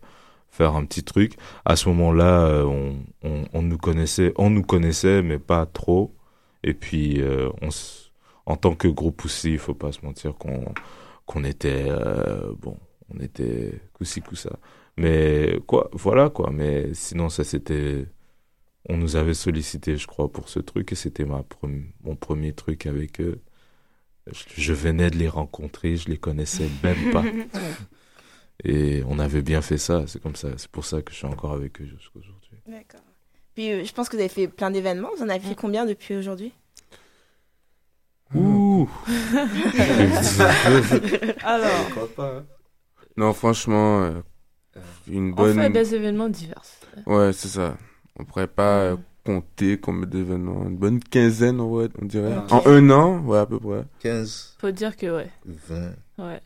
faire 0.51 0.77
un 0.77 0.85
petit 0.85 1.03
truc. 1.03 1.35
À 1.65 1.77
ce 1.77 1.89
moment-là, 1.89 2.47
euh, 2.47 2.65
on, 2.65 2.97
on, 3.23 3.45
on 3.53 3.63
nous 3.63 3.79
connaissait, 3.79 4.33
on 4.37 4.51
nous 4.51 4.63
connaissait, 4.63 5.23
mais 5.23 5.39
pas 5.39 5.67
trop. 5.67 6.15
Et 6.63 6.75
puis, 6.75 7.21
euh, 7.23 7.49
on, 7.63 7.69
s- 7.69 8.13
en 8.47 8.57
tant 8.57 8.75
que 8.75 8.89
groupe 8.89 9.25
aussi, 9.25 9.53
il 9.53 9.59
faut 9.59 9.75
pas 9.75 9.93
se 9.93 10.05
mentir 10.05 10.35
qu'on 10.37 10.65
qu'on 11.27 11.45
était 11.45 11.85
euh, 11.89 12.53
bon, 12.61 12.77
on 13.15 13.21
était 13.21 13.81
coussi 13.95 14.23
coussa. 14.23 14.51
Mais 14.97 15.59
quoi, 15.67 15.91
voilà 15.93 16.31
quoi. 16.31 16.51
Mais 16.53 16.95
sinon, 16.95 17.29
ça 17.29 17.45
c'était 17.45 18.07
on 18.89 18.97
nous 18.97 19.17
avait 19.17 19.35
sollicité, 19.35 19.97
je 19.97 20.07
crois, 20.07 20.31
pour 20.31 20.49
ce 20.49 20.61
truc, 20.61 20.93
et 20.93 20.95
c'était 20.95 21.25
ma 21.25 21.45
mon 22.03 22.17
premier 22.17 22.53
truc 22.53 22.87
avec 22.87 23.21
eux. 23.21 23.41
Je, 24.31 24.43
je 24.57 24.73
venais 24.73 25.11
de 25.11 25.17
les 25.17 25.29
rencontrer, 25.29 25.97
je 25.97 26.09
les 26.09 26.19
connaissais 26.19 26.69
même 26.83 27.13
pas. 27.13 27.25
Et 28.65 29.03
on 29.07 29.19
avait 29.19 29.43
bien 29.43 29.61
fait 29.61 29.79
ça, 29.79 30.05
c'est 30.07 30.21
comme 30.21 30.35
ça, 30.35 30.49
c'est 30.57 30.71
pour 30.71 30.85
ça 30.85 31.03
que 31.03 31.13
je 31.13 31.19
suis 31.19 31.27
encore 31.27 31.53
avec 31.53 31.81
eux 31.81 31.87
jusqu'à 31.87 32.19
aujourd'hui. 32.19 32.59
D'accord. 32.67 33.03
Puis 33.55 33.71
euh, 33.71 33.85
je 33.85 33.93
pense 33.93 34.09
que 34.09 34.17
vous 34.17 34.21
avez 34.21 34.31
fait 34.31 34.49
plein 34.49 34.71
d'événements. 34.71 35.11
Vous 35.17 35.23
en 35.23 35.29
avez 35.29 35.41
fait 35.41 35.55
combien 35.55 35.85
depuis 35.85 36.17
aujourd'hui? 36.17 36.53
Ouh 38.35 38.89
Alors, 41.45 42.45
Non, 43.17 43.33
franchement, 43.33 44.03
euh, 44.03 44.21
une 45.09 45.33
on 45.33 45.35
bonne. 45.35 45.61
fait 45.61 45.71
des 45.71 45.95
événements 45.95 46.29
divers. 46.29 46.63
Ouais, 47.07 47.33
c'est 47.33 47.49
ça. 47.49 47.77
On 48.19 48.25
pourrait 48.25 48.47
pas 48.47 48.79
euh, 48.81 48.97
compter 49.25 49.79
combien 49.79 50.07
d'événements. 50.07 50.65
Une 50.65 50.77
bonne 50.77 51.01
quinzaine, 51.01 51.61
on 51.61 51.89
dirait. 52.03 52.37
En 52.51 52.63
un 52.67 52.91
an, 52.91 53.19
ouais, 53.21 53.39
à 53.39 53.47
peu 53.47 53.59
près. 53.59 53.85
15, 54.01 54.57
Faut 54.59 54.71
dire 54.71 54.97
que, 54.97 55.17
ouais. 55.17 55.31
20. 55.47 55.93
Ouais. 56.19 56.41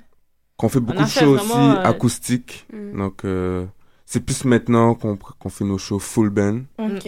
Qu'on 0.57 0.69
fait 0.69 0.81
beaucoup 0.81 1.03
de 1.03 1.09
shows 1.09 1.35
aussi 1.35 1.53
euh, 1.53 1.83
acoustiques. 1.83 2.67
Mm. 2.73 2.99
Donc, 2.99 3.25
euh, 3.25 3.65
c'est 4.13 4.19
plus 4.19 4.45
maintenant 4.45 4.97
qu'on 4.97 5.17
qu'on 5.17 5.49
fait 5.51 5.65
nos 5.65 5.79
shows 5.79 6.01
full 6.01 6.31
band. 6.31 6.63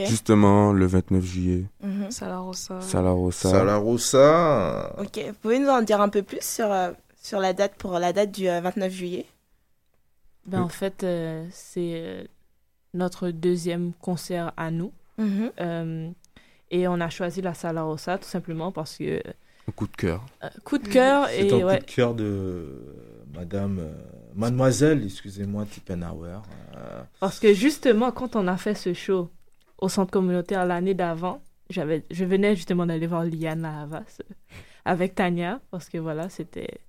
Justement, 0.07 0.73
le 0.73 0.87
29 0.87 1.25
juillet. 1.25 1.65
Mhm. 1.83 2.13
Salarossa. 2.13 2.81
Salarossa. 2.81 3.51
Salarossa. 3.51 4.95
Ok. 4.99 5.19
Vous 5.27 5.35
pouvez 5.43 5.59
nous 5.59 5.69
en 5.69 5.83
dire 5.83 6.01
un 6.01 6.09
peu 6.09 6.23
plus 6.23 6.43
sur, 6.43 6.71
euh, 6.71 6.93
sur 7.21 7.41
la 7.41 7.55
date 7.55 7.75
pour 7.75 7.99
la 7.99 8.13
date 8.13 8.31
du 8.31 8.49
euh, 8.49 8.61
29 8.61 8.93
juillet? 8.93 9.27
Ben, 10.47 10.61
en 10.63 10.69
fait, 10.69 11.03
euh, 11.03 11.45
c'est 11.51 11.93
euh, 11.95 12.25
notre 12.95 13.31
deuxième 13.31 13.93
concert 14.01 14.53
à 14.57 14.71
nous. 14.71 14.93
Mhm. 15.19 15.51
Euh, 15.61 16.11
et 16.71 16.89
on 16.89 17.01
a 17.01 17.11
choisi 17.11 17.43
la 17.43 17.55
Sala 17.55 17.83
Rossa 17.83 18.19
tout 18.19 18.29
simplement 18.29 18.73
parce 18.73 18.97
que. 18.97 19.21
Un 19.69 19.73
coup 19.73 19.87
de 19.87 19.97
cœur. 19.97 20.25
euh, 20.43 20.49
coup 20.65 20.79
de 20.79 20.89
cœur 20.89 21.27
C'est 21.29 21.47
et 21.47 21.53
un 21.63 21.67
ouais. 21.67 21.79
coup 21.79 21.85
de 21.87 21.91
cœur 21.91 22.15
de 22.15 22.25
euh, 22.25 22.95
Madame, 23.35 23.79
euh, 23.79 23.93
Mademoiselle, 24.35 25.05
excusez-moi, 25.05 25.65
Tippenhauer. 25.67 26.41
euh, 26.77 27.03
Parce 27.21 27.39
que 27.39 27.55
justement, 27.55 28.11
quand 28.11 28.35
on 28.37 28.47
a 28.49 28.57
fait 28.57 28.75
ce 28.75 28.93
show 28.95 29.31
au 29.79 29.89
centre 29.89 30.11
communautaire 30.11 30.67
l'année 30.67 30.95
d'avant, 30.95 31.41
j'avais, 31.71 32.05
je 32.11 32.25
venais 32.25 32.57
justement 32.57 32.87
d'aller 32.87 33.07
voir 33.07 33.25
Liane 33.25 33.65
à 33.65 33.83
Havas 33.83 34.19
avec 34.85 35.15
Tania, 35.15 35.61
parce 35.71 35.89
que 35.89 35.99
voilà, 35.99 36.29
c'était. 36.29 36.81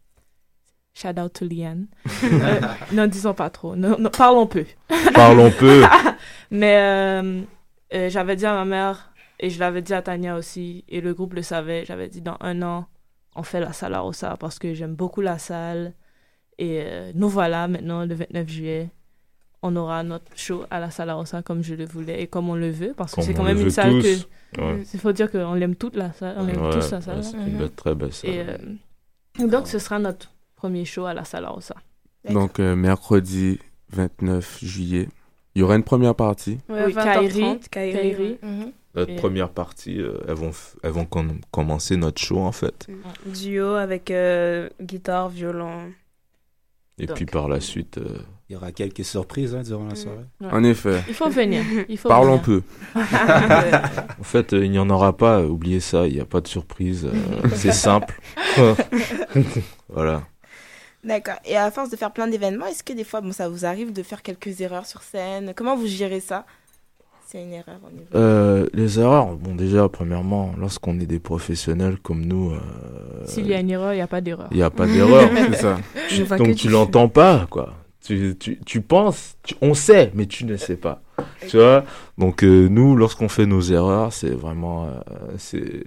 Shout 0.96 1.18
out 1.20 1.34
to 1.34 1.46
Liane. 1.46 1.88
Euh, 2.24 2.60
N'en 2.92 3.08
disons 3.08 3.34
pas 3.34 3.50
trop. 3.50 3.76
Non, 3.76 3.98
non, 4.00 4.10
parlons 4.10 4.48
peu. 4.48 4.66
Parlons 5.14 5.52
peu. 5.52 5.84
Mais 6.52 6.78
euh, 6.78 7.42
euh, 7.94 8.10
j'avais 8.10 8.36
dit 8.36 8.46
à 8.46 8.54
ma 8.54 8.66
mère, 8.66 9.12
et 9.40 9.50
je 9.50 9.60
l'avais 9.60 9.82
dit 9.82 9.94
à 9.94 10.02
Tania 10.02 10.36
aussi, 10.38 10.84
et 10.88 11.02
le 11.02 11.14
groupe 11.14 11.34
le 11.34 11.42
savait, 11.42 11.84
j'avais 11.86 12.08
dit 12.10 12.22
dans 12.22 12.38
un 12.40 12.62
an, 12.62 12.86
on 13.36 13.44
fait 13.44 13.60
la 13.60 13.74
salle 13.74 13.94
à 13.96 14.00
Rossa 14.00 14.38
parce 14.40 14.60
que 14.60 14.74
j'aime 14.74 14.96
beaucoup 14.96 15.22
la 15.22 15.38
salle. 15.40 15.94
Et 16.60 16.82
euh, 16.84 17.12
nous 17.16 17.30
voilà 17.30 17.68
maintenant, 17.68 18.06
le 18.06 18.14
29 18.14 18.48
juillet, 18.48 18.90
on 19.64 19.76
aura 19.76 20.04
notre 20.04 20.32
show 20.36 20.64
à 20.70 20.80
la 20.80 20.92
salle 20.92 21.10
à 21.10 21.16
Rossa 21.16 21.42
comme 21.42 21.64
je 21.64 21.74
le 21.74 21.86
voulais 21.86 22.22
et 22.22 22.28
comme 22.28 22.50
on 22.50 22.56
le 22.56 22.70
veut, 22.70 22.94
parce 22.96 23.12
que 23.12 23.16
Comme 23.18 23.24
c'est 23.26 23.34
quand 23.34 23.44
même 23.44 23.60
une 23.60 23.72
salle 23.72 24.00
tous. 24.02 24.28
que. 24.56 24.62
Ouais. 24.62 24.84
Il 24.94 25.00
faut 25.00 25.12
dire 25.12 25.32
qu'on 25.32 25.56
l'aime 25.56 25.76
toute 25.76 25.96
la 25.96 26.14
salle, 26.14 26.36
on 26.38 26.48
aime 26.48 26.62
Ouais, 26.62 26.70
tous 26.72 26.92
la 26.92 27.02
salle. 27.02 27.24
c'est 27.24 27.38
une 27.38 27.58
belle- 27.58 27.72
très 27.72 27.96
belle 27.96 28.14
salle. 28.14 28.30
Et 28.30 28.40
euh, 29.42 29.48
donc 29.48 29.68
ce 29.68 29.80
sera 29.80 29.98
notre 29.98 30.32
premier 30.64 30.86
show 30.86 31.06
à 31.06 31.14
la 31.14 31.26
salle 31.26 31.46
Rossa. 31.46 31.76
Donc, 32.30 32.62
euh, 32.62 32.74
mercredi 32.74 33.60
29 33.92 34.60
juillet. 34.64 35.10
Il 35.56 35.60
y 35.60 35.62
aura 35.62 35.76
une 35.76 35.84
première 35.84 36.16
partie. 36.16 36.58
Ouais, 36.70 36.86
Oui, 36.86 36.94
20h30, 36.94 37.68
Kairi. 37.70 37.92
Kairi. 37.92 38.38
Mhm. 38.42 38.72
Notre 38.96 39.12
Et- 39.12 39.16
première 39.18 39.50
partie, 39.50 40.00
euh, 40.00 40.20
elles 40.26 40.36
vont, 40.36 40.52
elles 40.84 40.92
vont 40.92 41.04
com- 41.06 41.42
commencer 41.52 41.98
notre 41.98 42.22
show 42.22 42.40
en 42.40 42.54
fait. 42.54 42.88
Duo 43.26 43.74
avec 43.74 44.10
euh, 44.10 44.70
guitare, 44.82 45.28
violon. 45.28 45.92
Et 46.98 47.08
Donc. 47.08 47.18
puis 47.18 47.26
par 47.26 47.50
la 47.50 47.60
suite, 47.60 47.98
euh, 47.98 48.20
Il 48.50 48.54
y 48.54 48.56
aura 48.56 48.72
quelques 48.72 49.04
surprises 49.04 49.56
hein, 49.56 49.64
durant 49.64 49.88
la 49.88 49.96
soirée. 49.96 50.26
Ouais. 50.40 50.48
En 50.52 50.64
effet. 50.64 51.02
Il 51.08 51.14
faut 51.16 51.30
venir. 51.30 51.64
Il 51.90 51.98
faut 51.98 52.08
Parlons 52.08 52.38
venir. 52.38 52.44
peu. 52.44 52.62
en 54.20 54.24
fait, 54.24 54.54
euh, 54.54 54.64
il 54.64 54.70
n'y 54.72 54.78
en 54.80 54.90
aura 54.92 55.18
pas. 55.18 55.42
Oubliez 55.44 55.80
ça, 55.80 56.06
il 56.08 56.14
n'y 56.14 56.20
a 56.22 56.26
pas 56.26 56.40
de 56.40 56.48
surprise. 56.48 57.06
euh, 57.06 57.50
c'est 57.56 57.72
simple. 57.74 58.14
voilà. 59.90 60.24
D'accord. 61.04 61.36
Et 61.46 61.58
à 61.58 61.70
force 61.72 61.90
de 61.90 61.96
faire 61.96 62.12
plein 62.12 62.28
d'événements, 62.28 62.66
est-ce 62.66 62.84
que 62.84 62.94
des 62.94 63.04
fois, 63.04 63.22
bon, 63.22 63.32
ça 63.32 63.50
vous 63.50 63.66
arrive 63.66 63.92
de 63.92 64.04
faire 64.04 64.22
quelques 64.22 64.62
erreurs 64.62 64.86
sur 64.86 65.02
scène? 65.02 65.54
Comment 65.56 65.76
vous 65.76 65.88
gérez 65.88 66.20
ça? 66.22 66.46
C'est 67.28 67.42
une 67.42 67.54
erreur 67.54 67.80
au 67.86 67.92
niveau. 67.92 68.06
Euh, 68.16 68.68
les 68.74 69.00
erreurs, 69.00 69.36
bon 69.36 69.56
déjà, 69.56 69.90
premièrement, 69.90 70.54
lorsqu'on 70.58 71.00
est 71.00 71.06
des 71.06 71.20
professionnels 71.20 71.98
comme 71.98 72.24
nous, 72.26 72.52
euh, 72.52 72.60
S'il 73.26 73.48
y 73.48 73.54
a 73.54 73.60
une 73.60 73.72
erreur, 73.72 73.94
il 73.94 73.98
n'y 73.98 74.02
a 74.02 74.08
pas 74.08 74.22
d'erreur. 74.22 74.48
il 74.52 74.58
n'y 74.58 74.64
a 74.64 74.70
pas 74.70 74.86
d'erreur. 74.86 75.30
C'est 75.52 75.56
ça. 76.28 76.38
Donc 76.38 76.50
tu 76.50 76.56
tu 76.56 76.70
l'entends 76.70 77.10
pas, 77.10 77.48
quoi. 77.50 77.74
Tu, 78.06 78.36
tu, 78.38 78.60
tu 78.66 78.82
penses, 78.82 79.36
tu- 79.44 79.56
on 79.62 79.74
sait, 79.74 80.12
mais 80.14 80.26
tu 80.26 80.46
ne 80.46 80.58
sais 80.58 80.76
pas. 80.76 81.02
Tu 81.48 81.58
vois? 81.58 81.86
Donc, 82.18 82.44
euh, 82.44 82.68
nous, 82.68 82.96
lorsqu'on 82.98 83.30
fait 83.30 83.46
nos 83.46 83.62
erreurs, 83.62 84.12
c'est 84.14 84.30
vraiment. 84.32 84.86
euh, 84.86 84.90
c'est 85.38 85.86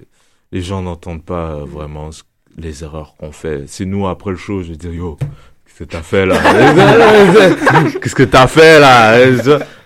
Les 0.50 0.62
gens 0.62 0.80
n'entendent 0.82 1.24
pas 1.24 1.50
euh, 1.56 1.64
vraiment 1.64 2.10
ce- 2.12 2.22
les 2.56 2.82
erreurs 2.84 3.14
qu'on 3.18 3.32
fait. 3.32 3.64
C'est 3.66 3.84
nous, 3.84 4.06
après 4.06 4.30
le 4.30 4.36
show, 4.36 4.62
je 4.62 4.70
vais 4.70 4.76
dire 4.76 4.92
Yo, 4.92 5.16
qu'est-ce 5.66 5.78
que 5.78 5.84
t'as 5.84 6.02
fait 6.02 6.26
là? 6.26 6.36
Qu'est-ce 8.00 8.14
que 8.14 8.22
t'as 8.22 8.46
fait 8.46 8.80
là? 8.80 9.18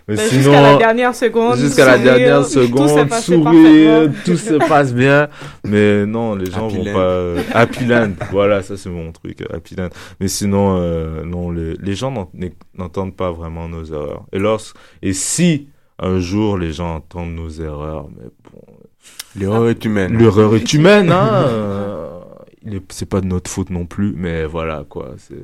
Mais 0.08 0.16
Ben, 0.16 0.26
sinon, 0.28 0.42
jusqu'à 0.42 0.60
la 0.62 0.76
dernière 0.78 1.14
seconde, 1.14 1.56
jusqu'à 1.58 1.84
la 1.86 1.92
sourire, 1.96 2.14
dernière 2.16 2.44
seconde, 2.44 3.12
sourire, 3.12 4.10
tout 4.24 4.36
se 4.36 4.54
passe 4.54 4.92
bien. 4.92 5.28
Mais 5.64 6.04
non, 6.04 6.34
les 6.34 6.50
gens 6.50 6.66
Happy 6.66 6.78
vont 6.78 6.84
Land. 6.84 6.92
pas. 6.94 6.98
euh, 6.98 7.42
Happy 7.54 7.84
Land, 7.84 8.10
voilà, 8.32 8.62
ça 8.62 8.76
c'est 8.76 8.88
mon 8.88 9.12
truc, 9.12 9.40
euh, 9.42 9.56
Happy 9.56 9.76
Land. 9.76 9.90
Mais 10.18 10.26
sinon, 10.26 10.78
euh, 10.80 11.22
non, 11.24 11.52
les, 11.52 11.74
les 11.80 11.94
gens 11.94 12.10
n'ent- 12.10 12.28
n'entendent 12.76 13.14
pas 13.14 13.30
vraiment 13.30 13.68
nos 13.68 13.84
erreurs. 13.84 14.24
Et 14.32 14.40
lors, 14.40 14.60
et 15.02 15.12
si 15.12 15.68
un 16.00 16.18
jour 16.18 16.58
les 16.58 16.72
gens 16.72 16.96
entendent 16.96 17.34
nos 17.34 17.50
erreurs, 17.50 18.08
mais 18.16 18.28
bon, 18.52 18.62
L'erreur 19.36 19.68
est 19.68 19.84
humaine. 19.84 20.16
L'erreur 20.18 20.56
est 20.56 20.72
humaine, 20.72 21.12
hein. 21.12 21.46
c'est 22.90 23.06
pas 23.06 23.20
de 23.20 23.26
notre 23.26 23.50
faute 23.50 23.70
non 23.70 23.86
plus, 23.86 24.12
mais 24.16 24.44
voilà 24.44 24.84
quoi. 24.88 25.14
c'est- 25.18 25.34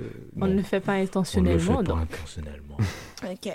On 0.41 0.47
ne 0.47 0.55
le 0.57 0.63
fait 0.63 0.81
pas 0.81 0.93
on 0.93 0.97
ne 0.97 1.01
le 1.01 1.05
intentionnellement. 1.07 1.79
fait 1.79 1.85
pas 1.85 1.95
intentionnellement. 1.95 2.77
Ok. 3.25 3.51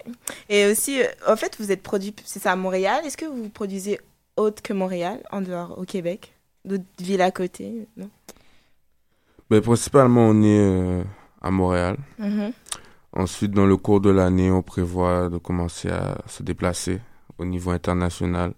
Et 0.49 0.65
aussi, 0.65 1.01
euh, 1.01 1.05
en 1.27 1.35
fait, 1.35 1.55
vous 1.59 1.71
êtes 1.71 1.83
produit, 1.83 2.15
c'est 2.25 2.39
ça, 2.39 2.51
à 2.53 2.55
Montréal. 2.55 3.03
Est-ce 3.05 3.15
que 3.15 3.25
vous 3.25 3.47
produisez 3.49 3.99
autre 4.35 4.63
que 4.63 4.73
Montréal, 4.73 5.21
en 5.31 5.41
dehors, 5.41 5.77
au 5.77 5.83
Québec? 5.85 6.33
D'autres 6.65 6.83
villes 6.99 7.21
à 7.21 7.29
côté 7.31 7.87
Non? 7.95 8.09
Mais 9.51 9.61
principalement, 9.61 10.27
on 10.29 10.41
est 10.41 10.59
euh, 10.59 11.03
à 11.41 11.51
Montréal. 11.51 11.97
Mhm. 12.17 12.51
Ensuite, 13.13 13.51
dans 13.51 13.65
le 13.67 13.77
cours 13.77 14.01
de 14.01 14.09
l'année, 14.09 14.49
on 14.49 14.61
prévoit 14.63 15.29
de 15.29 15.37
commencer 15.37 15.89
à 15.89 16.17
se 16.27 16.41
déplacer 16.41 16.99
au 17.37 17.45
niveau 17.45 17.69
international, 17.71 18.53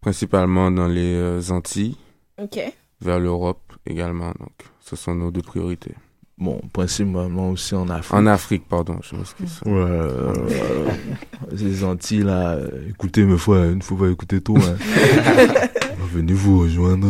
principalement 0.00 0.70
dans 0.70 0.86
les 0.88 1.14
euh, 1.14 1.40
Antilles, 1.50 1.96
Ok. 2.40 2.58
vers 3.00 3.18
l'Europe 3.18 3.65
également. 3.86 4.32
Donc, 4.38 4.52
ce 4.80 4.96
sont 4.96 5.14
nos 5.14 5.30
deux 5.30 5.42
priorités. 5.42 5.94
Bon, 6.38 6.60
principalement 6.72 7.50
aussi 7.50 7.74
en 7.74 7.88
Afrique. 7.88 8.12
En 8.12 8.26
Afrique, 8.26 8.68
pardon, 8.68 8.98
je 9.02 9.16
m'excuse. 9.16 9.60
Ouais, 9.64 9.72
euh, 9.72 10.34
les 11.52 11.82
Antilles 11.82 12.24
là, 12.24 12.58
écoutez 12.90 13.24
mes 13.24 13.38
frères, 13.38 13.70
il 13.70 13.78
ne 13.78 13.82
faut 13.82 13.96
pas 13.96 14.08
écouter 14.08 14.42
tout. 14.42 14.58
Hein. 14.58 14.76
Venez 16.12 16.34
vous 16.34 16.60
rejoindre. 16.60 17.06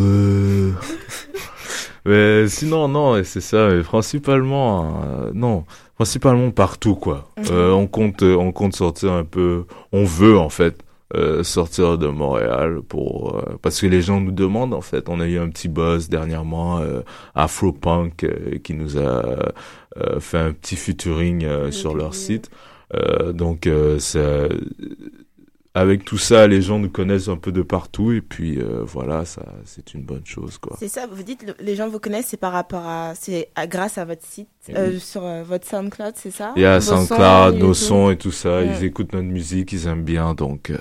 Mais 2.05 2.47
sinon, 2.47 2.87
non, 2.87 3.17
et 3.17 3.25
c'est 3.25 3.41
ça, 3.41 3.69
mais 3.69 3.83
principalement, 3.83 5.03
euh, 5.05 5.33
non, 5.35 5.65
principalement 5.97 6.53
partout 6.53 6.95
quoi. 6.95 7.29
Mhm. 7.37 7.45
Euh, 7.51 7.73
on 7.73 7.89
compte, 7.89 8.23
on 8.23 8.53
compte 8.53 8.77
sortir 8.77 9.13
un 9.13 9.25
peu, 9.25 9.65
on 9.91 10.05
veut 10.05 10.39
en 10.39 10.51
fait 10.51 10.85
euh, 11.15 11.45
sortir 11.45 11.99
de 11.99 12.09
Montréal 12.09 12.81
pour 12.89 13.37
euh, 13.37 13.57
parce 13.63 13.81
que 13.81 13.87
les 13.87 14.03
gens 14.03 14.21
nous 14.21 14.33
demandent 14.33 14.75
en 14.75 14.81
fait. 14.81 15.09
On 15.09 15.21
a 15.21 15.27
eu 15.27 15.39
un 15.39 15.49
petit 15.51 15.69
buzz 15.69 16.09
dernièrement, 16.09 16.79
euh, 16.81 17.03
Afropunk 17.35 18.25
euh, 18.25 18.59
qui 18.59 18.75
nous 18.75 18.99
a 18.99 19.53
euh, 19.99 20.21
fait 20.21 20.39
un 20.39 20.53
petit 20.53 20.77
featuring 20.77 21.45
euh, 21.45 21.71
sur 21.71 21.95
leur 21.95 22.15
site. 22.15 22.51
Euh, 22.95 23.33
donc 23.33 23.67
euh, 23.67 23.99
ça- 23.99 24.49
avec 25.79 26.05
tout 26.05 26.17
ça, 26.19 26.47
les 26.47 26.63
gens 26.63 26.79
nous 26.79 26.89
connaissent 26.89 27.29
un 27.29 27.37
peu 27.37 27.53
de 27.53 27.61
partout 27.63 28.11
et 28.13 28.21
puis 28.23 28.59
euh, 28.59 28.83
voilà, 28.85 29.25
ça 29.27 29.43
c'est 29.65 29.93
une 29.95 30.03
bonne 30.05 30.25
chose 30.25 30.57
quoi. 30.59 30.77
C'est 30.81 30.89
ça, 30.89 31.07
vous 31.07 31.23
dites, 31.23 31.45
le- 31.47 31.55
les 31.65 31.77
gens 31.77 31.89
vous 31.89 31.99
connaissent, 32.01 32.29
c'est 32.29 32.37
par 32.39 32.53
rapport 32.53 32.87
à. 32.87 33.15
C'est 33.15 33.51
à- 33.55 33.67
grâce 33.67 33.99
à 33.99 34.05
votre 34.07 34.25
site, 34.25 34.49
euh, 34.71 34.93
Oui. 34.93 35.01
sur 35.01 35.25
euh, 35.25 35.43
votre 35.43 35.67
SoundCloud, 35.67 36.15
c'est 36.17 36.31
ça? 36.31 36.53
Il 36.57 36.63
y 36.63 36.65
a 36.65 36.81
SoundCloud, 36.81 37.57
nos 37.57 37.75
sons 37.75 38.11
et 38.11 38.17
tout 38.17 38.33
ça, 38.33 38.57
Ouais. 38.59 38.69
ils 38.79 38.85
écoutent 38.85 39.13
notre 39.13 39.29
musique, 39.29 39.73
ils 39.73 39.87
aiment 39.87 40.03
bien 40.05 40.33
donc. 40.35 40.71
euh, 40.71 40.79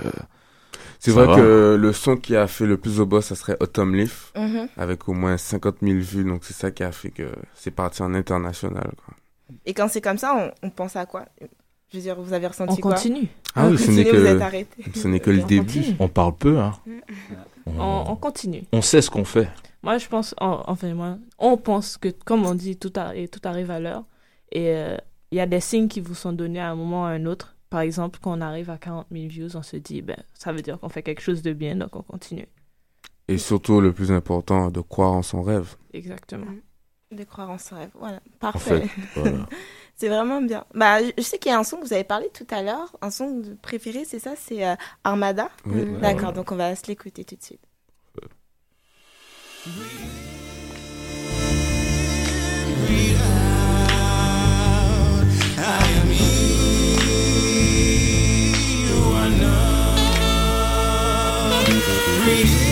C'est 0.99 1.11
vrai 1.11 1.27
va. 1.27 1.35
que 1.35 1.77
le 1.79 1.93
son 1.93 2.15
qui 2.15 2.35
a 2.35 2.47
fait 2.47 2.65
le 2.65 2.77
plus 2.77 2.99
au 3.01 3.05
boss, 3.05 3.25
ça 3.25 3.35
serait 3.35 3.57
Autumn 3.59 3.93
Leaf, 3.95 4.31
Mhm. 4.37 4.69
avec 4.77 5.07
au 5.09 5.13
moins 5.13 5.37
50 5.37 5.75
000 5.83 5.99
vues. 5.99 6.23
Donc, 6.23 6.43
c'est 6.45 6.53
ça 6.55 6.71
qui 6.71 6.83
a 6.83 6.91
fait 6.91 7.09
que 7.11 7.23
c'est 7.53 7.69
parti 7.69 8.01
en 8.01 8.13
international. 8.15 8.91
Quoi. 9.05 9.13
Et 9.67 9.73
quand 9.75 9.87
c'est 9.89 10.01
comme 10.01 10.17
ça, 10.17 10.33
on, 10.63 10.67
on 10.67 10.69
pense 10.71 10.95
à 10.95 11.05
quoi? 11.05 11.25
Je 11.91 11.97
veux 11.97 12.03
dire, 12.03 12.19
vous 12.19 12.33
avez 12.33 12.47
ressenti 12.47 12.73
On 12.77 12.81
quoi 12.81 12.93
continue. 12.95 13.27
Ah 13.55 13.67
oui, 13.67 13.73
On 13.73 13.77
ce 13.77 13.85
continue, 13.85 14.03
n'est 14.03 14.09
que- 14.11 14.17
Vous 14.17 14.25
êtes 14.25 14.41
arrêté. 14.41 14.83
ce 14.95 15.07
n'est 15.07 15.19
que 15.19 15.29
le 15.31 15.43
On 15.43 15.45
début. 15.47 15.65
continue. 15.79 15.95
On 15.99 16.07
parle 16.07 16.35
peu, 16.35 16.59
hein. 16.59 16.73
On, 17.65 18.03
on 18.07 18.15
continue. 18.15 18.63
On 18.71 18.81
sait 18.81 19.01
ce 19.01 19.09
qu'on 19.09 19.25
fait. 19.25 19.49
Moi, 19.83 19.97
je 19.97 20.07
pense, 20.07 20.33
en- 20.39 20.63
enfin, 20.67 20.93
moi, 20.93 21.17
on 21.37 21.57
pense 21.57 21.97
que, 21.97 22.09
comme 22.09 22.45
on 22.45 22.55
dit, 22.55 22.75
tout, 22.77 22.89
arri- 22.95 23.29
tout 23.29 23.39
arrive 23.43 23.71
à 23.71 23.79
l'heure. 23.79 24.03
Et 24.51 24.69
euh, 24.75 24.97
il 25.31 25.37
y 25.37 25.41
a 25.41 25.45
des 25.45 25.59
signes 25.59 25.87
qui 25.87 26.01
vous 26.01 26.15
sont 26.15 26.33
donnés 26.33 26.59
à 26.59 26.69
un 26.71 26.75
moment 26.75 27.03
ou 27.03 27.05
à 27.05 27.09
un 27.09 27.25
autre. 27.25 27.55
Par 27.69 27.81
exemple, 27.81 28.19
quand 28.21 28.37
on 28.37 28.41
arrive 28.41 28.69
à 28.69 28.77
40 28.77 29.07
000 29.11 29.27
views, 29.27 29.55
on 29.55 29.63
se 29.63 29.77
dit, 29.77 30.01
ben, 30.01 30.17
ça 30.33 30.51
veut 30.51 30.61
dire 30.61 30.79
qu'on 30.79 30.89
fait 30.89 31.03
quelque 31.03 31.21
chose 31.21 31.41
de 31.41 31.53
bien, 31.53 31.75
donc 31.75 31.95
on 31.95 32.01
continue. 32.03 32.47
Et 33.27 33.37
surtout, 33.37 33.81
le 33.81 33.91
plus 33.91 34.11
important, 34.11 34.69
de 34.69 34.81
croire 34.81 35.11
en 35.13 35.21
son 35.23 35.41
rêve. 35.41 35.75
Exactement. 35.93 36.45
De 37.11 37.23
croire 37.23 37.49
en 37.49 37.57
son 37.57 37.75
rêve. 37.75 37.89
Voilà, 37.99 38.19
parfait. 38.39 38.81
fait, 38.87 39.19
voilà. 39.21 39.45
c'est 39.97 40.09
vraiment 40.09 40.41
bien. 40.41 40.65
Bah, 40.73 40.97
je- 41.03 41.21
sais 41.23 41.37
qu'il 41.39 41.51
y 41.51 41.55
a 41.55 41.59
un 41.59 41.63
son 41.63 41.77
que 41.77 41.85
vous 41.85 41.93
avez 41.93 42.03
parlé 42.03 42.29
tout 42.33 42.47
à 42.51 42.61
l'heure. 42.61 42.95
Un 43.01 43.11
son 43.11 43.39
de- 43.39 43.53
préféré, 43.61 44.03
c'est 44.05 44.19
ça? 44.19 44.33
C'est 44.37 44.65
euh, 44.65 44.75
Armada 45.03 45.49
Oui. 45.65 45.85
D'accord, 46.01 46.29
Ouais. 46.29 46.33
donc 46.35 46.51
on 46.51 46.55
va 46.55 46.75
se 46.75 46.87
l'écouter 46.87 47.23
tout 47.25 47.35
de 47.35 47.43
suite. 47.43 47.61
I 55.57 55.83
am 56.01 56.09
he 56.11 56.35
who 58.87 58.99
I 59.15 59.29
know. 59.39 59.61
Breathe 62.23 62.64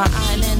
my 0.00 0.08
island 0.32 0.59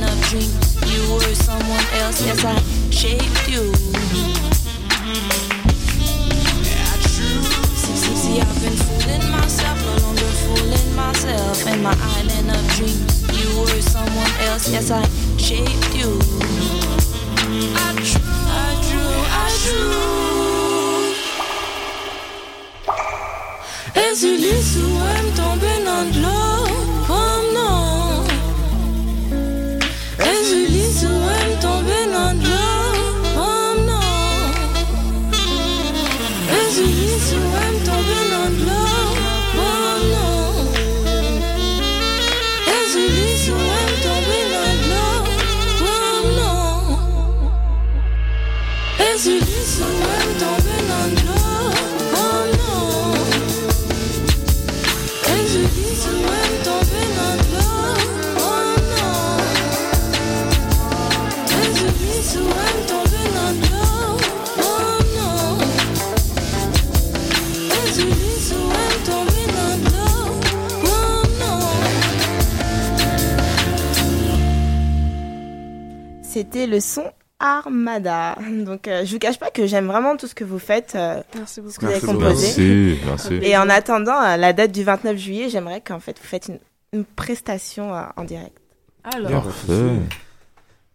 C'était 76.52 76.66
le 76.66 76.80
son 76.80 77.04
Armada. 77.38 78.36
Donc, 78.66 78.88
euh, 78.88 79.04
je 79.04 79.12
vous 79.12 79.18
cache 79.18 79.38
pas 79.38 79.50
que 79.50 79.66
j'aime 79.66 79.86
vraiment 79.86 80.16
tout 80.16 80.26
ce 80.26 80.34
que 80.34 80.44
vous 80.44 80.58
faites, 80.58 80.94
euh, 80.96 81.22
Merci 81.36 81.54
ce 81.54 81.60
que 81.60 81.86
vous 81.86 81.86
avez 81.86 81.94
Merci 81.94 82.06
composé. 82.06 82.46
beaucoup. 82.48 83.06
Merci, 83.06 83.30
merci. 83.30 83.34
Et 83.48 83.56
en 83.56 83.68
attendant 83.70 84.20
euh, 84.20 84.36
la 84.36 84.52
date 84.52 84.72
du 84.72 84.82
29 84.82 85.16
juillet, 85.16 85.48
j'aimerais 85.48 85.80
qu'en 85.80 86.00
fait 86.00 86.18
vous 86.18 86.26
faites 86.26 86.48
une, 86.48 86.58
une 86.92 87.04
prestation 87.04 87.94
euh, 87.94 88.02
en 88.16 88.24
direct. 88.24 88.58
Alors, 89.04 89.44
Parfait. 89.44 90.00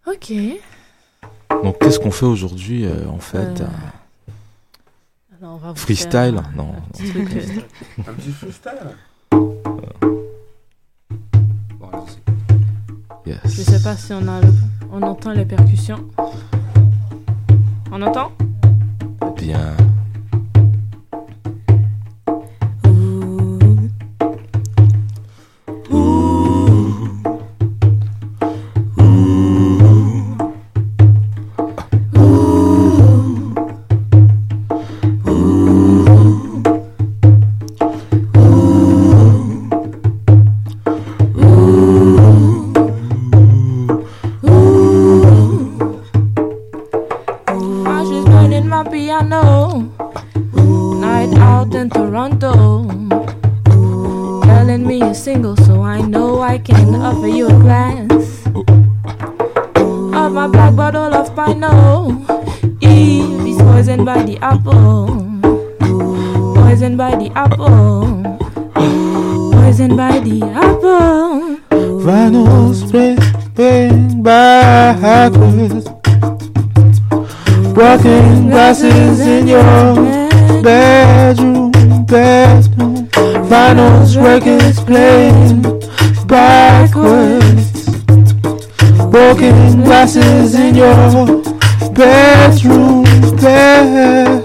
ok. 0.06 0.34
Donc, 1.64 1.80
qu'est-ce 1.80 2.00
qu'on 2.00 2.12
fait 2.12 2.26
aujourd'hui, 2.26 2.86
euh, 2.86 3.08
en 3.08 3.20
fait 3.20 3.38
Euh, 3.62 3.64
euh, 3.64 4.32
Alors, 5.42 5.56
on 5.56 5.58
va 5.58 5.70
vous 5.70 5.76
Freestyle? 5.78 6.12
faire 6.36 6.52
Non. 6.56 6.74
un 6.76 6.92
petit 6.92 7.10
truc, 7.12 7.30
euh, 7.34 8.02
Un 8.08 8.14
petit 8.14 8.32
freestyle 8.32 8.96
Yes. 13.26 13.38
Je 13.46 13.62
sais 13.62 13.82
pas 13.82 13.96
si 13.96 14.14
on 14.14 14.28
a 14.28 14.40
le- 14.42 14.54
on 14.92 15.02
entend 15.02 15.32
les 15.32 15.46
percussions. 15.46 16.06
On 17.92 18.02
entend? 18.02 18.32
Bien. 19.36 19.76
Bedroom, 80.64 81.72
bedroom. 82.06 83.08
Vinyl 83.50 84.16
records 84.24 84.80
playing 84.84 85.62
backwards. 86.28 87.86
Broken 89.12 89.84
glasses 89.84 90.56
in 90.56 90.76
your 90.76 91.42
bedroom, 91.94 93.04
bedroom. 93.40 94.36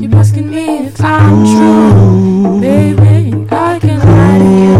Keep 0.00 0.14
asking 0.14 0.50
me 0.50 0.64
if 0.86 1.00
I'm 1.02 1.44
true, 1.44 2.60
baby. 2.60 3.46
I 3.50 3.78
can 3.80 3.98
lie 3.98 4.38
to 4.38 4.50
you. 4.64 4.78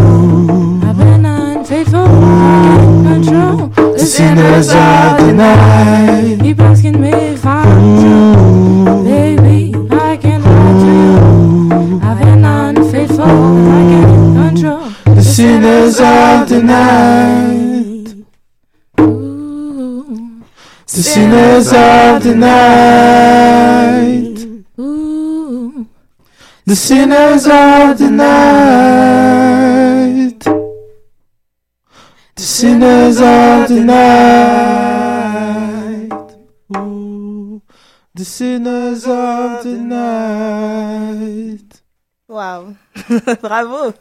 I've 0.88 0.96
been 0.96 1.24
unfaithful, 1.24 2.06
I 2.06 2.06
can't 2.76 3.06
control 3.08 3.56
the 3.92 3.98
sinners 3.98 4.68
of 4.68 5.18
the 5.26 5.32
night. 5.32 6.38
Keep 6.40 6.60
asking 6.60 7.00
me 7.00 7.10
if 7.10 7.44
I'm 7.44 7.66
mm. 7.66 8.00
true, 8.00 8.49
sinners 15.40 15.96
of 16.00 16.48
the 16.50 16.62
night. 16.62 18.14
The 20.86 21.02
sinners 21.12 21.72
of 21.72 22.22
the 22.22 22.34
night. 22.34 24.36
The 26.66 26.76
sinners 26.76 27.46
of 27.46 27.98
the 27.98 28.10
night. 28.10 30.44
The 32.36 32.42
sinners 32.56 33.18
of 33.18 33.68
the 33.70 33.80
night. 33.80 34.10
Ooh. 36.76 37.62
The 38.14 38.24
sinners 38.26 39.06
of 39.06 39.64
the 39.64 39.78
night. 39.96 41.69
Waouh 42.30 42.74
Bravo 43.42 43.92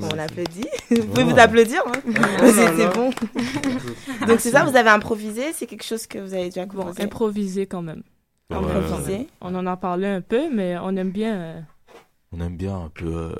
On 0.00 0.18
applaudit. 0.18 0.66
Vous 0.90 1.04
pouvez 1.06 1.24
vous 1.24 1.38
applaudir 1.38 1.82
hein 1.86 1.92
Oh 2.06 2.46
C'est 2.76 2.94
bon. 2.94 3.10
Donc 4.26 4.40
c'est 4.40 4.50
ça, 4.50 4.64
vous 4.64 4.74
avez 4.74 4.88
improvisé? 4.88 5.52
C'est 5.52 5.66
quelque 5.66 5.84
chose 5.84 6.06
que 6.06 6.18
vous 6.18 6.32
avez 6.32 6.46
déjà 6.46 6.64
Bon, 6.64 6.78
composé 6.84 7.02
improvisé 7.02 7.66
quand 7.66 7.82
même. 7.82 8.02
Ouais. 8.50 8.56
Improvisé. 8.56 9.28
On 9.42 9.54
en 9.54 9.66
a 9.66 9.76
parlé 9.76 10.06
un 10.06 10.22
peu, 10.22 10.48
mais 10.50 10.76
on 10.78 10.96
aime 10.96 11.10
bien. 11.10 11.34
euh, 11.34 11.60
On 12.32 12.40
aime 12.40 12.56
bien 12.56 12.74
un 12.74 12.88
peu 12.88 13.04
euh, 13.06 13.32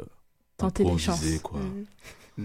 Tenter 0.59 0.85
les 0.85 0.99
chances. 0.99 1.24
quoi. 1.43 1.61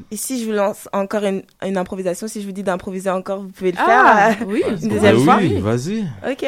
Et 0.10 0.16
si 0.16 0.40
je 0.42 0.46
vous 0.46 0.54
lance 0.54 0.88
encore 0.94 1.24
une, 1.26 1.44
une 1.64 1.78
improvisation, 1.78 2.28
si 2.30 2.42
je 2.42 2.46
vous 2.48 2.54
dis 2.54 2.64
d'improviser 2.64 3.10
encore, 3.10 3.42
vous 3.42 3.50
pouvez 3.50 3.74
le 3.74 3.78
Ah, 3.80 4.32
faire 4.34 4.42
euh, 4.42 4.46
oui. 4.52 4.64
une 4.82 4.88
deuxième 4.90 5.18
Ah 5.20 5.24
fois 5.24 5.38
oui, 5.42 5.60
vas-y. 5.60 6.02
Ok. 6.32 6.46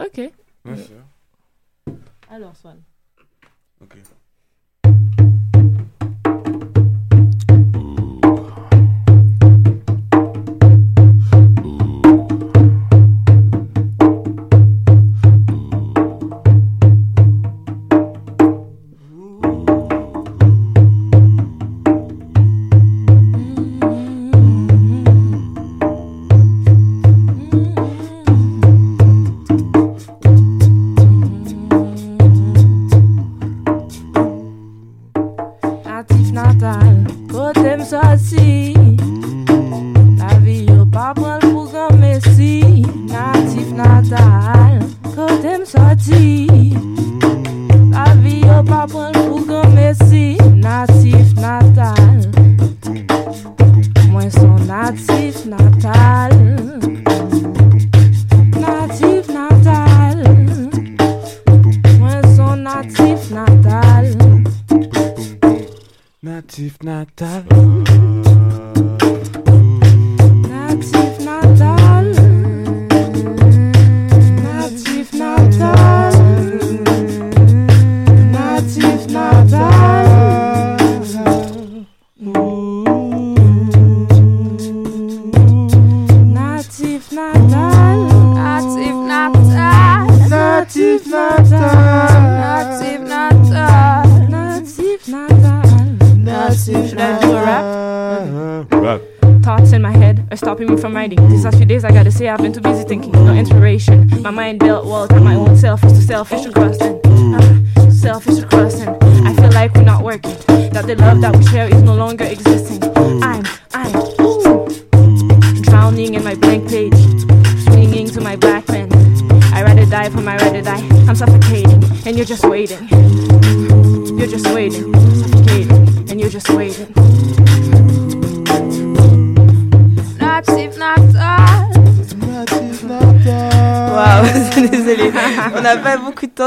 Ok. 0.00 0.18
Ouais, 0.18 0.30
c'est 0.64 0.92
vrai. 0.94 1.98
Alors, 2.30 2.54
Swan. 2.56 2.76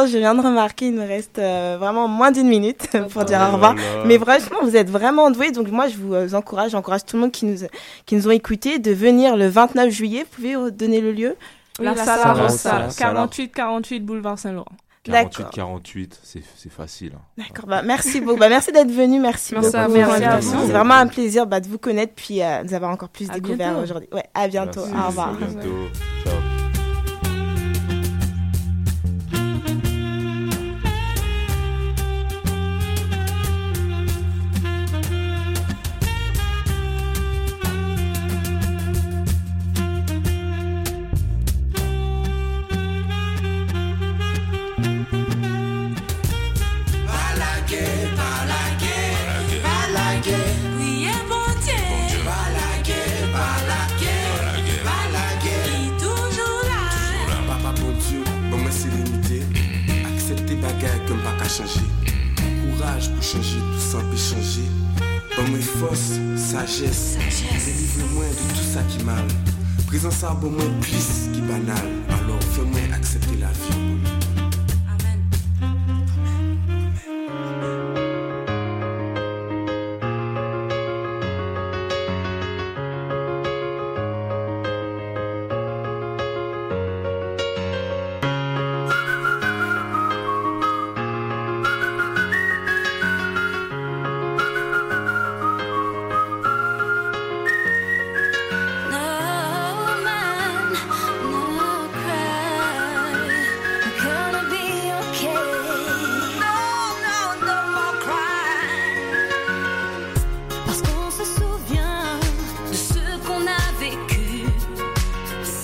je 0.05 0.17
viens 0.17 0.35
de 0.35 0.41
remarquer, 0.41 0.87
il 0.87 0.93
me 0.93 1.05
reste 1.05 1.39
euh, 1.39 1.77
vraiment 1.79 2.07
moins 2.07 2.31
d'une 2.31 2.47
minute 2.47 2.87
pour 3.09 3.25
dire 3.25 3.39
au 3.49 3.53
revoir. 3.53 3.75
Mais 4.05 4.17
franchement, 4.17 4.57
vous 4.63 4.75
êtes 4.75 4.89
vraiment 4.89 5.31
doués. 5.31 5.51
Donc 5.51 5.69
moi, 5.69 5.87
je 5.87 5.97
vous 5.97 6.13
euh, 6.13 6.33
encourage, 6.33 6.71
j'encourage 6.71 7.05
tout 7.05 7.15
le 7.15 7.21
monde 7.21 7.31
qui 7.31 7.45
nous, 7.45 7.57
qui 8.05 8.15
nous 8.15 8.27
ont 8.27 8.31
écoutés 8.31 8.79
de 8.79 8.91
venir 8.91 9.37
le 9.37 9.47
29 9.47 9.89
juillet. 9.89 10.25
Vous 10.29 10.35
pouvez 10.35 10.71
donner 10.71 11.01
le 11.01 11.11
lieu? 11.11 11.35
La, 11.79 11.95
salle, 11.95 12.49
salle, 12.49 12.51
salle, 12.51 12.89
48 12.95 13.49
48 13.53 13.99
boulevard 14.01 14.37
Saint-Laurent. 14.37 14.75
48 15.03 15.45
48, 15.51 16.19
c'est 16.23 16.69
facile. 16.69 17.13
D'accord, 17.35 17.65
bah, 17.65 17.81
merci 17.81 18.21
beaucoup. 18.21 18.37
Bah, 18.37 18.49
merci 18.49 18.71
d'être 18.71 18.91
venu, 18.91 19.19
merci, 19.19 19.55
merci 19.55 19.75
beaucoup. 19.75 19.93
Merci 19.93 20.49
C'est 20.49 20.71
vraiment 20.71 20.93
un 20.93 21.07
plaisir 21.07 21.47
bah, 21.47 21.59
de 21.59 21.67
vous 21.67 21.79
connaître 21.79 22.13
puis 22.15 22.43
euh, 22.43 22.63
d'avoir 22.63 22.91
encore 22.91 23.09
plus 23.09 23.27
découvert 23.27 23.79
aujourd'hui. 23.79 24.09
À 24.33 24.47
bientôt. 24.47 24.81
Au 24.81 25.07
revoir. 25.07 25.29
À. 25.29 26.30